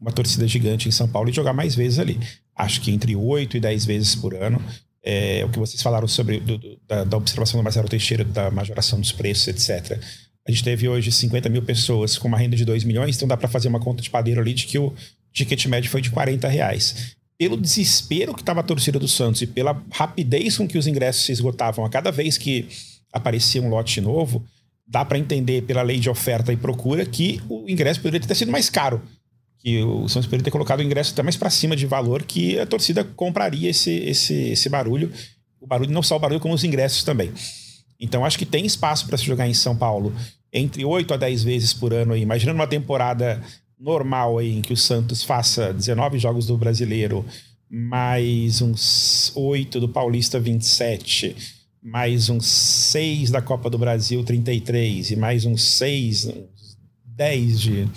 uma 0.00 0.12
torcida 0.12 0.46
gigante 0.46 0.88
em 0.88 0.92
São 0.92 1.08
Paulo 1.08 1.28
e 1.30 1.32
jogar 1.32 1.52
mais 1.52 1.74
vezes 1.74 1.98
ali. 1.98 2.18
Acho 2.54 2.80
que 2.80 2.90
entre 2.90 3.14
8 3.14 3.56
e 3.56 3.60
10 3.60 3.84
vezes 3.84 4.14
por 4.14 4.34
ano 4.34 4.62
é, 5.02 5.44
o 5.44 5.48
que 5.48 5.58
vocês 5.58 5.80
falaram 5.80 6.08
sobre 6.08 6.40
do, 6.40 6.58
do, 6.58 6.78
da, 6.86 7.04
da, 7.04 7.16
observação 7.16 7.58
do 7.58 7.64
Marcelo 7.64 7.88
Teixeira, 7.88 8.24
da 8.24 8.50
majoração 8.50 9.00
dos 9.00 9.12
preços, 9.12 9.48
etc. 9.48 9.98
A 10.46 10.50
gente 10.50 10.64
teve 10.64 10.88
hoje 10.88 11.10
50 11.10 11.48
mil 11.48 11.62
pessoas 11.62 12.18
com 12.18 12.28
uma 12.28 12.38
renda 12.38 12.56
de 12.56 12.64
2 12.64 12.84
milhões, 12.84 13.16
então 13.16 13.28
dá 13.28 13.36
para 13.36 13.48
fazer 13.48 13.68
uma 13.68 13.80
conta 13.80 14.02
de 14.02 14.10
padeiro 14.10 14.40
ali 14.40 14.54
de 14.54 14.66
que 14.66 14.78
o 14.78 14.92
ticket 15.32 15.64
médio 15.66 15.90
foi 15.90 16.00
de 16.00 16.10
40 16.10 16.48
reais. 16.48 17.16
Pelo 17.38 17.56
desespero 17.56 18.34
que 18.34 18.40
estava 18.40 18.60
a 18.60 18.64
torcida 18.64 18.98
do 18.98 19.06
Santos 19.06 19.42
e 19.42 19.46
pela 19.46 19.80
rapidez 19.92 20.56
com 20.56 20.66
que 20.66 20.76
os 20.76 20.86
ingressos 20.86 21.24
se 21.24 21.32
esgotavam 21.32 21.84
a 21.84 21.88
cada 21.88 22.10
vez 22.10 22.36
que 22.36 22.68
aparecia 23.12 23.62
um 23.62 23.68
lote 23.68 24.00
novo, 24.00 24.44
dá 24.86 25.04
para 25.04 25.18
entender 25.18 25.62
pela 25.62 25.82
lei 25.82 25.98
de 25.98 26.10
oferta 26.10 26.52
e 26.52 26.56
procura 26.56 27.06
que 27.06 27.40
o 27.48 27.68
ingresso 27.68 28.00
poderia 28.00 28.26
ter 28.26 28.34
sido 28.34 28.50
mais 28.50 28.68
caro 28.68 29.00
que 29.58 29.82
o 29.82 30.08
Santos 30.08 30.26
poderia 30.26 30.44
ter 30.44 30.50
colocado 30.50 30.80
o 30.80 30.82
ingresso 30.82 31.12
até 31.12 31.22
mais 31.22 31.36
para 31.36 31.50
cima 31.50 31.74
de 31.74 31.86
valor 31.86 32.22
que 32.22 32.58
a 32.58 32.66
torcida 32.66 33.02
compraria 33.02 33.70
esse, 33.70 33.90
esse, 33.90 34.34
esse 34.50 34.68
barulho. 34.68 35.12
O 35.60 35.66
barulho, 35.66 35.90
não 35.90 36.02
só 36.02 36.16
o 36.16 36.20
barulho, 36.20 36.40
como 36.40 36.54
os 36.54 36.64
ingressos 36.64 37.02
também. 37.02 37.32
Então 37.98 38.24
acho 38.24 38.38
que 38.38 38.46
tem 38.46 38.64
espaço 38.64 39.06
para 39.06 39.18
se 39.18 39.24
jogar 39.24 39.48
em 39.48 39.54
São 39.54 39.76
Paulo 39.76 40.14
entre 40.52 40.84
8 40.84 41.12
a 41.12 41.16
10 41.16 41.42
vezes 41.42 41.72
por 41.72 41.92
ano. 41.92 42.12
Aí. 42.12 42.22
Imaginando 42.22 42.58
uma 42.58 42.66
temporada 42.66 43.42
normal 43.78 44.38
aí, 44.38 44.56
em 44.56 44.62
que 44.62 44.72
o 44.72 44.76
Santos 44.76 45.22
faça 45.22 45.72
19 45.72 46.18
jogos 46.18 46.46
do 46.46 46.56
Brasileiro, 46.56 47.24
mais 47.70 48.62
uns 48.62 49.32
8 49.34 49.80
do 49.80 49.88
Paulista 49.88 50.40
27, 50.40 51.36
mais 51.82 52.28
uns 52.28 52.46
6 52.46 53.30
da 53.30 53.42
Copa 53.42 53.68
do 53.68 53.78
Brasil 53.78 54.22
33 54.24 55.10
e 55.10 55.16
mais 55.16 55.44
uns 55.44 55.62
6, 55.76 56.26
uns 56.26 56.78
10 57.04 57.60
de 57.60 57.88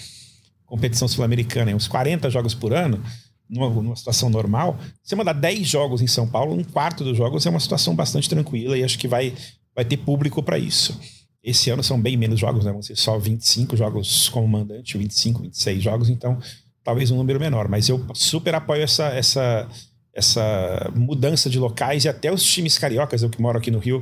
competição 0.72 1.06
sul-americana, 1.06 1.76
uns 1.76 1.86
40 1.86 2.30
jogos 2.30 2.56
por 2.56 2.74
ano, 2.74 3.04
numa, 3.50 3.70
numa, 3.70 3.96
situação 3.98 4.30
normal, 4.30 4.80
você 5.04 5.18
mandar 5.18 5.34
10 5.34 5.68
jogos 5.68 6.02
em 6.02 6.08
São 6.08 6.26
Paulo, 6.26 6.54
um 6.54 6.64
quarto 6.64 7.04
dos 7.04 7.18
jogos 7.18 7.46
é 7.46 7.50
uma 7.50 7.60
situação 7.60 7.94
bastante 7.94 8.30
tranquila 8.30 8.78
e 8.78 8.84
acho 8.84 8.98
que 8.98 9.06
vai, 9.06 9.34
vai 9.76 9.84
ter 9.84 9.98
público 9.98 10.42
para 10.42 10.58
isso. 10.58 10.98
Esse 11.44 11.70
ano 11.70 11.84
são 11.84 12.00
bem 12.00 12.16
menos 12.16 12.40
jogos, 12.40 12.64
né? 12.64 12.72
Vão 12.72 12.82
ser 12.82 12.96
só 12.96 13.20
25 13.20 13.76
jogos 13.76 14.30
como 14.30 14.48
mandante, 14.48 14.98
25, 14.98 15.42
26 15.42 15.84
jogos, 15.84 16.10
então 16.10 16.40
talvez 16.86 17.12
um 17.12 17.18
número 17.18 17.38
menor. 17.38 17.68
Mas 17.68 17.90
eu 17.90 18.06
super 18.14 18.56
apoio 18.56 18.82
essa, 18.82 19.08
essa, 19.10 19.68
essa 20.14 20.90
mudança 20.96 21.50
de 21.50 21.60
locais 21.60 22.06
e 22.06 22.10
até 22.10 22.32
os 22.32 22.46
times 22.46 22.78
cariocas, 22.78 23.24
eu 23.24 23.30
que 23.30 23.42
moro 23.42 23.58
aqui 23.58 23.70
no 23.70 23.80
Rio, 23.80 24.02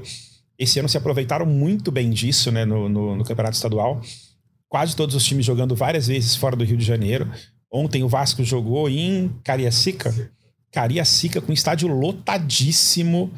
esse 0.60 0.78
ano 0.78 0.88
se 0.88 0.98
aproveitaram 0.98 1.48
muito 1.48 1.92
bem 1.92 2.12
disso 2.12 2.52
né, 2.52 2.64
no, 2.64 2.88
no, 2.88 3.16
no 3.16 3.24
campeonato 3.24 3.56
estadual 3.56 4.00
quase 4.70 4.96
todos 4.96 5.16
os 5.16 5.26
times 5.26 5.46
jogando 5.46 5.76
várias 5.76 6.08
vezes 6.08 6.36
fora 6.36 6.56
do 6.56 6.64
Rio 6.64 6.78
de 6.78 6.86
Janeiro. 6.86 7.30
Ontem 7.72 8.04
o 8.04 8.08
Vasco 8.08 8.44
jogou 8.44 8.88
em 8.88 9.30
Cariacica. 9.44 10.32
Cariacica 10.72 11.42
com 11.42 11.52
estádio 11.52 11.88
lotadíssimo 11.88 13.32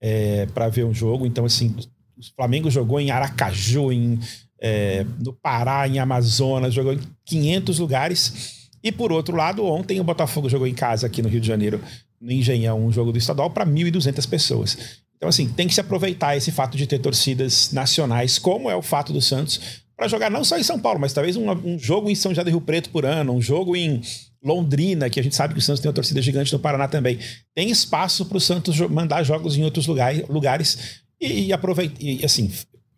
é, 0.00 0.46
para 0.46 0.68
ver 0.68 0.84
um 0.84 0.94
jogo. 0.94 1.26
Então, 1.26 1.44
assim, 1.44 1.74
o 2.16 2.34
Flamengo 2.34 2.70
jogou 2.70 2.98
em 2.98 3.10
Aracaju, 3.10 3.92
em, 3.92 4.18
é, 4.60 5.04
no 5.22 5.32
Pará, 5.32 5.86
em 5.86 5.98
Amazonas, 5.98 6.72
jogou 6.72 6.94
em 6.94 7.00
500 7.26 7.78
lugares. 7.78 8.68
E 8.82 8.90
por 8.90 9.12
outro 9.12 9.36
lado, 9.36 9.64
ontem 9.64 10.00
o 10.00 10.04
Botafogo 10.04 10.48
jogou 10.48 10.66
em 10.66 10.74
casa 10.74 11.06
aqui 11.06 11.20
no 11.20 11.28
Rio 11.28 11.40
de 11.40 11.46
Janeiro, 11.46 11.80
no 12.20 12.32
Engenhão, 12.32 12.84
um 12.84 12.92
jogo 12.92 13.12
do 13.12 13.18
estadual 13.18 13.50
para 13.50 13.66
1.200 13.66 14.28
pessoas. 14.28 14.78
Então, 15.16 15.28
assim, 15.28 15.48
tem 15.48 15.66
que 15.66 15.74
se 15.74 15.80
aproveitar 15.80 16.36
esse 16.36 16.52
fato 16.52 16.76
de 16.76 16.86
ter 16.86 17.00
torcidas 17.00 17.72
nacionais, 17.72 18.38
como 18.38 18.70
é 18.70 18.76
o 18.76 18.82
fato 18.82 19.12
do 19.12 19.20
Santos, 19.20 19.82
para 19.98 20.06
jogar 20.06 20.30
não 20.30 20.44
só 20.44 20.56
em 20.56 20.62
São 20.62 20.78
Paulo, 20.78 21.00
mas 21.00 21.12
talvez 21.12 21.34
um, 21.34 21.50
um, 21.50 21.76
jogo 21.76 22.08
em 22.08 22.14
São 22.14 22.30
José 22.30 22.44
do 22.44 22.50
Rio 22.50 22.60
Preto 22.60 22.88
por 22.90 23.04
ano, 23.04 23.32
um 23.32 23.42
jogo 23.42 23.74
em 23.74 24.00
Londrina, 24.40 25.10
que 25.10 25.18
a 25.18 25.22
gente 25.24 25.34
sabe 25.34 25.54
que 25.54 25.58
o 25.58 25.62
Santos 25.62 25.80
tem 25.80 25.88
uma 25.88 25.94
torcida 25.94 26.22
gigante 26.22 26.52
no 26.52 26.60
Paraná 26.60 26.86
também. 26.86 27.18
Tem 27.52 27.68
espaço 27.68 28.24
para 28.24 28.38
o 28.38 28.40
Santos 28.40 28.78
mandar 28.78 29.24
jogos 29.24 29.58
em 29.58 29.64
outros 29.64 29.88
lugares, 29.88 30.22
lugares 30.28 31.02
e, 31.20 31.46
e 31.46 31.52
aproveitar, 31.52 32.00
e, 32.00 32.24
assim, 32.24 32.48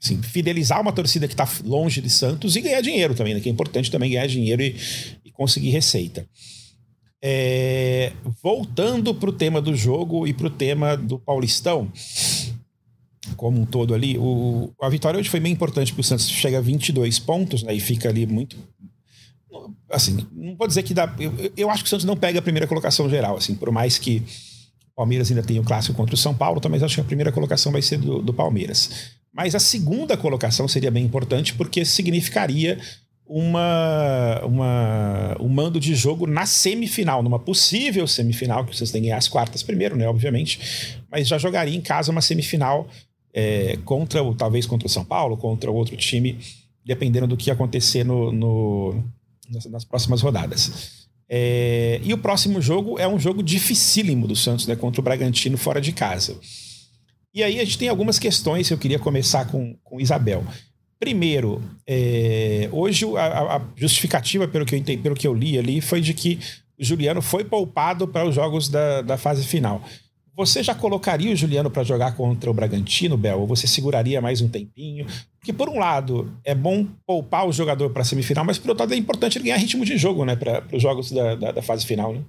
assim, 0.03 0.21
fidelizar 0.21 0.79
uma 0.79 0.93
torcida 0.93 1.27
que 1.27 1.33
está 1.33 1.49
longe 1.65 2.03
de 2.03 2.11
Santos 2.11 2.55
e 2.55 2.61
ganhar 2.61 2.83
dinheiro 2.83 3.15
também, 3.15 3.33
né? 3.33 3.41
Que 3.41 3.49
é 3.49 3.53
importante 3.53 3.91
também 3.91 4.11
ganhar 4.11 4.27
dinheiro 4.27 4.61
e, 4.61 4.77
e 5.25 5.31
conseguir 5.31 5.71
receita. 5.71 6.29
É, 7.23 8.13
voltando 8.43 9.15
para 9.15 9.31
o 9.31 9.33
tema 9.33 9.61
do 9.63 9.75
jogo 9.75 10.27
e 10.27 10.35
para 10.35 10.49
o 10.49 10.51
tema 10.51 10.99
do 10.99 11.19
Paulistão, 11.19 11.91
como 13.37 13.61
um 13.61 13.67
todo 13.67 13.95
ali, 13.95 14.19
o, 14.19 14.73
a 14.81 14.89
vitória 14.89 15.19
hoje 15.19 15.29
foi 15.29 15.41
bem 15.41 15.53
importante 15.53 15.93
porque 15.93 16.03
o 16.03 16.05
Santos 16.05 16.29
chega 16.29 16.59
a 16.59 16.61
22 16.61 17.19
pontos, 17.19 17.63
né, 17.63 17.75
e 17.75 17.81
fica 17.81 18.09
ali 18.09 18.27
muito 18.27 18.57
assim, 19.91 20.27
não 20.33 20.55
vou 20.55 20.67
dizer 20.67 20.83
que 20.83 20.95
dá, 20.95 21.13
eu, 21.19 21.33
eu 21.57 21.71
acho 21.71 21.83
que 21.83 21.89
o 21.89 21.91
Santos 21.91 22.07
não 22.07 22.17
pega 22.17 22.39
a 22.39 22.43
primeira 22.43 22.67
colocação 22.67 23.09
geral, 23.11 23.37
assim, 23.37 23.55
por 23.55 23.71
mais 23.71 23.99
que 23.99 24.23
o 24.93 24.97
Palmeiras 24.97 25.31
ainda 25.31 25.43
tenha 25.43 25.61
o 25.61 25.65
clássico 25.65 25.97
contra 25.97 26.15
o 26.15 26.19
São 26.19 26.35
Paulo, 26.35 26.61
também 26.61 26.83
acho 26.83 26.95
que 26.95 27.01
a 27.01 27.05
primeira 27.05 27.33
colocação 27.33 27.73
vai 27.73 27.83
ser 27.83 27.99
do, 27.99 28.23
do 28.23 28.33
Palmeiras. 28.33 29.11
Mas 29.33 29.55
a 29.55 29.61
segunda 29.61 30.17
colocação 30.17 30.67
seria 30.69 30.91
bem 30.91 31.05
importante 31.05 31.55
porque 31.55 31.85
significaria 31.85 32.79
uma, 33.27 34.41
uma, 34.45 35.37
um 35.41 35.49
mando 35.49 35.79
de 35.79 35.95
jogo 35.95 36.27
na 36.27 36.47
semifinal, 36.47 37.23
numa 37.23 37.39
possível 37.39 38.07
semifinal, 38.07 38.65
que 38.65 38.77
vocês 38.77 38.91
têm 38.91 39.03
que 39.03 39.07
ganhar 39.07 39.19
as 39.19 39.29
quartas 39.29 39.63
primeiro, 39.63 39.97
né, 39.97 40.09
obviamente, 40.09 40.99
mas 41.11 41.29
já 41.29 41.39
jogaria 41.39 41.77
em 41.77 41.81
casa 41.81 42.11
uma 42.11 42.21
semifinal 42.21 42.89
é, 43.33 43.79
contra, 43.85 44.21
talvez 44.35 44.67
contra 44.67 44.87
o 44.87 44.91
São 44.91 45.05
Paulo, 45.05 45.37
contra 45.37 45.71
outro 45.71 45.97
time, 45.97 46.39
dependendo 46.85 47.27
do 47.27 47.37
que 47.37 47.51
acontecer 47.51 48.05
no, 48.05 48.33
no 48.33 49.05
nas, 49.49 49.67
nas, 49.67 49.85
próximas 49.85 50.21
rodadas. 50.21 51.09
É, 51.29 52.01
e 52.03 52.13
o 52.13 52.19
próximo 52.19 52.61
jogo 52.61 52.99
é 52.99 53.07
um 53.07 53.19
jogo 53.19 53.43
dificílimo 53.43 54.27
do 54.27 54.35
Santos, 54.35 54.67
né, 54.67 54.75
contra 54.75 55.01
o 55.01 55.05
Bragantino 55.05 55.57
fora 55.57 55.81
de 55.81 55.93
casa. 55.93 56.39
E 57.33 57.43
aí 57.43 57.61
a 57.61 57.65
gente 57.65 57.79
tem 57.79 57.89
algumas 57.89 58.19
questões, 58.19 58.71
eu 58.71 58.79
queria 58.79 58.99
começar 58.99 59.47
com, 59.47 59.77
com 59.85 60.01
Isabel. 60.01 60.45
Primeiro, 60.99 61.63
é, 61.87 62.69
hoje 62.73 63.07
a, 63.17 63.57
a, 63.57 63.63
justificativa, 63.77 64.49
pelo 64.49 64.67
que, 64.67 64.75
eu 64.75 64.79
entendi, 64.79 65.01
pelo 65.01 65.15
que 65.15 65.27
eu 65.27 65.33
li 65.33 65.57
ali, 65.57 65.81
foi 65.81 66.01
de 66.01 66.13
que 66.13 66.41
o 66.79 66.85
Juliano 66.85 67.23
foi 67.23 67.45
poupado 67.45 68.09
para 68.09 68.29
os 68.29 68.35
jogos 68.35 68.69
da, 68.69 69.01
da 69.03 69.17
fase 69.17 69.45
final. 69.45 69.83
Você 70.37 70.63
já 70.63 70.75
colocaria 70.75 71.33
o 71.33 71.37
Juliano 71.37 71.71
para 71.71 71.83
jogar 71.83 72.17
contra 72.17 72.51
o 72.51 72.55
Bragantino, 72.55 73.17
Bel? 73.17 73.41
Ou 73.41 73.47
você 73.47 73.67
seguraria 73.67 74.21
mais 74.21 74.41
um 74.41 74.49
tempinho? 74.49 75.07
Porque, 75.39 75.53
por 75.53 75.69
um 75.69 75.79
lado, 75.79 76.33
é 76.45 76.55
bom 76.55 76.87
poupar 77.07 77.47
o 77.47 77.53
jogador 77.53 77.91
para 77.91 78.03
a 78.03 78.05
semifinal, 78.05 78.45
mas, 78.45 78.59
por 78.59 78.71
outro 78.71 78.85
lado, 78.85 78.95
é 78.95 78.97
importante 78.97 79.39
ele 79.39 79.47
ganhar 79.47 79.57
ritmo 79.57 79.85
de 79.85 79.97
jogo 79.99 80.25
né, 80.25 80.37
para 80.37 80.65
os 80.73 80.81
jogos 80.81 81.11
da, 81.11 81.35
da, 81.35 81.53
da, 81.53 81.63
fase 81.63 81.85
final. 81.85 82.13
Né? 82.13 82.23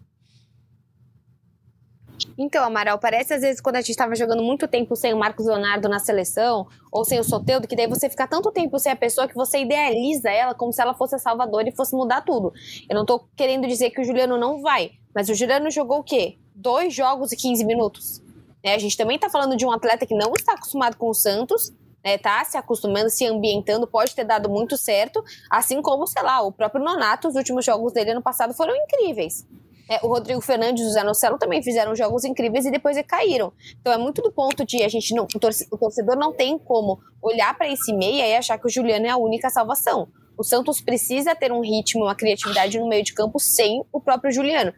Então, 2.38 2.64
Amaral, 2.64 2.98
parece 3.00 3.34
às 3.34 3.42
vezes 3.42 3.62
quando 3.62 3.76
a 3.76 3.82
gente 3.82 3.92
estava 3.92 4.16
jogando 4.16 4.42
muito 4.44 4.68
tempo 4.68 4.96
sem 4.96 5.14
o 5.14 5.18
Marcos 5.18 5.46
Leonardo 5.46 5.88
na 5.88 6.00
seleção, 6.00 6.68
ou 6.92 7.06
sem 7.06 7.20
o 7.20 7.24
Soteudo, 7.24 7.68
que 7.68 7.76
daí 7.76 7.88
você 7.88 8.10
fica 8.10 8.28
tanto 8.28 8.52
tempo 8.52 8.80
sem 8.80 8.92
a 8.92 8.96
pessoa 8.96 9.28
que 9.28 9.36
você 9.36 9.62
idealiza 9.62 10.30
ela 10.30 10.54
como 10.54 10.72
se 10.72 10.82
ela 10.82 10.94
fosse 10.94 11.16
a 11.16 11.20
salvadora 11.20 11.70
e 11.70 11.76
fosse 11.76 11.96
mudar 11.96 12.22
tudo. 12.22 12.52
Eu 12.90 12.96
não 12.96 13.06
tô 13.06 13.20
querendo 13.36 13.68
dizer 13.68 13.90
que 13.92 14.02
o 14.02 14.04
Juliano 14.04 14.38
não 14.38 14.62
vai, 14.62 14.92
mas 15.14 15.30
o 15.30 15.36
Juliano 15.36 15.70
jogou 15.70 16.00
o 16.00 16.04
quê? 16.04 16.38
Dois 16.62 16.94
jogos 16.94 17.32
e 17.32 17.36
15 17.36 17.66
minutos. 17.66 18.22
É, 18.62 18.76
a 18.76 18.78
gente 18.78 18.96
também 18.96 19.18
tá 19.18 19.32
falando 19.32 19.58
de 19.58 19.66
um 19.66 19.72
atleta 19.72 20.06
que 20.06 20.14
não 20.14 20.32
está 20.38 20.54
acostumado 20.54 20.96
com 20.96 21.10
o 21.10 21.14
Santos, 21.14 21.74
né, 22.06 22.20
tá 22.20 22.44
se 22.46 22.56
acostumando, 22.56 23.10
se 23.10 23.26
ambientando, 23.26 23.88
pode 23.88 24.14
ter 24.14 24.24
dado 24.24 24.48
muito 24.48 24.78
certo, 24.78 25.24
assim 25.50 25.82
como, 25.82 26.06
sei 26.06 26.22
lá, 26.22 26.40
o 26.42 26.52
próprio 26.52 26.84
Nonato, 26.84 27.28
os 27.28 27.36
últimos 27.36 27.66
jogos 27.66 27.94
dele 27.94 28.12
ano 28.12 28.22
passado 28.22 28.54
foram 28.54 28.76
incríveis. 28.76 29.44
É, 29.90 30.00
o 30.04 30.08
Rodrigo 30.08 30.40
Fernandes 30.40 30.84
e 30.84 30.88
o 30.88 30.92
Zé 30.92 31.04
Nocelo 31.04 31.40
também 31.40 31.64
fizeram 31.64 31.96
jogos 31.96 32.24
incríveis 32.24 32.64
e 32.68 32.72
depois 32.72 32.96
caíram. 33.08 33.52
Então 33.82 33.92
é 33.92 33.98
muito 33.98 34.22
do 34.22 34.32
ponto 34.32 34.64
de 34.64 34.84
a 34.84 34.88
gente 34.88 35.16
não. 35.16 35.26
O 35.26 35.78
torcedor 35.78 36.16
não 36.16 36.32
tem 36.32 36.60
como 36.60 37.00
olhar 37.22 37.58
para 37.58 37.68
esse 37.68 37.92
meia 37.92 38.28
e 38.28 38.36
achar 38.36 38.60
que 38.60 38.68
o 38.68 38.70
Juliano 38.70 39.08
é 39.08 39.10
a 39.10 39.18
única 39.18 39.50
salvação. 39.50 40.08
O 40.38 40.44
Santos 40.44 40.80
precisa 40.80 41.36
ter 41.36 41.52
um 41.52 41.62
ritmo, 41.62 42.04
uma 42.04 42.16
criatividade 42.16 42.80
no 42.80 42.88
meio 42.88 43.04
de 43.04 43.14
campo 43.14 43.40
sem 43.40 43.84
o 43.92 44.00
próprio 44.00 44.32
Juliano. 44.32 44.72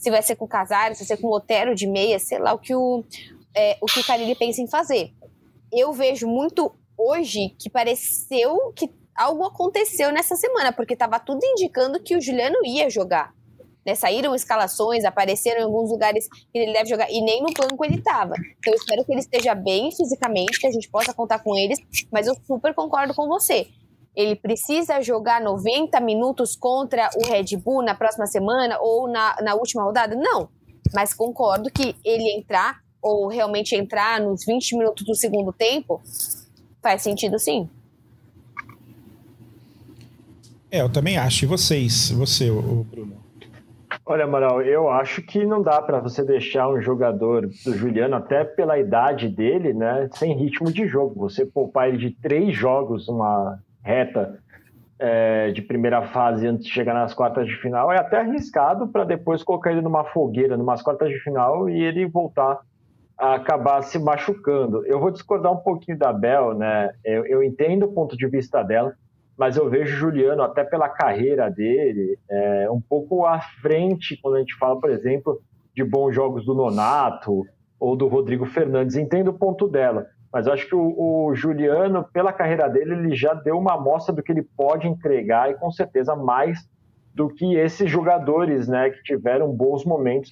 Se 0.00 0.10
vai 0.10 0.22
ser 0.22 0.34
com 0.34 0.48
Casares, 0.48 0.98
se 0.98 1.04
vai 1.04 1.16
ser 1.16 1.22
com 1.22 1.28
o 1.28 1.36
Otero 1.36 1.74
de 1.74 1.86
meia, 1.86 2.18
sei 2.18 2.38
lá 2.38 2.54
o 2.54 2.58
que 2.58 2.74
o, 2.74 3.04
é, 3.54 3.76
o, 3.80 3.86
que 3.86 4.00
o 4.00 4.04
Carilli 4.04 4.34
pensa 4.34 4.60
em 4.60 4.66
fazer. 4.66 5.12
Eu 5.70 5.92
vejo 5.92 6.26
muito 6.26 6.72
hoje 6.96 7.50
que 7.58 7.70
pareceu 7.70 8.72
que 8.74 8.90
algo 9.14 9.44
aconteceu 9.44 10.10
nessa 10.10 10.34
semana, 10.36 10.72
porque 10.72 10.94
estava 10.94 11.20
tudo 11.20 11.40
indicando 11.44 12.00
que 12.00 12.16
o 12.16 12.20
Juliano 12.20 12.64
ia 12.64 12.88
jogar. 12.88 13.34
Né? 13.84 13.94
Saíram 13.94 14.34
escalações, 14.34 15.04
apareceram 15.04 15.60
em 15.60 15.64
alguns 15.64 15.90
lugares 15.90 16.28
que 16.28 16.58
ele 16.58 16.72
deve 16.72 16.88
jogar, 16.88 17.10
e 17.10 17.20
nem 17.20 17.42
no 17.42 17.52
banco 17.52 17.84
ele 17.84 17.96
estava. 17.96 18.34
Então 18.58 18.72
eu 18.72 18.78
espero 18.78 19.04
que 19.04 19.12
ele 19.12 19.20
esteja 19.20 19.54
bem 19.54 19.90
fisicamente, 19.92 20.58
que 20.58 20.66
a 20.66 20.72
gente 20.72 20.88
possa 20.88 21.12
contar 21.12 21.40
com 21.40 21.56
eles, 21.56 21.78
mas 22.10 22.26
eu 22.26 22.34
super 22.46 22.74
concordo 22.74 23.14
com 23.14 23.28
você. 23.28 23.68
Ele 24.20 24.36
precisa 24.36 25.00
jogar 25.00 25.40
90 25.40 25.98
minutos 26.00 26.54
contra 26.54 27.08
o 27.16 27.26
Red 27.26 27.56
Bull 27.56 27.82
na 27.82 27.94
próxima 27.94 28.26
semana 28.26 28.78
ou 28.80 29.08
na, 29.08 29.36
na 29.42 29.54
última 29.54 29.82
rodada? 29.82 30.14
Não. 30.14 30.48
Mas 30.94 31.14
concordo 31.14 31.70
que 31.70 31.96
ele 32.04 32.36
entrar, 32.36 32.80
ou 33.00 33.28
realmente 33.28 33.74
entrar 33.74 34.20
nos 34.20 34.44
20 34.44 34.76
minutos 34.76 35.06
do 35.06 35.14
segundo 35.14 35.52
tempo, 35.52 36.02
faz 36.82 37.02
sentido 37.02 37.38
sim. 37.38 37.68
É, 40.70 40.82
eu 40.82 40.88
também 40.88 41.16
acho. 41.16 41.44
E 41.44 41.48
vocês? 41.48 42.10
Você, 42.10 42.50
o 42.50 42.84
Bruno? 42.84 43.20
Olha, 44.04 44.24
Amaral, 44.24 44.62
eu 44.62 44.88
acho 44.90 45.22
que 45.22 45.44
não 45.44 45.62
dá 45.62 45.80
para 45.80 46.00
você 46.00 46.24
deixar 46.24 46.68
um 46.68 46.80
jogador 46.80 47.46
do 47.46 47.76
Juliano, 47.76 48.16
até 48.16 48.44
pela 48.44 48.78
idade 48.78 49.28
dele, 49.28 49.72
né, 49.72 50.08
sem 50.14 50.36
ritmo 50.36 50.72
de 50.72 50.86
jogo. 50.86 51.18
Você 51.20 51.46
poupar 51.46 51.88
ele 51.88 51.98
de 51.98 52.10
três 52.10 52.56
jogos, 52.56 53.08
uma 53.08 53.58
reta 53.82 54.38
é, 54.98 55.50
de 55.50 55.62
primeira 55.62 56.02
fase 56.08 56.46
antes 56.46 56.66
de 56.66 56.72
chegar 56.72 56.94
nas 56.94 57.14
quartas 57.14 57.46
de 57.46 57.56
final, 57.56 57.90
é 57.90 57.98
até 57.98 58.20
arriscado 58.20 58.88
para 58.88 59.04
depois 59.04 59.42
colocar 59.42 59.72
ele 59.72 59.80
numa 59.80 60.04
fogueira, 60.04 60.56
numas 60.56 60.82
quartas 60.82 61.08
de 61.08 61.18
final 61.20 61.68
e 61.68 61.82
ele 61.82 62.06
voltar 62.06 62.60
a 63.18 63.34
acabar 63.34 63.82
se 63.82 63.98
machucando. 63.98 64.84
Eu 64.86 64.98
vou 64.98 65.10
discordar 65.10 65.52
um 65.52 65.58
pouquinho 65.58 65.98
da 65.98 66.12
Bel, 66.12 66.54
né? 66.54 66.90
Eu, 67.04 67.26
eu 67.26 67.42
entendo 67.42 67.84
o 67.84 67.92
ponto 67.92 68.16
de 68.16 68.26
vista 68.26 68.62
dela 68.62 68.94
mas 69.40 69.56
eu 69.56 69.70
vejo 69.70 69.96
Juliano, 69.96 70.42
até 70.42 70.62
pela 70.62 70.86
carreira 70.86 71.50
dele, 71.50 72.18
é, 72.28 72.70
um 72.70 72.78
pouco 72.78 73.24
à 73.24 73.40
frente 73.40 74.14
quando 74.20 74.34
a 74.34 74.38
gente 74.40 74.54
fala, 74.58 74.78
por 74.78 74.90
exemplo, 74.90 75.40
de 75.74 75.82
bons 75.82 76.14
jogos 76.14 76.44
do 76.44 76.52
Nonato 76.52 77.46
ou 77.80 77.96
do 77.96 78.06
Rodrigo 78.06 78.44
Fernandes. 78.44 78.96
Entendo 78.96 79.28
o 79.28 79.38
ponto 79.38 79.66
dela, 79.66 80.06
mas 80.32 80.46
acho 80.46 80.68
que 80.68 80.74
o, 80.74 80.94
o, 81.28 81.34
Juliano, 81.34 82.06
pela 82.12 82.32
carreira 82.32 82.68
dele, 82.68 82.94
ele 82.94 83.16
já 83.16 83.34
deu 83.34 83.58
uma 83.58 83.74
amostra 83.74 84.14
do 84.14 84.22
que 84.22 84.30
ele 84.30 84.46
pode 84.56 84.86
entregar 84.86 85.50
e 85.50 85.54
com 85.54 85.70
certeza 85.70 86.14
mais 86.14 86.58
do 87.14 87.28
que 87.28 87.56
esses 87.56 87.90
jogadores, 87.90 88.68
né, 88.68 88.90
que 88.90 89.02
tiveram 89.02 89.50
bons 89.52 89.84
momentos 89.84 90.30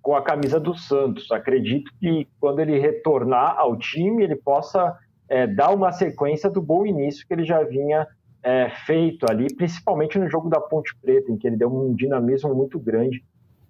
com 0.00 0.16
a 0.16 0.22
camisa 0.22 0.58
do 0.58 0.74
Santos. 0.74 1.30
Acredito 1.30 1.90
que 2.00 2.26
quando 2.40 2.60
ele 2.60 2.78
retornar 2.78 3.58
ao 3.58 3.76
time, 3.76 4.24
ele 4.24 4.36
possa 4.36 4.96
é, 5.28 5.46
dar 5.46 5.70
uma 5.70 5.92
sequência 5.92 6.48
do 6.48 6.62
bom 6.62 6.86
início 6.86 7.26
que 7.26 7.34
ele 7.34 7.44
já 7.44 7.62
vinha 7.62 8.06
é, 8.42 8.70
feito 8.86 9.26
ali, 9.28 9.54
principalmente 9.54 10.18
no 10.18 10.30
jogo 10.30 10.48
da 10.48 10.60
Ponte 10.60 10.96
Preta, 11.02 11.30
em 11.30 11.36
que 11.36 11.46
ele 11.46 11.56
deu 11.56 11.68
um 11.68 11.94
dinamismo 11.94 12.54
muito 12.54 12.78
grande 12.78 13.22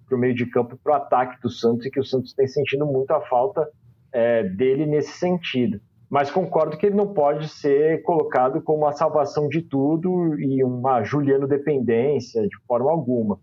para 0.07 0.15
o 0.15 0.19
meio 0.19 0.33
de 0.33 0.45
campo, 0.45 0.79
para 0.81 0.93
o 0.93 0.95
ataque 0.95 1.41
do 1.41 1.49
Santos, 1.49 1.85
e 1.85 1.91
que 1.91 1.99
o 1.99 2.05
Santos 2.05 2.33
tem 2.33 2.47
sentido 2.47 2.85
muito 2.85 3.11
a 3.11 3.19
falta 3.21 3.67
é, 4.11 4.43
dele 4.43 4.85
nesse 4.85 5.11
sentido. 5.11 5.79
Mas 6.09 6.31
concordo 6.31 6.77
que 6.77 6.85
ele 6.85 6.95
não 6.95 7.13
pode 7.13 7.49
ser 7.49 8.01
colocado 8.03 8.61
como 8.61 8.85
a 8.85 8.93
salvação 8.93 9.49
de 9.49 9.61
tudo 9.61 10.39
e 10.39 10.63
uma 10.63 11.03
Juliano 11.03 11.47
dependência 11.47 12.41
de 12.43 12.57
forma 12.65 12.89
alguma. 12.89 13.39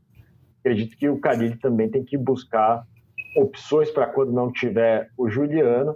Acredito 0.61 0.97
que 0.97 1.09
o 1.09 1.21
Carilli 1.21 1.59
também 1.59 1.91
tem 1.91 2.03
que 2.03 2.17
buscar 2.17 2.85
opções 3.37 3.91
para 3.91 4.07
quando 4.07 4.33
não 4.33 4.51
tiver 4.51 5.11
o 5.19 5.29
Juliano 5.29 5.95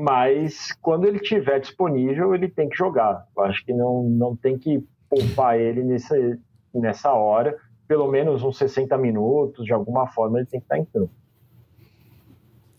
mas 0.00 0.72
quando 0.80 1.08
ele 1.08 1.18
tiver 1.18 1.58
disponível, 1.58 2.32
ele 2.32 2.48
tem 2.48 2.68
que 2.68 2.76
jogar. 2.76 3.26
Eu 3.36 3.42
acho 3.42 3.66
que 3.66 3.74
não, 3.74 4.04
não 4.04 4.36
tem 4.36 4.56
que 4.56 4.80
poupar 5.10 5.58
ele 5.58 5.82
nessa, 5.82 6.14
nessa 6.72 7.12
hora, 7.12 7.56
pelo 7.88 8.06
menos 8.06 8.44
uns 8.44 8.56
60 8.58 8.96
minutos, 8.96 9.64
de 9.64 9.72
alguma 9.72 10.06
forma 10.06 10.38
ele 10.38 10.46
tem 10.46 10.60
que 10.60 10.66
estar 10.66 10.78
em 10.78 10.84
campo. 10.84 11.10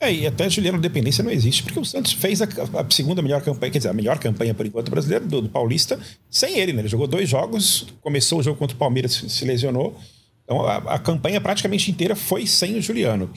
É, 0.01 0.13
e 0.13 0.25
até 0.25 0.49
Juliano 0.49 0.79
Dependência 0.79 1.21
não 1.21 1.29
existe, 1.29 1.61
porque 1.61 1.77
o 1.77 1.83
Santos 1.83 2.13
fez 2.13 2.41
a, 2.41 2.45
a, 2.45 2.89
segunda 2.89 3.21
melhor 3.21 3.41
campanha, 3.41 3.71
quer 3.71 3.79
dizer, 3.79 3.89
a 3.89 3.93
melhor 3.93 4.17
campanha 4.17 4.53
por 4.53 4.65
enquanto 4.65 4.89
brasileira 4.89 5.25
do, 5.25 5.41
do, 5.41 5.49
Paulista, 5.49 5.99
sem 6.29 6.57
ele, 6.57 6.71
né? 6.71 6.81
Ele 6.81 6.87
jogou 6.87 7.05
dois 7.05 7.27
jogos, 7.27 7.87
começou 7.99 8.39
o 8.39 8.43
jogo 8.43 8.57
contra 8.57 8.75
o 8.75 8.79
Palmeiras, 8.79 9.11
se, 9.27 9.43
lesionou. 9.43 9.99
Então 10.45 10.65
a, 10.65 10.77
a 10.77 10.99
campanha 10.99 11.41
praticamente 11.41 11.91
inteira 11.91 12.15
foi 12.15 12.47
sem 12.47 12.77
o 12.77 12.81
Juliano. 12.81 13.29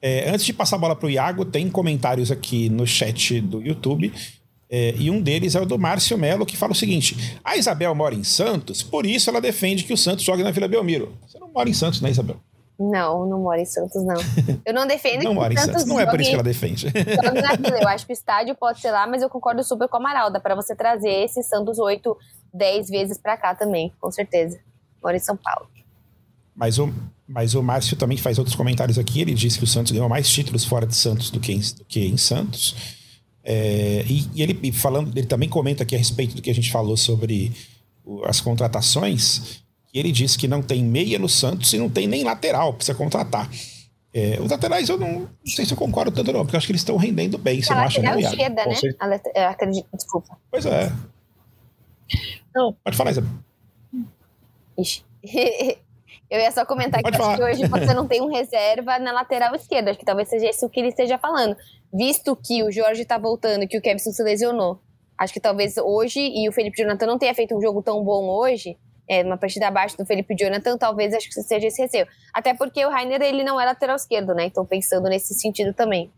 É, 0.00 0.30
antes 0.30 0.46
de 0.46 0.54
passar 0.54 0.76
a 0.76 0.78
bola 0.78 0.96
para 0.96 1.06
o 1.06 1.10
Iago, 1.10 1.44
tem 1.44 1.68
comentários 1.68 2.30
aqui 2.30 2.70
no 2.70 2.86
chat 2.86 3.38
do 3.42 3.60
YouTube. 3.60 4.10
É, 4.70 4.94
e 4.98 5.10
um 5.10 5.20
deles 5.20 5.54
é 5.54 5.60
o 5.60 5.66
do 5.66 5.78
Márcio 5.78 6.16
Melo, 6.16 6.46
que 6.46 6.56
fala 6.56 6.72
o 6.72 6.76
seguinte: 6.76 7.14
a 7.44 7.58
Isabel 7.58 7.94
mora 7.94 8.14
em 8.14 8.24
Santos, 8.24 8.82
por 8.82 9.04
isso 9.04 9.28
ela 9.28 9.40
defende 9.40 9.84
que 9.84 9.92
o 9.92 9.98
Santos 9.98 10.24
jogue 10.24 10.42
na 10.42 10.50
Vila 10.50 10.66
Belmiro. 10.66 11.14
Você 11.26 11.38
não 11.38 11.52
mora 11.52 11.68
em 11.68 11.74
Santos, 11.74 12.00
né, 12.00 12.08
Isabel? 12.08 12.40
Não, 12.80 13.26
não 13.26 13.40
mora 13.40 13.60
em 13.60 13.66
Santos, 13.66 14.02
não. 14.02 14.16
Eu 14.64 14.72
não 14.72 14.86
defendo 14.86 15.22
não 15.22 15.34
mora 15.34 15.52
em 15.52 15.56
Santos. 15.58 15.84
Não 15.84 16.00
é 16.00 16.06
por 16.06 16.18
isso 16.18 16.30
que 16.30 16.34
ela 16.34 16.42
defende. 16.42 16.86
Eu 17.78 17.88
acho 17.88 18.06
que 18.06 18.12
o 18.12 18.14
estádio 18.14 18.54
pode 18.54 18.80
ser 18.80 18.90
lá, 18.90 19.06
mas 19.06 19.20
eu 19.20 19.28
concordo 19.28 19.62
super 19.62 19.86
com 19.86 19.98
a 19.98 20.00
Amaral. 20.00 20.30
Dá 20.30 20.40
para 20.40 20.54
você 20.54 20.74
trazer 20.74 21.10
esse 21.10 21.42
Santos 21.42 21.78
8, 21.78 22.16
10 22.54 22.88
vezes 22.88 23.18
para 23.18 23.36
cá 23.36 23.54
também, 23.54 23.92
com 24.00 24.10
certeza. 24.10 24.58
Mora 25.02 25.14
em 25.14 25.20
São 25.20 25.36
Paulo. 25.36 25.68
Mas 26.56 26.78
o, 26.78 26.90
mas 27.28 27.54
o 27.54 27.62
Márcio 27.62 27.96
também 27.98 28.16
faz 28.16 28.38
outros 28.38 28.56
comentários 28.56 28.98
aqui. 28.98 29.20
Ele 29.20 29.34
disse 29.34 29.58
que 29.58 29.64
o 29.64 29.66
Santos 29.66 29.92
ganhou 29.92 30.08
mais 30.08 30.28
títulos 30.28 30.64
fora 30.64 30.86
de 30.86 30.96
Santos 30.96 31.30
do 31.30 31.38
que 31.38 31.52
em, 31.52 31.60
do 31.60 31.84
que 31.84 32.06
em 32.06 32.16
Santos. 32.16 32.96
É, 33.44 34.04
e, 34.08 34.26
e, 34.34 34.42
ele 34.42 34.72
falando, 34.72 35.16
ele 35.16 35.26
também 35.26 35.48
comenta 35.48 35.82
aqui 35.82 35.94
a 35.94 35.98
respeito 35.98 36.34
do 36.34 36.40
que 36.40 36.50
a 36.50 36.54
gente 36.54 36.72
falou 36.72 36.96
sobre 36.96 37.52
as 38.24 38.40
contratações. 38.40 39.62
E 39.92 39.98
ele 39.98 40.12
disse 40.12 40.38
que 40.38 40.46
não 40.46 40.62
tem 40.62 40.84
meia 40.84 41.18
no 41.18 41.28
Santos 41.28 41.72
e 41.72 41.78
não 41.78 41.88
tem 41.88 42.06
nem 42.06 42.22
lateral 42.22 42.72
para 42.72 42.84
você 42.84 42.94
contratar. 42.94 43.50
É, 44.12 44.38
os 44.40 44.50
laterais 44.50 44.88
eu 44.88 44.98
não, 44.98 45.20
não, 45.20 45.28
sei 45.46 45.64
se 45.64 45.72
eu 45.72 45.76
concordo 45.76 46.10
tanto, 46.10 46.32
não, 46.32 46.40
porque 46.40 46.56
eu 46.56 46.58
acho 46.58 46.66
que 46.66 46.72
eles 46.72 46.80
estão 46.80 46.96
rendendo 46.96 47.38
bem. 47.38 47.62
Você 47.62 47.72
a 47.72 47.76
não 47.76 47.82
acha, 47.82 48.02
não, 48.02 48.18
esquerda, 48.18 48.66
né? 48.66 49.20
Eu 49.34 49.48
acredito, 49.48 49.88
desculpa. 49.94 50.36
Pois 50.50 50.66
é. 50.66 50.92
Não. 52.54 52.74
Pode 52.84 52.96
falar, 52.96 53.12
Isabel. 53.12 53.30
Ixi. 54.76 55.04
Eu 56.30 56.38
ia 56.38 56.52
só 56.52 56.64
comentar 56.64 57.02
Pode 57.02 57.16
que 57.16 57.22
acho 57.22 57.36
que 57.36 57.42
hoje 57.42 57.66
você 57.66 57.92
não 57.92 58.06
tem 58.06 58.22
um 58.22 58.32
reserva 58.32 59.00
na 59.00 59.10
lateral 59.10 59.52
esquerda. 59.56 59.90
Acho 59.90 59.98
que 59.98 60.04
talvez 60.04 60.28
seja 60.28 60.48
isso 60.48 60.68
que 60.68 60.78
ele 60.78 60.90
esteja 60.90 61.18
falando. 61.18 61.56
Visto 61.92 62.36
que 62.36 62.62
o 62.62 62.70
Jorge 62.70 63.04
tá 63.04 63.18
voltando 63.18 63.64
e 63.64 63.66
que 63.66 63.76
o 63.76 63.82
Kevson 63.82 64.12
se 64.12 64.22
lesionou. 64.22 64.80
Acho 65.18 65.32
que 65.32 65.40
talvez 65.40 65.76
hoje, 65.76 66.20
e 66.20 66.48
o 66.48 66.52
Felipe 66.52 66.80
Jonathan 66.80 67.04
não 67.04 67.18
tenha 67.18 67.34
feito 67.34 67.54
um 67.56 67.60
jogo 67.60 67.82
tão 67.82 68.02
bom 68.04 68.28
hoje, 68.28 68.78
é, 69.10 69.24
uma 69.24 69.36
partida 69.36 69.66
abaixo 69.66 69.96
do 69.98 70.06
Felipe 70.06 70.36
Jonathan, 70.36 70.78
talvez 70.78 71.12
acho 71.12 71.28
que 71.28 71.34
seja 71.42 71.66
esse 71.66 71.82
receio. 71.82 72.06
Até 72.32 72.54
porque 72.54 72.86
o 72.86 72.88
Rainer, 72.88 73.20
ele 73.20 73.42
não 73.42 73.60
é 73.60 73.64
lateral 73.64 73.96
esquerdo, 73.96 74.32
né? 74.32 74.44
Então 74.44 74.64
pensando 74.64 75.08
nesse 75.08 75.34
sentido 75.34 75.74
também. 75.74 76.12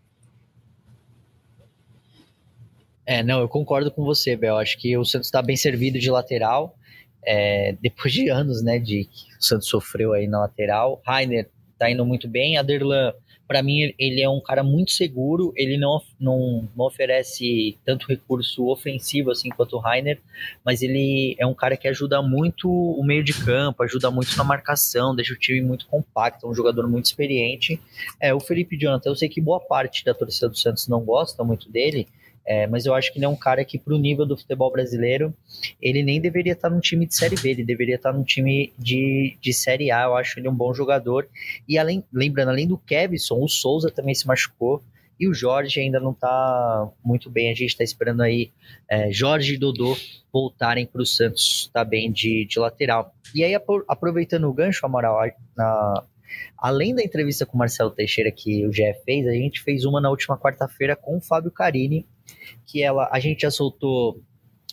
É, 3.07 3.23
não, 3.23 3.41
eu 3.41 3.49
concordo 3.49 3.91
com 3.91 4.05
você, 4.05 4.37
Bel. 4.37 4.59
Acho 4.59 4.79
que 4.79 4.95
o 4.99 5.07
Santos 5.07 5.29
está 5.29 5.41
bem 5.41 5.57
servido 5.57 5.99
de 5.99 6.11
lateral. 6.11 6.77
É, 7.25 7.75
depois 7.81 8.13
de 8.13 8.29
anos, 8.29 8.63
né, 8.63 8.79
de 8.79 9.05
que 9.05 9.37
o 9.39 9.43
Santos 9.43 9.69
sofreu 9.69 10.13
aí 10.13 10.27
na 10.27 10.41
lateral. 10.41 11.01
Rainer 11.07 11.49
tá 11.79 11.91
indo 11.91 12.05
muito 12.05 12.29
bem. 12.29 12.59
Aderlan 12.59 13.15
para 13.53 13.63
mim, 13.63 13.93
ele 13.99 14.23
é 14.23 14.31
um 14.31 14.41
cara 14.41 14.63
muito 14.63 14.93
seguro, 14.93 15.53
ele 15.55 15.77
não, 15.77 16.01
não, 16.19 16.67
não, 16.75 16.87
oferece 16.87 17.77
tanto 17.85 18.07
recurso 18.09 18.67
ofensivo 18.67 19.31
assim 19.31 19.51
quanto 19.51 19.77
o 19.77 19.79
Rainer, 19.79 20.19
mas 20.65 20.81
ele 20.81 21.37
é 21.39 21.47
um 21.47 21.53
cara 21.53 21.77
que 21.77 21.87
ajuda 21.87 22.23
muito 22.23 22.67
o 22.67 23.05
meio 23.05 23.23
de 23.23 23.35
campo, 23.45 23.83
ajuda 23.83 24.11
muito 24.11 24.35
na 24.39 24.43
marcação, 24.43 25.15
deixa 25.15 25.35
o 25.35 25.39
time 25.39 25.61
muito 25.61 25.87
compacto, 25.87 26.47
é 26.47 26.49
um 26.49 26.55
jogador 26.55 26.89
muito 26.89 27.05
experiente. 27.05 27.79
É, 28.19 28.33
o 28.33 28.41
Felipe 28.41 28.75
Jonathan, 28.75 29.11
eu 29.11 29.17
sei 29.17 29.29
que 29.29 29.39
boa 29.39 29.61
parte 29.61 30.03
da 30.03 30.15
torcida 30.15 30.49
do 30.49 30.57
Santos 30.57 30.89
não 30.89 31.03
gosta 31.03 31.45
muito 31.45 31.71
dele, 31.71 32.09
é, 32.45 32.67
mas 32.67 32.87
eu 32.87 32.95
acho 32.95 33.13
que 33.13 33.19
ele 33.19 33.25
é 33.25 33.29
um 33.29 33.37
cara 33.37 33.65
que, 33.65 33.79
para 33.79 33.95
o 33.95 33.99
nível 33.99 34.27
do 34.27 34.37
futebol 34.37 34.71
brasileiro, 34.71 35.35
ele 35.81 36.03
nem 36.03 36.21
deveria 36.21 36.55
estar 36.55 36.71
num 36.71 36.81
time 36.81 37.07
de 37.07 37.15
Série 37.15 37.37
B, 37.37 37.51
ele 37.51 37.65
deveria 37.65 37.97
estar 37.97 38.13
num 38.13 38.25
time 38.25 38.73
de, 38.79 39.37
de 39.41 39.53
Série 39.53 39.91
A. 39.91 40.05
Eu 40.05 40.17
acho 40.17 40.39
ele 40.39 40.49
um 40.49 40.55
bom 40.55 40.75
jogador. 40.75 41.29
E 41.69 41.79
além, 41.79 42.05
lembrando, 42.13 42.51
além 42.51 42.67
do 42.67 42.79
Kevson, 42.79 43.41
o 43.41 43.49
Souza 43.49 43.91
também 43.91 44.15
se 44.15 44.27
machucou. 44.27 44.83
E 45.21 45.29
o 45.29 45.35
Jorge 45.35 45.79
ainda 45.79 46.01
não 46.01 46.11
está 46.11 46.89
muito 47.05 47.31
bem. 47.31 47.51
A 47.51 47.55
gente 47.55 47.71
está 47.71 47.85
esperando 47.85 48.23
aí 48.23 48.51
é, 48.91 49.13
Jorge 49.13 49.55
e 49.55 49.59
Dodô 49.59 49.97
voltarem 50.33 50.85
para 50.85 51.03
o 51.03 51.07
Santos 51.07 51.71
tá 51.73 51.85
bem 51.85 52.11
de, 52.11 52.45
de 52.45 52.59
lateral. 52.59 53.15
E 53.33 53.45
aí, 53.45 53.55
aproveitando 53.89 54.49
o 54.49 54.53
gancho, 54.53 54.85
Amaral, 54.85 55.21
na, 55.57 56.03
além 56.59 56.95
da 56.95 57.03
entrevista 57.03 57.47
com 57.47 57.55
o 57.55 57.59
Marcelo 57.59 57.91
Teixeira 57.91 58.33
que 58.33 58.67
o 58.67 58.73
GE 58.73 58.83
fez, 59.05 59.27
a 59.27 59.33
gente 59.33 59.63
fez 59.63 59.85
uma 59.85 60.01
na 60.01 60.11
última 60.11 60.37
quarta-feira 60.37 60.97
com 60.97 61.19
o 61.19 61.21
Fábio 61.21 61.51
Carini, 61.51 62.07
que 62.67 62.83
ela 62.83 63.09
a 63.13 63.21
gente 63.21 63.43
já 63.43 63.51
soltou 63.51 64.21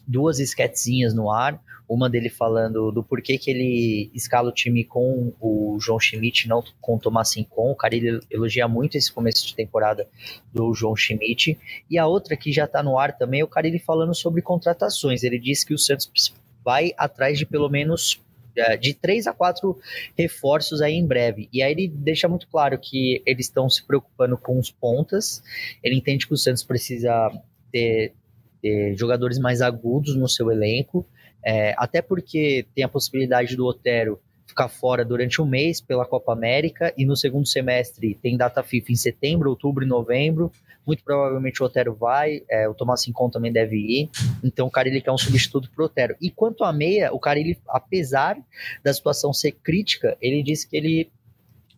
duas 0.07 0.39
esquetezinhas 0.39 1.14
no 1.14 1.32
ar, 1.32 1.62
uma 1.89 2.10
dele 2.10 2.30
falando 2.30 2.91
do 2.91 3.03
porquê 3.03 3.38
que 3.38 3.49
ele 3.49 4.12
escala 4.14 4.49
o 4.49 4.53
time 4.53 4.84
com 4.84 5.34
o 5.39 5.78
João 5.80 5.99
Schmidt, 5.99 6.47
não 6.47 6.64
com 6.80 6.95
o 6.95 6.99
Tomás 6.99 7.30
Sincon. 7.30 7.72
O 7.72 7.76
cara 7.76 7.95
ele 7.95 8.20
elogia 8.30 8.68
muito 8.68 8.95
esse 8.95 9.12
começo 9.12 9.45
de 9.45 9.55
temporada 9.55 10.07
do 10.53 10.72
João 10.74 10.95
Schmidt. 10.95 11.57
E 11.89 11.97
a 11.97 12.05
outra 12.05 12.38
que 12.38 12.51
já 12.51 12.66
está 12.66 12.84
no 12.84 12.97
ar 12.97 13.18
também, 13.18 13.41
é 13.41 13.43
o 13.43 13.47
cara 13.47 13.68
ele 13.68 13.80
falando 13.80 14.14
sobre 14.14 14.41
contratações. 14.41 15.24
Ele 15.24 15.39
disse 15.39 15.66
que 15.66 15.74
o 15.74 15.80
Santos 15.80 16.34
vai 16.64 16.91
atrás 16.95 17.39
de 17.39 17.45
pelo 17.45 17.70
menos 17.70 18.22
é, 18.55 18.78
de 18.78 18.93
três 18.93 19.26
a 19.26 19.34
quatro 19.34 19.80
reforços 20.16 20.82
aí 20.82 20.93
em 20.93 21.05
breve. 21.05 21.49
E 21.51 21.64
aí 21.64 21.72
ele 21.72 21.88
deixa 21.88 22.28
muito 22.28 22.47
claro 22.47 22.78
que 22.78 23.24
eles 23.26 23.47
estão 23.47 23.68
se 23.68 23.84
preocupando 23.84 24.38
com 24.38 24.60
os 24.60 24.70
pontas. 24.70 25.41
Ele 25.84 25.95
entende 25.95 26.28
que 26.28 26.34
o 26.34 26.38
Santos 26.38 26.64
precisa 26.64 27.32
ter, 27.72 28.14
ter 28.62 28.96
jogadores 28.96 29.40
mais 29.40 29.62
agudos 29.62 30.16
no 30.16 30.28
seu 30.28 30.52
elenco, 30.52 31.06
é, 31.44 31.74
até 31.78 32.02
porque 32.02 32.66
tem 32.76 32.84
a 32.84 32.90
possibilidade 32.90 33.56
do 33.56 33.66
Otero 33.66 34.20
ficar 34.50 34.68
fora 34.68 35.06
durante 35.06 35.42
um 35.42 35.46
mês 35.46 35.80
pela 35.80 36.06
Copa 36.06 36.34
América 36.34 36.92
e 36.98 37.06
no 37.06 37.16
segundo 37.16 37.48
semestre 37.48 38.16
tem 38.16 38.36
data 38.36 38.64
FIFA 38.64 38.92
em 38.92 38.96
setembro, 38.96 39.50
outubro 39.50 39.84
e 39.84 39.88
novembro. 39.88 40.52
Muito 40.86 41.04
provavelmente 41.04 41.62
o 41.62 41.66
Otero 41.66 41.94
vai, 41.94 42.42
é, 42.50 42.68
o 42.68 42.74
Tomás 42.74 43.04
Sincon 43.04 43.30
também 43.30 43.52
deve 43.52 43.78
ir. 43.78 44.10
Então 44.44 44.66
o 44.66 44.72
Carilli 44.72 45.02
quer 45.02 45.12
um 45.12 45.18
substituto 45.18 45.70
pro 45.70 45.86
Otero. 45.86 46.16
E 46.20 46.32
quanto 46.32 46.64
à 46.64 46.74
meia, 46.74 47.14
o 47.14 47.20
Carilli, 47.20 47.60
apesar 47.68 48.38
da 48.84 48.92
situação 48.92 49.32
ser 49.32 49.52
crítica, 49.52 50.18
ele 50.20 50.42
disse 50.42 50.68
que 50.68 50.76
ele 50.76 51.12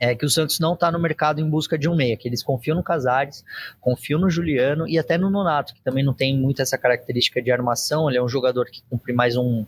é 0.01 0.15
que 0.15 0.25
o 0.25 0.29
Santos 0.29 0.59
não 0.59 0.73
está 0.73 0.91
no 0.91 0.97
mercado 0.97 1.39
em 1.39 1.47
busca 1.47 1.77
de 1.77 1.87
um 1.87 1.95
meia, 1.95 2.17
que 2.17 2.27
eles 2.27 2.41
confiam 2.41 2.75
no 2.75 2.81
Casares, 2.81 3.45
confiam 3.79 4.19
no 4.19 4.31
Juliano 4.31 4.87
e 4.87 4.97
até 4.97 5.15
no 5.15 5.29
Nonato, 5.29 5.75
que 5.75 5.81
também 5.83 6.03
não 6.03 6.11
tem 6.11 6.35
muito 6.35 6.59
essa 6.59 6.75
característica 6.75 7.39
de 7.39 7.51
armação, 7.51 8.09
ele 8.09 8.17
é 8.17 8.23
um 8.23 8.27
jogador 8.27 8.65
que 8.65 8.81
cumpre 8.89 9.13
mais 9.13 9.37
um 9.37 9.63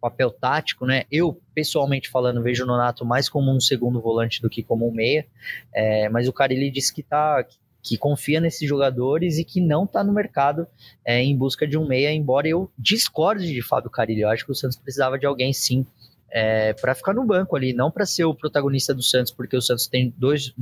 papel 0.00 0.30
tático, 0.30 0.86
né? 0.86 1.02
Eu, 1.10 1.36
pessoalmente 1.52 2.08
falando, 2.08 2.40
vejo 2.40 2.62
o 2.62 2.66
Nonato 2.66 3.04
mais 3.04 3.28
como 3.28 3.50
um 3.50 3.58
segundo 3.58 4.00
volante 4.00 4.40
do 4.40 4.48
que 4.48 4.62
como 4.62 4.88
um 4.88 4.92
meia, 4.92 5.26
é, 5.74 6.08
mas 6.08 6.28
o 6.28 6.32
Carilli 6.32 6.70
disse 6.70 6.94
que 6.94 7.02
tá, 7.02 7.44
que 7.82 7.98
confia 7.98 8.40
nesses 8.40 8.68
jogadores 8.68 9.36
e 9.36 9.44
que 9.44 9.60
não 9.60 9.82
está 9.82 10.04
no 10.04 10.12
mercado 10.12 10.64
é, 11.04 11.20
em 11.20 11.36
busca 11.36 11.66
de 11.66 11.76
um 11.76 11.88
meia, 11.88 12.12
embora 12.12 12.46
eu 12.46 12.70
discorde 12.78 13.52
de 13.52 13.60
Fábio 13.60 13.90
Carilli, 13.90 14.20
eu 14.20 14.28
acho 14.28 14.44
que 14.46 14.52
o 14.52 14.54
Santos 14.54 14.76
precisava 14.76 15.18
de 15.18 15.26
alguém 15.26 15.52
sim 15.52 15.84
é, 16.32 16.72
para 16.72 16.94
ficar 16.94 17.12
no 17.12 17.24
banco 17.24 17.54
ali, 17.54 17.74
não 17.74 17.90
para 17.90 18.06
ser 18.06 18.24
o 18.24 18.34
protagonista 18.34 18.94
do 18.94 19.02
Santos, 19.02 19.30
porque 19.30 19.56
o 19.56 19.60
Santos 19.60 19.86
tem 19.86 20.12
dois 20.16 20.54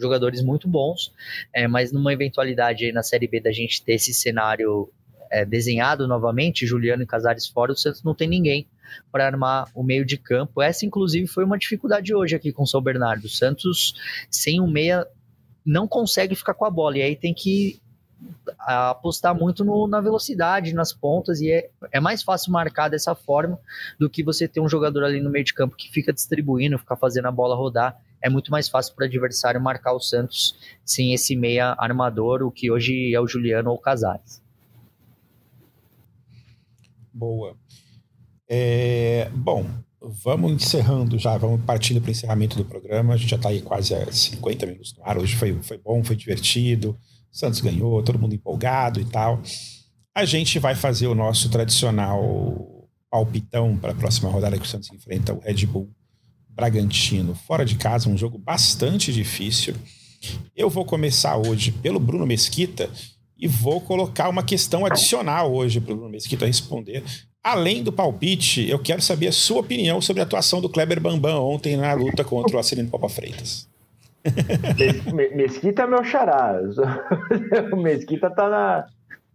jogadores 0.00 0.42
muito 0.42 0.66
bons, 0.66 1.12
é, 1.52 1.68
mas 1.68 1.92
numa 1.92 2.12
eventualidade 2.12 2.90
na 2.90 3.02
Série 3.02 3.28
B 3.28 3.40
da 3.40 3.52
gente 3.52 3.82
ter 3.84 3.94
esse 3.94 4.12
cenário 4.12 4.90
é, 5.30 5.44
desenhado 5.44 6.08
novamente, 6.08 6.66
Juliano 6.66 7.02
e 7.02 7.06
Casares 7.06 7.46
fora, 7.46 7.72
o 7.72 7.76
Santos 7.76 8.02
não 8.02 8.14
tem 8.14 8.28
ninguém 8.28 8.66
para 9.12 9.26
armar 9.26 9.68
o 9.74 9.82
meio 9.82 10.04
de 10.04 10.16
campo. 10.16 10.60
Essa, 10.60 10.84
inclusive, 10.84 11.26
foi 11.26 11.44
uma 11.44 11.58
dificuldade 11.58 12.14
hoje 12.14 12.34
aqui 12.34 12.52
com 12.52 12.62
o 12.62 12.66
São 12.66 12.82
Bernardo. 12.82 13.24
O 13.24 13.28
Santos, 13.28 13.94
sem 14.30 14.60
um 14.60 14.70
meia, 14.70 15.06
não 15.64 15.88
consegue 15.88 16.34
ficar 16.34 16.54
com 16.54 16.64
a 16.64 16.70
bola, 16.70 16.98
e 16.98 17.02
aí 17.02 17.16
tem 17.16 17.32
que 17.32 17.80
apostar 18.58 19.34
muito 19.34 19.64
no, 19.64 19.86
na 19.86 20.00
velocidade, 20.00 20.72
nas 20.72 20.92
pontas, 20.92 21.40
e 21.40 21.50
é, 21.50 21.70
é 21.92 22.00
mais 22.00 22.22
fácil 22.22 22.52
marcar 22.52 22.88
dessa 22.88 23.14
forma 23.14 23.58
do 23.98 24.08
que 24.08 24.22
você 24.22 24.48
ter 24.48 24.60
um 24.60 24.68
jogador 24.68 25.04
ali 25.04 25.20
no 25.20 25.30
meio 25.30 25.44
de 25.44 25.54
campo 25.54 25.76
que 25.76 25.90
fica 25.90 26.12
distribuindo, 26.12 26.78
ficar 26.78 26.96
fazendo 26.96 27.26
a 27.26 27.32
bola 27.32 27.54
rodar. 27.54 28.00
É 28.22 28.30
muito 28.30 28.50
mais 28.50 28.68
fácil 28.68 28.94
para 28.94 29.04
o 29.04 29.06
adversário 29.06 29.60
marcar 29.60 29.92
o 29.92 30.00
Santos 30.00 30.56
sem 30.84 31.12
esse 31.12 31.36
meia 31.36 31.74
armador, 31.78 32.42
o 32.42 32.50
que 32.50 32.70
hoje 32.70 33.14
é 33.14 33.20
o 33.20 33.26
Juliano 33.26 33.70
ou 33.70 33.76
o 33.76 33.80
Casares. 33.80 34.42
Boa. 37.12 37.54
É, 38.48 39.30
bom, 39.34 39.66
vamos 40.00 40.52
encerrando 40.52 41.18
já, 41.18 41.36
vamos 41.36 41.60
partindo 41.64 42.00
para 42.00 42.08
o 42.08 42.10
encerramento 42.12 42.56
do 42.56 42.64
programa. 42.64 43.14
A 43.14 43.16
gente 43.16 43.30
já 43.30 43.36
está 43.36 43.48
aí 43.48 43.62
quase 43.62 43.94
a 43.94 44.10
50 44.10 44.66
minutos 44.66 44.96
no 44.96 45.04
ar. 45.04 45.18
Hoje 45.18 45.36
foi, 45.36 45.52
foi 45.62 45.78
bom, 45.78 46.02
foi 46.02 46.16
divertido. 46.16 46.98
Santos 47.34 47.60
ganhou, 47.60 48.00
todo 48.00 48.16
mundo 48.16 48.32
empolgado 48.32 49.00
e 49.00 49.04
tal. 49.04 49.42
A 50.14 50.24
gente 50.24 50.60
vai 50.60 50.76
fazer 50.76 51.08
o 51.08 51.16
nosso 51.16 51.50
tradicional 51.50 52.88
palpitão 53.10 53.76
para 53.76 53.90
a 53.90 53.94
próxima 53.94 54.30
rodada 54.30 54.56
que 54.56 54.64
o 54.64 54.68
Santos 54.68 54.88
enfrenta 54.92 55.34
o 55.34 55.40
Red 55.40 55.66
Bull 55.66 55.90
Bragantino 56.48 57.34
fora 57.34 57.64
de 57.64 57.74
casa, 57.74 58.08
um 58.08 58.16
jogo 58.16 58.38
bastante 58.38 59.12
difícil. 59.12 59.74
Eu 60.54 60.70
vou 60.70 60.84
começar 60.84 61.36
hoje 61.36 61.72
pelo 61.72 61.98
Bruno 61.98 62.24
Mesquita 62.24 62.88
e 63.36 63.48
vou 63.48 63.80
colocar 63.80 64.28
uma 64.28 64.44
questão 64.44 64.86
adicional 64.86 65.52
hoje 65.52 65.80
para 65.80 65.92
o 65.92 65.96
Bruno 65.96 66.12
Mesquita 66.12 66.46
responder. 66.46 67.02
Além 67.42 67.82
do 67.82 67.92
palpite, 67.92 68.68
eu 68.68 68.78
quero 68.78 69.02
saber 69.02 69.26
a 69.26 69.32
sua 69.32 69.58
opinião 69.58 70.00
sobre 70.00 70.22
a 70.22 70.24
atuação 70.24 70.60
do 70.60 70.68
Kleber 70.68 71.00
Bambam 71.00 71.42
ontem 71.42 71.76
na 71.76 71.92
luta 71.94 72.22
contra 72.22 72.56
o 72.56 72.60
Acelino 72.60 72.90
Papa 72.90 73.08
Freitas. 73.08 73.73
Mesquita 75.34 75.82
é 75.82 75.86
meu 75.86 76.04
xará. 76.04 76.60
O 77.72 77.76
Mesquita 77.76 78.30
tá 78.30 78.48
na, 78.48 78.86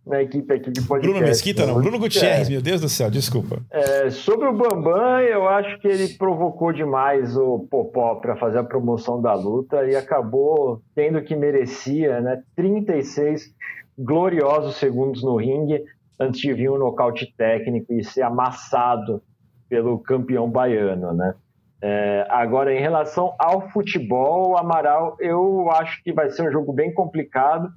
na 0.06 0.22
equipe 0.24 0.54
aqui 0.54 0.72
de 0.72 0.82
podcast. 0.82 1.08
Bruno 1.08 1.28
Mesquita 1.28 1.66
não, 1.66 1.76
Bruno 1.76 2.00
Gutierrez, 2.00 2.48
é. 2.48 2.52
meu 2.52 2.62
Deus 2.62 2.82
do 2.82 2.90
céu, 2.90 3.10
desculpa. 3.12 3.62
É, 3.70 4.10
sobre 4.10 4.48
o 4.48 4.54
Bambam, 4.54 5.22
eu 5.22 5.48
acho 5.48 5.80
que 5.80 5.88
ele 5.88 6.10
provocou 6.16 6.74
demais 6.74 7.38
o 7.38 7.68
Popó 7.70 8.16
para 8.16 8.36
fazer 8.36 8.58
a 8.58 8.64
promoção 8.64 9.22
da 9.22 9.34
luta 9.34 9.86
e 9.86 9.96
acabou 9.96 10.82
tendo 10.96 11.22
que 11.22 11.36
merecia, 11.36 12.20
né? 12.22 12.42
36 12.56 13.54
gloriosos 13.98 14.78
segundos 14.78 15.24
no 15.24 15.36
ringue 15.36 15.84
antes 16.20 16.42
de 16.42 16.54
vir 16.54 16.70
um 16.70 16.78
nocaute 16.78 17.34
técnico 17.38 17.94
e 17.94 18.04
ser 18.04 18.24
amassado 18.24 19.22
pelo 19.70 20.00
campeão 20.00 20.50
baiano, 20.50 21.14
né? 21.14 21.36
É, 21.82 22.26
agora, 22.30 22.74
em 22.74 22.80
relação 22.80 23.34
ao 23.40 23.70
futebol, 23.70 24.58
Amaral, 24.58 25.16
eu 25.20 25.70
acho 25.72 26.04
que 26.04 26.12
vai 26.12 26.30
ser 26.30 26.48
um 26.48 26.52
jogo 26.52 26.74
bem 26.74 26.94
complicado, 26.94 27.72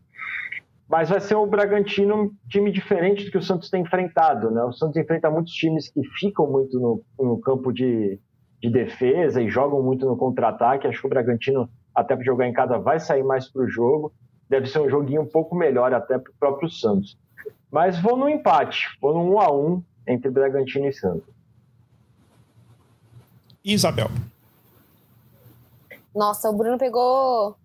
mas 0.88 1.08
vai 1.08 1.20
ser 1.20 1.36
o 1.36 1.46
Bragantino 1.46 2.14
um 2.16 2.30
time 2.48 2.72
diferente 2.72 3.24
do 3.24 3.30
que 3.30 3.38
o 3.38 3.42
Santos 3.42 3.70
tem 3.70 3.82
enfrentado. 3.82 4.50
Né? 4.50 4.62
O 4.64 4.72
Santos 4.72 4.96
enfrenta 4.96 5.30
muitos 5.30 5.52
times 5.52 5.88
que 5.88 6.02
ficam 6.18 6.50
muito 6.50 6.78
no, 6.78 7.02
no 7.18 7.40
campo 7.40 7.72
de, 7.72 8.18
de, 8.60 8.68
defesa 8.68 9.40
e 9.40 9.48
jogam 9.48 9.82
muito 9.82 10.04
no 10.04 10.16
contra-ataque. 10.16 10.86
Acho 10.86 11.00
que 11.00 11.06
o 11.06 11.10
Bragantino, 11.10 11.70
até 11.94 12.16
para 12.16 12.24
jogar 12.24 12.48
em 12.48 12.52
casa, 12.52 12.78
vai 12.78 12.98
sair 12.98 13.22
mais 13.22 13.48
para 13.50 13.62
o 13.62 13.68
jogo. 13.68 14.12
Deve 14.48 14.66
ser 14.66 14.80
um 14.80 14.90
joguinho 14.90 15.22
um 15.22 15.28
pouco 15.28 15.54
melhor 15.54 15.94
até 15.94 16.18
para 16.18 16.30
o 16.30 16.34
próprio 16.38 16.68
Santos. 16.68 17.16
Mas 17.70 17.98
vou 17.98 18.16
no 18.16 18.28
empate, 18.28 18.86
vou 19.00 19.14
no 19.14 19.36
1 19.36 19.40
a 19.40 19.50
1 19.50 19.82
entre 20.08 20.30
Bragantino 20.30 20.88
e 20.88 20.92
Santos. 20.92 21.32
Isabel. 23.64 24.08
Nossa, 26.14 26.50
o 26.50 26.52
Bruno 26.52 26.78
pegou 26.78 27.56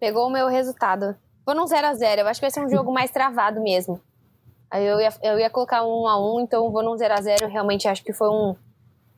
pegou 0.00 0.26
o 0.26 0.30
meu 0.30 0.48
resultado. 0.48 1.16
Vou 1.44 1.54
num 1.54 1.66
0 1.66 1.86
a 1.86 1.94
0 1.94 2.20
Eu 2.20 2.28
acho 2.28 2.40
que 2.40 2.44
vai 2.44 2.50
ser 2.50 2.64
um 2.64 2.68
jogo 2.68 2.92
mais 2.92 3.10
travado 3.10 3.60
mesmo. 3.60 4.00
Aí 4.70 4.86
eu 4.86 5.00
ia, 5.00 5.12
eu 5.22 5.38
ia 5.38 5.50
colocar 5.50 5.82
um 5.82 6.02
1 6.02 6.08
a 6.08 6.36
1 6.36 6.40
então 6.40 6.70
vou 6.70 6.82
num 6.82 6.96
0 6.96 7.14
a 7.14 7.20
0 7.20 7.48
Realmente 7.48 7.88
acho 7.88 8.04
que 8.04 8.12
foi 8.12 8.28
um, 8.28 8.54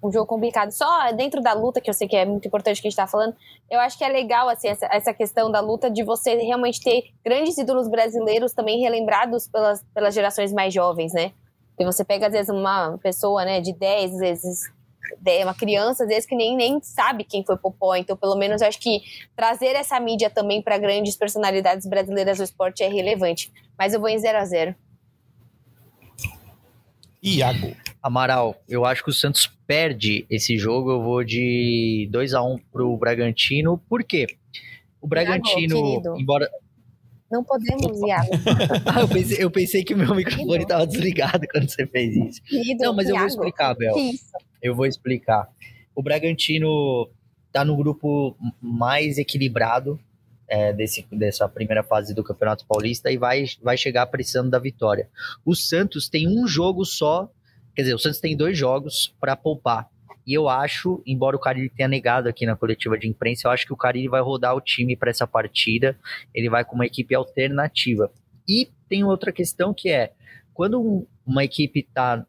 um 0.02 0.10
jogo 0.10 0.26
complicado. 0.26 0.70
Só 0.70 1.12
dentro 1.12 1.40
da 1.40 1.52
luta, 1.52 1.80
que 1.80 1.90
eu 1.90 1.94
sei 1.94 2.08
que 2.08 2.16
é 2.16 2.24
muito 2.24 2.46
importante 2.46 2.80
que 2.80 2.88
a 2.88 2.90
gente 2.90 2.96
tá 2.96 3.06
falando, 3.06 3.34
eu 3.70 3.78
acho 3.80 3.98
que 3.98 4.04
é 4.04 4.08
legal, 4.08 4.48
assim, 4.48 4.68
essa, 4.68 4.86
essa 4.90 5.12
questão 5.12 5.50
da 5.50 5.60
luta 5.60 5.90
de 5.90 6.02
você 6.02 6.36
realmente 6.36 6.80
ter 6.80 7.10
grandes 7.24 7.58
ídolos 7.58 7.88
brasileiros 7.88 8.52
também 8.52 8.80
relembrados 8.80 9.46
pelas, 9.48 9.84
pelas 9.94 10.14
gerações 10.14 10.52
mais 10.52 10.72
jovens, 10.72 11.12
né? 11.12 11.32
E 11.78 11.84
você 11.84 12.04
pega, 12.04 12.26
às 12.26 12.32
vezes, 12.32 12.50
uma 12.50 12.98
pessoa, 12.98 13.44
né, 13.44 13.60
de 13.60 13.72
10, 13.72 14.12
às 14.12 14.18
vezes, 14.18 14.72
uma 15.42 15.54
criança, 15.54 16.04
às 16.04 16.08
vezes, 16.08 16.26
que 16.26 16.34
nem, 16.34 16.56
nem 16.56 16.80
sabe 16.82 17.24
quem 17.24 17.44
foi 17.44 17.56
Popó. 17.56 17.94
Então, 17.94 18.16
pelo 18.16 18.36
menos, 18.36 18.62
eu 18.62 18.68
acho 18.68 18.78
que 18.78 19.00
trazer 19.36 19.74
essa 19.74 19.98
mídia 20.00 20.30
também 20.30 20.62
para 20.62 20.78
grandes 20.78 21.16
personalidades 21.16 21.86
brasileiras 21.86 22.38
do 22.38 22.44
esporte 22.44 22.82
é 22.82 22.88
relevante. 22.88 23.52
Mas 23.78 23.94
eu 23.94 24.00
vou 24.00 24.08
em 24.08 24.18
0 24.18 24.38
a 24.38 24.44
0 24.44 24.74
Iago. 27.22 27.76
Amaral, 28.02 28.56
eu 28.66 28.86
acho 28.86 29.04
que 29.04 29.10
o 29.10 29.12
Santos 29.12 29.46
perde 29.66 30.24
esse 30.30 30.56
jogo. 30.56 30.90
Eu 30.90 31.02
vou 31.02 31.22
de 31.22 32.08
2 32.10 32.32
a 32.32 32.42
1 32.42 32.52
um 32.52 32.58
pro 32.58 32.96
Bragantino. 32.96 33.78
Por 33.88 34.02
quê? 34.02 34.26
O 35.00 35.06
Bragantino, 35.06 35.76
Iago, 35.76 36.18
embora. 36.18 36.50
Não 37.30 37.44
podemos, 37.44 38.00
Iago. 38.00 38.30
ah, 38.86 39.00
eu, 39.00 39.08
pensei, 39.08 39.44
eu 39.44 39.50
pensei 39.50 39.84
que 39.84 39.94
o 39.94 39.98
meu 39.98 40.14
microfone 40.14 40.62
estava 40.62 40.86
desligado 40.86 41.46
quando 41.52 41.68
você 41.68 41.86
fez 41.86 42.16
isso. 42.16 42.42
Querido, 42.42 42.84
Não, 42.84 42.94
mas 42.94 43.08
eu 43.08 43.16
vou 43.16 43.26
explicar, 43.26 43.74
Bel. 43.74 43.94
Eu 44.62 44.74
vou 44.74 44.86
explicar. 44.86 45.48
O 45.94 46.02
Bragantino 46.02 47.08
tá 47.52 47.64
no 47.64 47.76
grupo 47.76 48.36
mais 48.60 49.18
equilibrado 49.18 49.98
é, 50.48 50.72
desse, 50.72 51.06
dessa 51.12 51.48
primeira 51.48 51.82
fase 51.82 52.14
do 52.14 52.24
Campeonato 52.24 52.66
Paulista 52.66 53.10
e 53.10 53.16
vai, 53.16 53.44
vai 53.62 53.76
chegar 53.76 54.06
precisando 54.06 54.50
da 54.50 54.58
vitória. 54.58 55.08
O 55.44 55.54
Santos 55.54 56.08
tem 56.08 56.28
um 56.28 56.46
jogo 56.46 56.84
só, 56.84 57.30
quer 57.74 57.82
dizer, 57.82 57.94
o 57.94 57.98
Santos 57.98 58.20
tem 58.20 58.36
dois 58.36 58.58
jogos 58.58 59.14
para 59.20 59.36
poupar. 59.36 59.88
E 60.26 60.34
eu 60.34 60.48
acho, 60.48 61.02
embora 61.06 61.36
o 61.36 61.40
Carille 61.40 61.70
tenha 61.70 61.88
negado 61.88 62.28
aqui 62.28 62.44
na 62.44 62.56
coletiva 62.56 62.98
de 62.98 63.08
imprensa, 63.08 63.48
eu 63.48 63.52
acho 63.52 63.66
que 63.66 63.72
o 63.72 63.76
Carille 63.76 64.08
vai 64.08 64.20
rodar 64.20 64.54
o 64.54 64.60
time 64.60 64.96
para 64.96 65.10
essa 65.10 65.26
partida. 65.26 65.96
Ele 66.34 66.50
vai 66.50 66.64
com 66.64 66.74
uma 66.74 66.86
equipe 66.86 67.14
alternativa. 67.14 68.10
E 68.46 68.68
tem 68.88 69.02
outra 69.04 69.32
questão 69.32 69.72
que 69.72 69.88
é, 69.88 70.12
quando 70.52 71.06
uma 71.26 71.44
equipe 71.44 71.80
está 71.80 72.24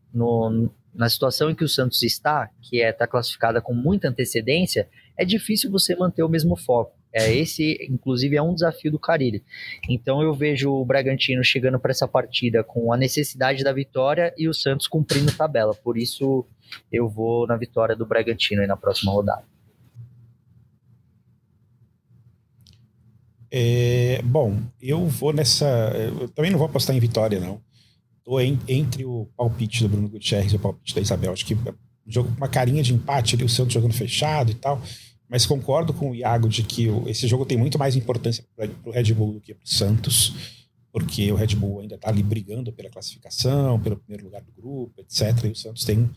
na 0.93 1.09
situação 1.09 1.49
em 1.49 1.55
que 1.55 1.63
o 1.63 1.69
Santos 1.69 2.03
está, 2.03 2.49
que 2.61 2.81
é 2.81 2.89
estar 2.89 3.05
tá 3.05 3.11
classificada 3.11 3.61
com 3.61 3.73
muita 3.73 4.09
antecedência, 4.09 4.87
é 5.17 5.25
difícil 5.25 5.71
você 5.71 5.95
manter 5.95 6.23
o 6.23 6.29
mesmo 6.29 6.55
foco. 6.55 6.99
É, 7.13 7.33
esse, 7.33 7.77
inclusive, 7.89 8.37
é 8.37 8.41
um 8.41 8.53
desafio 8.53 8.91
do 8.91 8.99
Carilli. 8.99 9.43
Então 9.89 10.21
eu 10.21 10.33
vejo 10.33 10.71
o 10.71 10.85
Bragantino 10.85 11.43
chegando 11.43 11.77
para 11.77 11.91
essa 11.91 12.07
partida 12.07 12.63
com 12.63 12.93
a 12.93 12.97
necessidade 12.97 13.63
da 13.63 13.73
vitória 13.73 14.33
e 14.37 14.47
o 14.47 14.53
Santos 14.53 14.87
cumprindo 14.87 15.35
tabela. 15.35 15.75
Por 15.75 15.97
isso 15.97 16.45
eu 16.91 17.09
vou 17.09 17.45
na 17.45 17.57
vitória 17.57 17.95
do 17.95 18.05
Bragantino 18.05 18.61
aí 18.61 18.67
na 18.67 18.77
próxima 18.77 19.11
rodada. 19.11 19.43
É, 23.53 24.21
bom, 24.23 24.61
eu 24.81 25.05
vou 25.07 25.33
nessa. 25.33 25.65
Eu 25.93 26.29
também 26.29 26.49
não 26.49 26.57
vou 26.57 26.67
apostar 26.67 26.95
em 26.95 26.99
vitória, 27.01 27.37
não. 27.37 27.61
Tô 28.23 28.39
em, 28.39 28.59
entre 28.67 29.05
o 29.05 29.27
palpite 29.35 29.83
do 29.83 29.89
Bruno 29.89 30.09
Gutierrez 30.09 30.53
e 30.53 30.55
o 30.55 30.59
palpite 30.59 30.93
da 30.93 31.01
Isabel. 31.01 31.33
Acho 31.33 31.45
que 31.45 31.57
jogo 32.05 32.29
uma 32.37 32.47
carinha 32.47 32.83
de 32.83 32.93
empate 32.93 33.35
ali, 33.35 33.43
o 33.43 33.49
Santos 33.49 33.73
jogando 33.73 33.93
fechado 33.93 34.51
e 34.51 34.55
tal. 34.55 34.81
Mas 35.29 35.45
concordo 35.45 35.93
com 35.93 36.11
o 36.11 36.15
Iago 36.15 36.49
de 36.49 36.61
que 36.61 36.87
esse 37.07 37.27
jogo 37.27 37.45
tem 37.45 37.57
muito 37.57 37.79
mais 37.79 37.95
importância 37.95 38.43
para 38.55 38.69
o 38.83 38.91
Red 38.91 39.13
Bull 39.13 39.33
do 39.33 39.41
que 39.41 39.53
para 39.53 39.63
o 39.63 39.67
Santos, 39.67 40.59
porque 40.91 41.31
o 41.31 41.35
Red 41.35 41.55
Bull 41.55 41.79
ainda 41.79 41.95
está 41.95 42.09
ali 42.09 42.21
brigando 42.21 42.73
pela 42.73 42.89
classificação, 42.89 43.79
pelo 43.79 43.95
primeiro 43.95 44.25
lugar 44.25 44.41
do 44.41 44.51
grupo, 44.51 44.99
etc. 44.99 45.45
E 45.45 45.51
o 45.51 45.55
Santos 45.55 45.85
tem, 45.85 46.09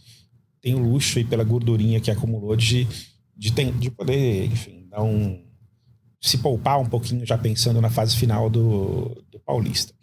tem 0.60 0.74
o 0.74 0.80
luxo 0.80 1.20
e 1.20 1.24
pela 1.24 1.44
gordurinha 1.44 2.00
que 2.00 2.10
acumulou 2.10 2.56
de, 2.56 2.88
de, 3.36 3.50
de 3.50 3.90
poder, 3.90 4.46
enfim, 4.46 4.84
dar 4.90 5.04
um, 5.04 5.44
se 6.20 6.38
poupar 6.38 6.80
um 6.80 6.86
pouquinho 6.86 7.24
já 7.24 7.38
pensando 7.38 7.80
na 7.80 7.90
fase 7.90 8.16
final 8.16 8.50
do, 8.50 9.22
do 9.30 9.38
Paulista. 9.38 9.94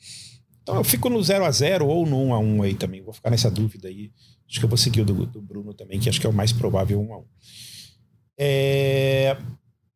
Então 0.61 0.75
eu 0.75 0.83
fico 0.83 1.09
no 1.09 1.21
0 1.21 1.45
a 1.45 1.51
0 1.51 1.87
ou 1.87 2.05
no 2.05 2.21
1 2.27 2.33
a 2.33 2.39
1 2.39 2.63
aí 2.63 2.75
também. 2.75 3.01
Vou 3.01 3.13
ficar 3.13 3.29
nessa 3.29 3.49
dúvida 3.49 3.87
aí. 3.87 4.11
Acho 4.49 4.59
que 4.59 4.65
eu 4.65 4.69
vou 4.69 4.77
seguir 4.77 5.01
o 5.01 5.05
do, 5.05 5.25
do 5.25 5.41
Bruno 5.41 5.73
também, 5.73 5.99
que 5.99 6.09
acho 6.09 6.19
que 6.19 6.27
é 6.27 6.29
o 6.29 6.33
mais 6.33 6.51
provável 6.51 6.99
1 7.01 7.13
a 7.13 7.17
1. 7.17 7.23
É... 8.37 9.37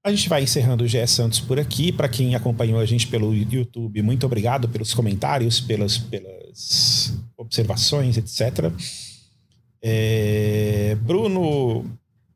A 0.04 0.12
gente 0.12 0.30
vai 0.30 0.44
encerrando 0.44 0.84
o 0.84 0.88
GE 0.88 1.06
Santos 1.08 1.40
por 1.40 1.60
aqui. 1.60 1.92
Para 1.92 2.08
quem 2.08 2.36
acompanhou 2.36 2.80
a 2.80 2.86
gente 2.86 3.08
pelo 3.08 3.34
YouTube, 3.34 4.02
muito 4.02 4.26
obrigado 4.26 4.70
pelos 4.70 4.94
comentários, 4.94 5.60
pelas, 5.60 5.98
pelas 5.98 7.14
observações, 7.38 8.18
etc. 8.18 8.72
É... 9.82 10.96
Bruno, 11.02 11.86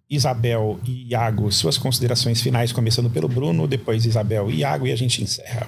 Isabel 0.09 0.79
e 0.85 1.09
Iago, 1.11 1.51
suas 1.51 1.77
considerações 1.77 2.41
finais, 2.41 2.71
começando 2.71 3.09
pelo 3.09 3.27
Bruno, 3.27 3.67
depois 3.67 4.05
Isabel 4.05 4.49
e 4.49 4.57
Iago, 4.57 4.87
e 4.87 4.91
a 4.91 4.95
gente 4.95 5.23
encerra. 5.23 5.67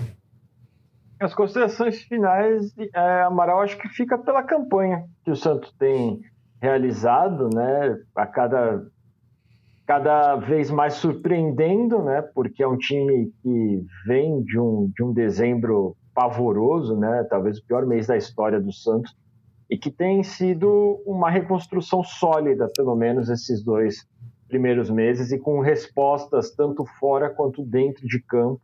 As 1.21 1.35
considerações 1.35 2.01
finais, 2.01 2.73
é, 2.95 3.21
Amaral, 3.21 3.61
acho 3.61 3.77
que 3.77 3.87
fica 3.89 4.17
pela 4.17 4.41
campanha 4.41 5.05
que 5.23 5.29
o 5.29 5.35
Santos 5.35 5.71
tem 5.77 6.19
realizado, 6.59 7.47
né? 7.53 7.97
A 8.15 8.25
cada 8.25 8.83
cada 9.85 10.35
vez 10.37 10.71
mais 10.71 10.93
surpreendendo, 10.95 12.01
né? 12.01 12.21
Porque 12.33 12.63
é 12.63 12.67
um 12.67 12.77
time 12.77 13.31
que 13.43 13.85
vem 14.07 14.41
de 14.41 14.57
um, 14.57 14.89
de 14.95 15.03
um 15.03 15.13
dezembro 15.13 15.95
pavoroso, 16.13 16.97
né? 16.97 17.23
Talvez 17.29 17.59
o 17.59 17.65
pior 17.65 17.85
mês 17.85 18.07
da 18.07 18.17
história 18.17 18.59
do 18.59 18.71
Santos 18.71 19.15
e 19.69 19.77
que 19.77 19.91
tem 19.91 20.23
sido 20.23 21.01
uma 21.05 21.29
reconstrução 21.29 22.03
sólida, 22.03 22.67
pelo 22.75 22.95
menos 22.95 23.29
esses 23.29 23.63
dois 23.63 24.07
primeiros 24.47 24.89
meses 24.89 25.31
e 25.31 25.37
com 25.37 25.59
respostas 25.59 26.51
tanto 26.55 26.83
fora 26.99 27.29
quanto 27.29 27.63
dentro 27.63 28.07
de 28.07 28.19
campo. 28.21 28.59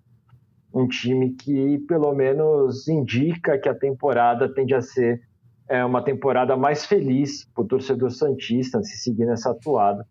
Um 0.74 0.88
time 0.88 1.32
que 1.32 1.80
pelo 1.88 2.14
menos 2.14 2.88
indica 2.88 3.58
que 3.58 3.70
a 3.70 3.76
temporada 3.76 4.54
tende 4.54 4.74
a 4.74 4.82
ser 4.82 5.22
é, 5.70 5.84
uma 5.84 6.04
temporada 6.04 6.56
mais 6.56 6.86
feliz 6.86 7.46
para 7.54 7.64
o 7.64 7.68
torcedor 7.68 8.12
santista 8.12 8.82
se 8.84 8.98
seguir 8.98 9.26
nessa 9.26 9.52
atuada 9.52 10.06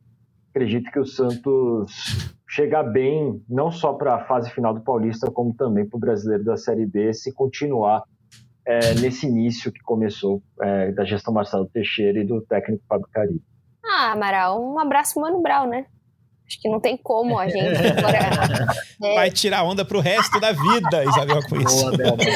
acredito 0.56 0.90
que 0.90 0.98
o 0.98 1.04
Santos 1.04 1.92
chega 2.48 2.82
bem, 2.82 3.44
não 3.46 3.70
só 3.70 3.92
para 3.92 4.14
a 4.14 4.24
fase 4.24 4.50
final 4.50 4.72
do 4.72 4.80
Paulista, 4.80 5.30
como 5.30 5.54
também 5.54 5.86
para 5.86 5.98
o 5.98 6.00
brasileiro 6.00 6.44
da 6.44 6.56
Série 6.56 6.86
B, 6.86 7.12
se 7.12 7.30
continuar 7.34 8.02
é, 8.64 8.94
nesse 8.94 9.26
início 9.26 9.70
que 9.70 9.80
começou 9.82 10.42
é, 10.62 10.92
da 10.92 11.04
gestão 11.04 11.34
Marcelo 11.34 11.66
Teixeira 11.66 12.18
e 12.20 12.24
do 12.24 12.40
técnico 12.40 12.82
Fábio 12.88 13.06
Cari. 13.12 13.42
Ah, 13.84 14.12
Amaral, 14.12 14.64
um 14.64 14.78
abraço 14.78 15.20
Mano 15.20 15.42
Brown, 15.42 15.68
né? 15.68 15.84
Acho 16.46 16.60
que 16.60 16.68
não 16.68 16.80
tem 16.80 16.96
como 16.96 17.38
a 17.38 17.48
gente 17.48 17.76
agora. 17.98 18.18
É... 19.02 19.14
Vai 19.14 19.30
tirar 19.30 19.64
onda 19.64 19.84
pro 19.84 20.00
resto 20.00 20.38
da 20.38 20.52
vida, 20.52 21.04
Isabel, 21.04 21.40
com 21.48 21.60
isso. 21.60 21.80
Boa, 21.80 21.96
Bel, 21.96 22.16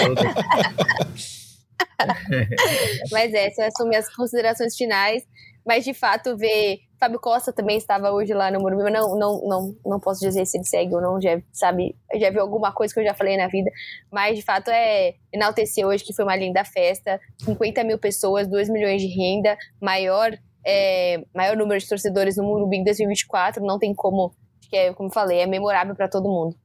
Mas 3.13 3.35
é, 3.35 3.47
essas 3.47 3.73
são 3.77 3.87
minhas 3.87 4.15
considerações 4.15 4.77
finais. 4.77 5.23
Mas 5.65 5.85
de 5.85 5.93
fato, 5.93 6.37
ver 6.37 6.81
Fábio 6.99 7.19
Costa 7.19 7.53
também 7.53 7.77
estava 7.77 8.11
hoje 8.11 8.35
lá 8.35 8.51
no 8.51 8.61
Morumbi, 8.61 8.83
mas 8.83 8.93
não, 8.93 9.19
não, 9.19 9.49
não, 9.49 9.77
não 9.87 10.01
posso 10.01 10.21
dizer 10.21 10.45
se 10.45 10.59
ele 10.59 10.65
segue 10.65 10.95
ou 10.95 11.01
não, 11.01 11.21
já 11.21 11.41
sabe, 11.53 11.97
já 12.17 12.31
viu 12.31 12.43
alguma 12.43 12.73
coisa 12.73 12.93
que 12.93 13.01
eu 13.01 13.05
já 13.05 13.15
falei 13.15 13.37
na 13.37 13.49
vida, 13.49 13.71
mas 14.11 14.37
de 14.37 14.43
fato 14.43 14.71
é 14.71 15.15
enaltecer 15.33 15.87
hoje 15.87 16.05
que 16.05 16.13
foi 16.13 16.25
uma 16.25 16.37
linda 16.37 16.65
festa, 16.65 17.21
50 17.39 17.85
mil 17.85 17.99
pessoas, 17.99 18.47
2 18.47 18.69
milhões 18.69 19.01
de 19.01 19.09
renda, 19.09 19.57
maior, 19.81 20.37
é, 20.65 21.23
maior 21.35 21.57
número 21.57 21.81
de 21.81 21.89
torcedores 21.89 22.37
no 22.37 22.45
Morumbi 22.45 22.79
em 22.79 22.85
2024, 22.85 23.65
não 23.65 23.79
tem 23.79 23.95
como, 23.95 24.35
que 24.69 24.77
é, 24.77 24.93
como 24.93 25.13
falei, 25.13 25.41
é 25.41 25.47
memorável 25.47 25.95
para 25.95 26.09
todo 26.09 26.29
mundo. 26.29 26.57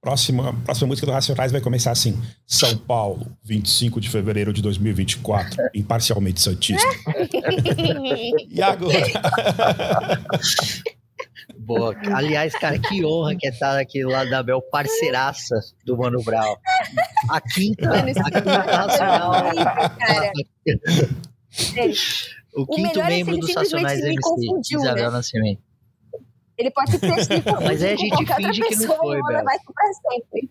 Próxima, 0.00 0.52
próxima 0.64 0.88
música 0.88 1.06
do 1.06 1.12
Racionais 1.12 1.50
vai 1.50 1.62
começar 1.62 1.90
assim: 1.90 2.20
São 2.46 2.76
Paulo, 2.76 3.26
25 3.42 4.02
de 4.02 4.10
fevereiro 4.10 4.52
de 4.52 4.60
2024, 4.60 5.56
imparcialmente 5.74 6.42
Santista. 6.42 6.86
e 8.50 8.62
agora? 8.62 8.92
Boa. 11.58 11.96
Aliás, 12.14 12.52
cara, 12.52 12.78
que 12.78 13.02
honra 13.02 13.34
que 13.34 13.46
é 13.46 13.50
estar 13.50 13.78
aqui 13.78 14.02
do 14.02 14.10
lado 14.10 14.28
da 14.28 14.42
Bel, 14.42 14.60
parceiraça 14.70 15.58
do 15.86 15.96
Mano 15.96 16.22
Brown. 16.22 16.54
A 17.30 17.40
quinta, 17.40 17.90
a 17.90 18.02
quinta 18.02 18.64
nacional. 18.66 19.32
Cara. 19.98 20.32
O 22.54 22.66
quinto 22.66 23.00
o 23.00 23.04
membro 23.04 23.36
dos 23.38 23.54
Racionais 23.54 24.00
MC, 24.00 24.76
Isabel 24.76 25.06
né? 25.06 25.10
Nascimento. 25.10 25.62
Ele 26.56 26.70
pode 26.70 26.98
ter 26.98 27.24
sido 27.24 27.42
Mas 27.64 27.82
é 27.82 27.94
a 27.94 27.96
gente 27.96 28.26
finge 28.26 28.62
que 28.62 28.86
não 28.86 28.96
foi, 28.96 29.20
sempre. 30.08 30.50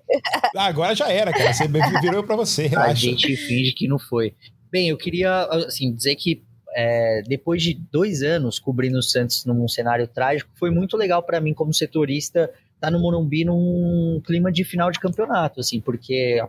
Ah, 0.55 0.65
agora 0.65 0.93
já 0.93 1.09
era, 1.09 1.31
cara. 1.31 1.53
Você 1.53 1.67
virou 2.01 2.23
pra 2.23 2.35
você, 2.35 2.67
relaxa. 2.67 2.91
A 2.91 2.95
gente 2.95 3.35
finge 3.37 3.71
que 3.71 3.87
não 3.87 3.97
foi. 3.97 4.35
Bem, 4.69 4.89
eu 4.89 4.97
queria, 4.97 5.45
assim, 5.45 5.93
dizer 5.93 6.15
que 6.15 6.43
é, 6.75 7.21
depois 7.25 7.61
de 7.61 7.73
dois 7.73 8.21
anos 8.21 8.59
cobrindo 8.59 8.97
o 8.97 9.03
Santos 9.03 9.45
num 9.45 9.67
cenário 9.67 10.07
trágico, 10.07 10.49
foi 10.55 10.71
muito 10.71 10.97
legal 10.97 11.23
para 11.23 11.39
mim 11.39 11.53
como 11.53 11.73
setorista 11.73 12.49
estar 12.75 12.87
tá 12.87 12.91
no 12.91 12.99
Morumbi 12.99 13.45
num 13.45 14.21
clima 14.25 14.51
de 14.51 14.63
final 14.63 14.91
de 14.91 14.99
campeonato, 14.99 15.59
assim, 15.59 15.79
porque 15.79 16.43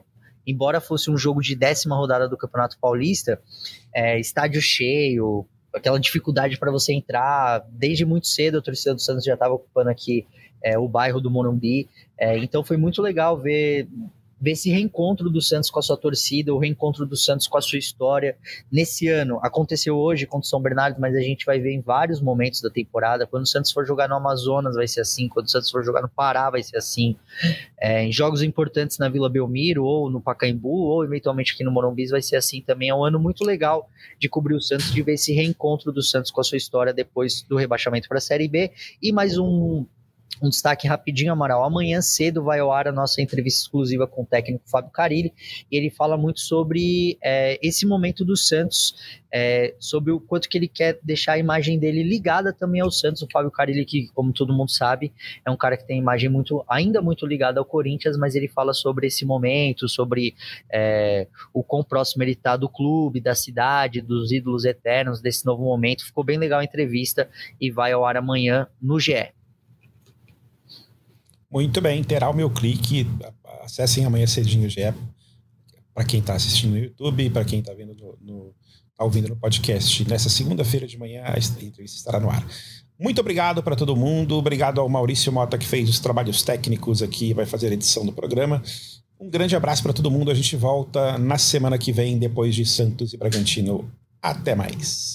embora 0.46 0.80
fosse 0.80 1.10
um 1.10 1.16
jogo 1.16 1.40
de 1.40 1.54
décima 1.54 1.96
rodada 1.96 2.28
do 2.28 2.36
Campeonato 2.36 2.78
Paulista, 2.80 3.40
é, 3.94 4.18
estádio 4.18 4.60
cheio, 4.60 5.46
aquela 5.72 5.98
dificuldade 5.98 6.58
para 6.58 6.70
você 6.70 6.92
entrar. 6.92 7.64
Desde 7.70 8.04
muito 8.04 8.26
cedo, 8.26 8.58
a 8.58 8.62
torcida 8.62 8.94
do 8.94 9.00
Santos 9.00 9.24
já 9.24 9.34
estava 9.34 9.54
ocupando 9.54 9.90
aqui 9.90 10.26
é, 10.62 10.78
o 10.78 10.88
bairro 10.88 11.20
do 11.20 11.30
Morumbi. 11.30 11.88
É, 12.18 12.38
então 12.38 12.64
foi 12.64 12.76
muito 12.76 13.00
legal 13.00 13.40
ver 13.40 13.88
ver 14.44 14.50
esse 14.50 14.70
reencontro 14.70 15.30
do 15.30 15.40
Santos 15.40 15.70
com 15.70 15.78
a 15.78 15.82
sua 15.82 15.96
torcida, 15.96 16.52
o 16.52 16.58
reencontro 16.58 17.06
do 17.06 17.16
Santos 17.16 17.48
com 17.48 17.56
a 17.56 17.62
sua 17.62 17.78
história. 17.78 18.36
Nesse 18.70 19.08
ano, 19.08 19.40
aconteceu 19.42 19.96
hoje 19.96 20.26
contra 20.26 20.44
o 20.44 20.48
São 20.48 20.60
Bernardo, 20.60 21.00
mas 21.00 21.16
a 21.16 21.20
gente 21.20 21.46
vai 21.46 21.58
ver 21.58 21.72
em 21.72 21.80
vários 21.80 22.20
momentos 22.20 22.60
da 22.60 22.68
temporada. 22.68 23.26
Quando 23.26 23.44
o 23.44 23.46
Santos 23.46 23.72
for 23.72 23.86
jogar 23.86 24.06
no 24.06 24.16
Amazonas, 24.16 24.76
vai 24.76 24.86
ser 24.86 25.00
assim. 25.00 25.30
Quando 25.30 25.46
o 25.46 25.50
Santos 25.50 25.70
for 25.70 25.82
jogar 25.82 26.02
no 26.02 26.10
Pará, 26.10 26.50
vai 26.50 26.62
ser 26.62 26.76
assim. 26.76 27.16
É, 27.80 28.04
em 28.04 28.12
jogos 28.12 28.42
importantes 28.42 28.98
na 28.98 29.08
Vila 29.08 29.30
Belmiro, 29.30 29.82
ou 29.82 30.10
no 30.10 30.20
Pacaembu, 30.20 30.68
ou 30.68 31.02
eventualmente 31.02 31.54
aqui 31.54 31.64
no 31.64 31.72
Morumbi, 31.72 32.06
vai 32.08 32.20
ser 32.20 32.36
assim 32.36 32.60
também. 32.60 32.90
É 32.90 32.94
um 32.94 33.02
ano 33.02 33.18
muito 33.18 33.44
legal 33.46 33.88
de 34.18 34.28
cobrir 34.28 34.54
o 34.54 34.60
Santos, 34.60 34.92
de 34.92 35.00
ver 35.00 35.14
esse 35.14 35.32
reencontro 35.32 35.90
do 35.90 36.02
Santos 36.02 36.30
com 36.30 36.42
a 36.42 36.44
sua 36.44 36.58
história 36.58 36.92
depois 36.92 37.40
do 37.48 37.56
rebaixamento 37.56 38.08
para 38.08 38.18
a 38.18 38.20
Série 38.20 38.46
B. 38.46 38.70
E 39.02 39.10
mais 39.10 39.38
um 39.38 39.86
um 40.44 40.50
destaque 40.50 40.86
rapidinho, 40.86 41.32
Amaral. 41.32 41.64
Amanhã 41.64 42.00
cedo 42.00 42.42
vai 42.42 42.60
ao 42.60 42.72
ar 42.72 42.86
a 42.86 42.92
nossa 42.92 43.22
entrevista 43.22 43.62
exclusiva 43.62 44.06
com 44.06 44.22
o 44.22 44.26
técnico 44.26 44.68
Fábio 44.68 44.90
Carilli. 44.90 45.32
E 45.70 45.76
ele 45.76 45.90
fala 45.90 46.16
muito 46.16 46.40
sobre 46.40 47.18
é, 47.22 47.58
esse 47.62 47.86
momento 47.86 48.24
do 48.24 48.36
Santos, 48.36 49.22
é, 49.32 49.74
sobre 49.78 50.12
o 50.12 50.20
quanto 50.20 50.48
que 50.48 50.58
ele 50.58 50.68
quer 50.68 50.98
deixar 51.02 51.32
a 51.32 51.38
imagem 51.38 51.78
dele 51.78 52.02
ligada 52.02 52.52
também 52.52 52.80
ao 52.80 52.90
Santos. 52.90 53.22
O 53.22 53.28
Fábio 53.32 53.50
Carilli, 53.50 53.84
que, 53.84 54.08
como 54.14 54.32
todo 54.32 54.52
mundo 54.52 54.70
sabe, 54.70 55.12
é 55.44 55.50
um 55.50 55.56
cara 55.56 55.76
que 55.76 55.86
tem 55.86 55.98
imagem 55.98 56.28
muito, 56.28 56.64
ainda 56.68 57.00
muito 57.00 57.26
ligada 57.26 57.58
ao 57.58 57.64
Corinthians, 57.64 58.16
mas 58.16 58.34
ele 58.34 58.48
fala 58.48 58.72
sobre 58.72 59.06
esse 59.06 59.24
momento, 59.24 59.88
sobre 59.88 60.34
é, 60.72 61.26
o 61.52 61.62
quão 61.62 61.82
próximo 61.82 62.22
ele 62.22 62.32
está 62.32 62.56
do 62.56 62.68
clube, 62.68 63.20
da 63.20 63.34
cidade, 63.34 64.00
dos 64.00 64.30
ídolos 64.30 64.64
eternos, 64.64 65.20
desse 65.20 65.44
novo 65.46 65.64
momento. 65.64 66.04
Ficou 66.04 66.22
bem 66.22 66.38
legal 66.38 66.60
a 66.60 66.64
entrevista 66.64 67.28
e 67.60 67.70
vai 67.70 67.92
ao 67.92 68.04
ar 68.04 68.16
amanhã 68.16 68.68
no 68.80 69.00
GE. 69.00 69.32
Muito 71.54 71.80
bem, 71.80 72.02
terá 72.02 72.28
o 72.28 72.34
meu 72.34 72.50
clique. 72.50 73.06
Acessem 73.62 74.04
amanhã 74.04 74.26
cedinho 74.26 74.68
GE 74.68 74.92
para 75.94 76.04
quem 76.04 76.18
está 76.18 76.34
assistindo 76.34 76.72
no 76.72 76.78
YouTube, 76.78 77.30
para 77.30 77.44
quem 77.44 77.60
está 77.60 77.72
vendo 77.72 77.94
no, 77.94 78.18
no 78.20 78.54
tá 78.96 79.04
ouvindo 79.04 79.28
no 79.28 79.36
podcast. 79.36 80.04
Nessa 80.08 80.28
segunda-feira 80.28 80.84
de 80.84 80.98
manhã 80.98 81.22
a 81.24 81.38
entrevista 81.38 81.96
estará 81.96 82.18
no 82.18 82.28
ar. 82.28 82.44
Muito 82.98 83.20
obrigado 83.20 83.62
para 83.62 83.76
todo 83.76 83.94
mundo. 83.94 84.34
Obrigado 84.34 84.80
ao 84.80 84.88
Maurício 84.88 85.30
Mota 85.30 85.56
que 85.56 85.64
fez 85.64 85.88
os 85.88 86.00
trabalhos 86.00 86.42
técnicos 86.42 87.04
aqui, 87.04 87.32
vai 87.32 87.46
fazer 87.46 87.68
a 87.68 87.74
edição 87.74 88.04
do 88.04 88.12
programa. 88.12 88.60
Um 89.20 89.30
grande 89.30 89.54
abraço 89.54 89.80
para 89.80 89.92
todo 89.92 90.10
mundo. 90.10 90.32
A 90.32 90.34
gente 90.34 90.56
volta 90.56 91.16
na 91.18 91.38
semana 91.38 91.78
que 91.78 91.92
vem, 91.92 92.18
depois 92.18 92.52
de 92.52 92.66
Santos 92.66 93.12
e 93.12 93.16
Bragantino. 93.16 93.88
Até 94.20 94.56
mais. 94.56 95.14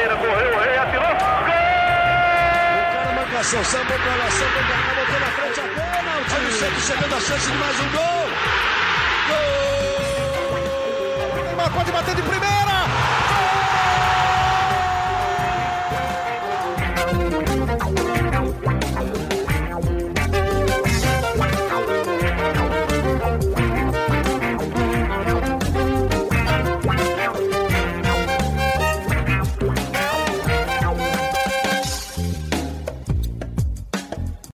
Barreira, 0.00 0.16
correu, 0.16 0.56
o 0.56 0.58
rei 0.60 0.78
atirou. 0.78 1.02
Gol! 1.02 1.52
O 2.80 2.92
cara 2.94 3.12
marcação, 3.12 3.62
lá, 4.16 4.30
sambou 4.30 4.62
pra 4.64 4.76
cá, 4.78 4.94
botou 4.96 5.20
na 5.20 5.26
frente 5.26 5.60
a 5.60 5.62
pênalti. 5.62 6.34
Olha 6.34 6.48
o 6.48 6.52
Santos 6.52 6.84
chegando 6.86 7.14
a 7.14 7.20
chance 7.20 7.50
de 7.50 7.58
mais 7.58 7.80
um 7.80 7.88
gol. 7.90 8.30
Gol! 9.28 9.44
Neymar 11.44 11.70
pode 11.70 11.92
bater 11.92 12.14
de 12.14 12.22
primeira. 12.22 13.19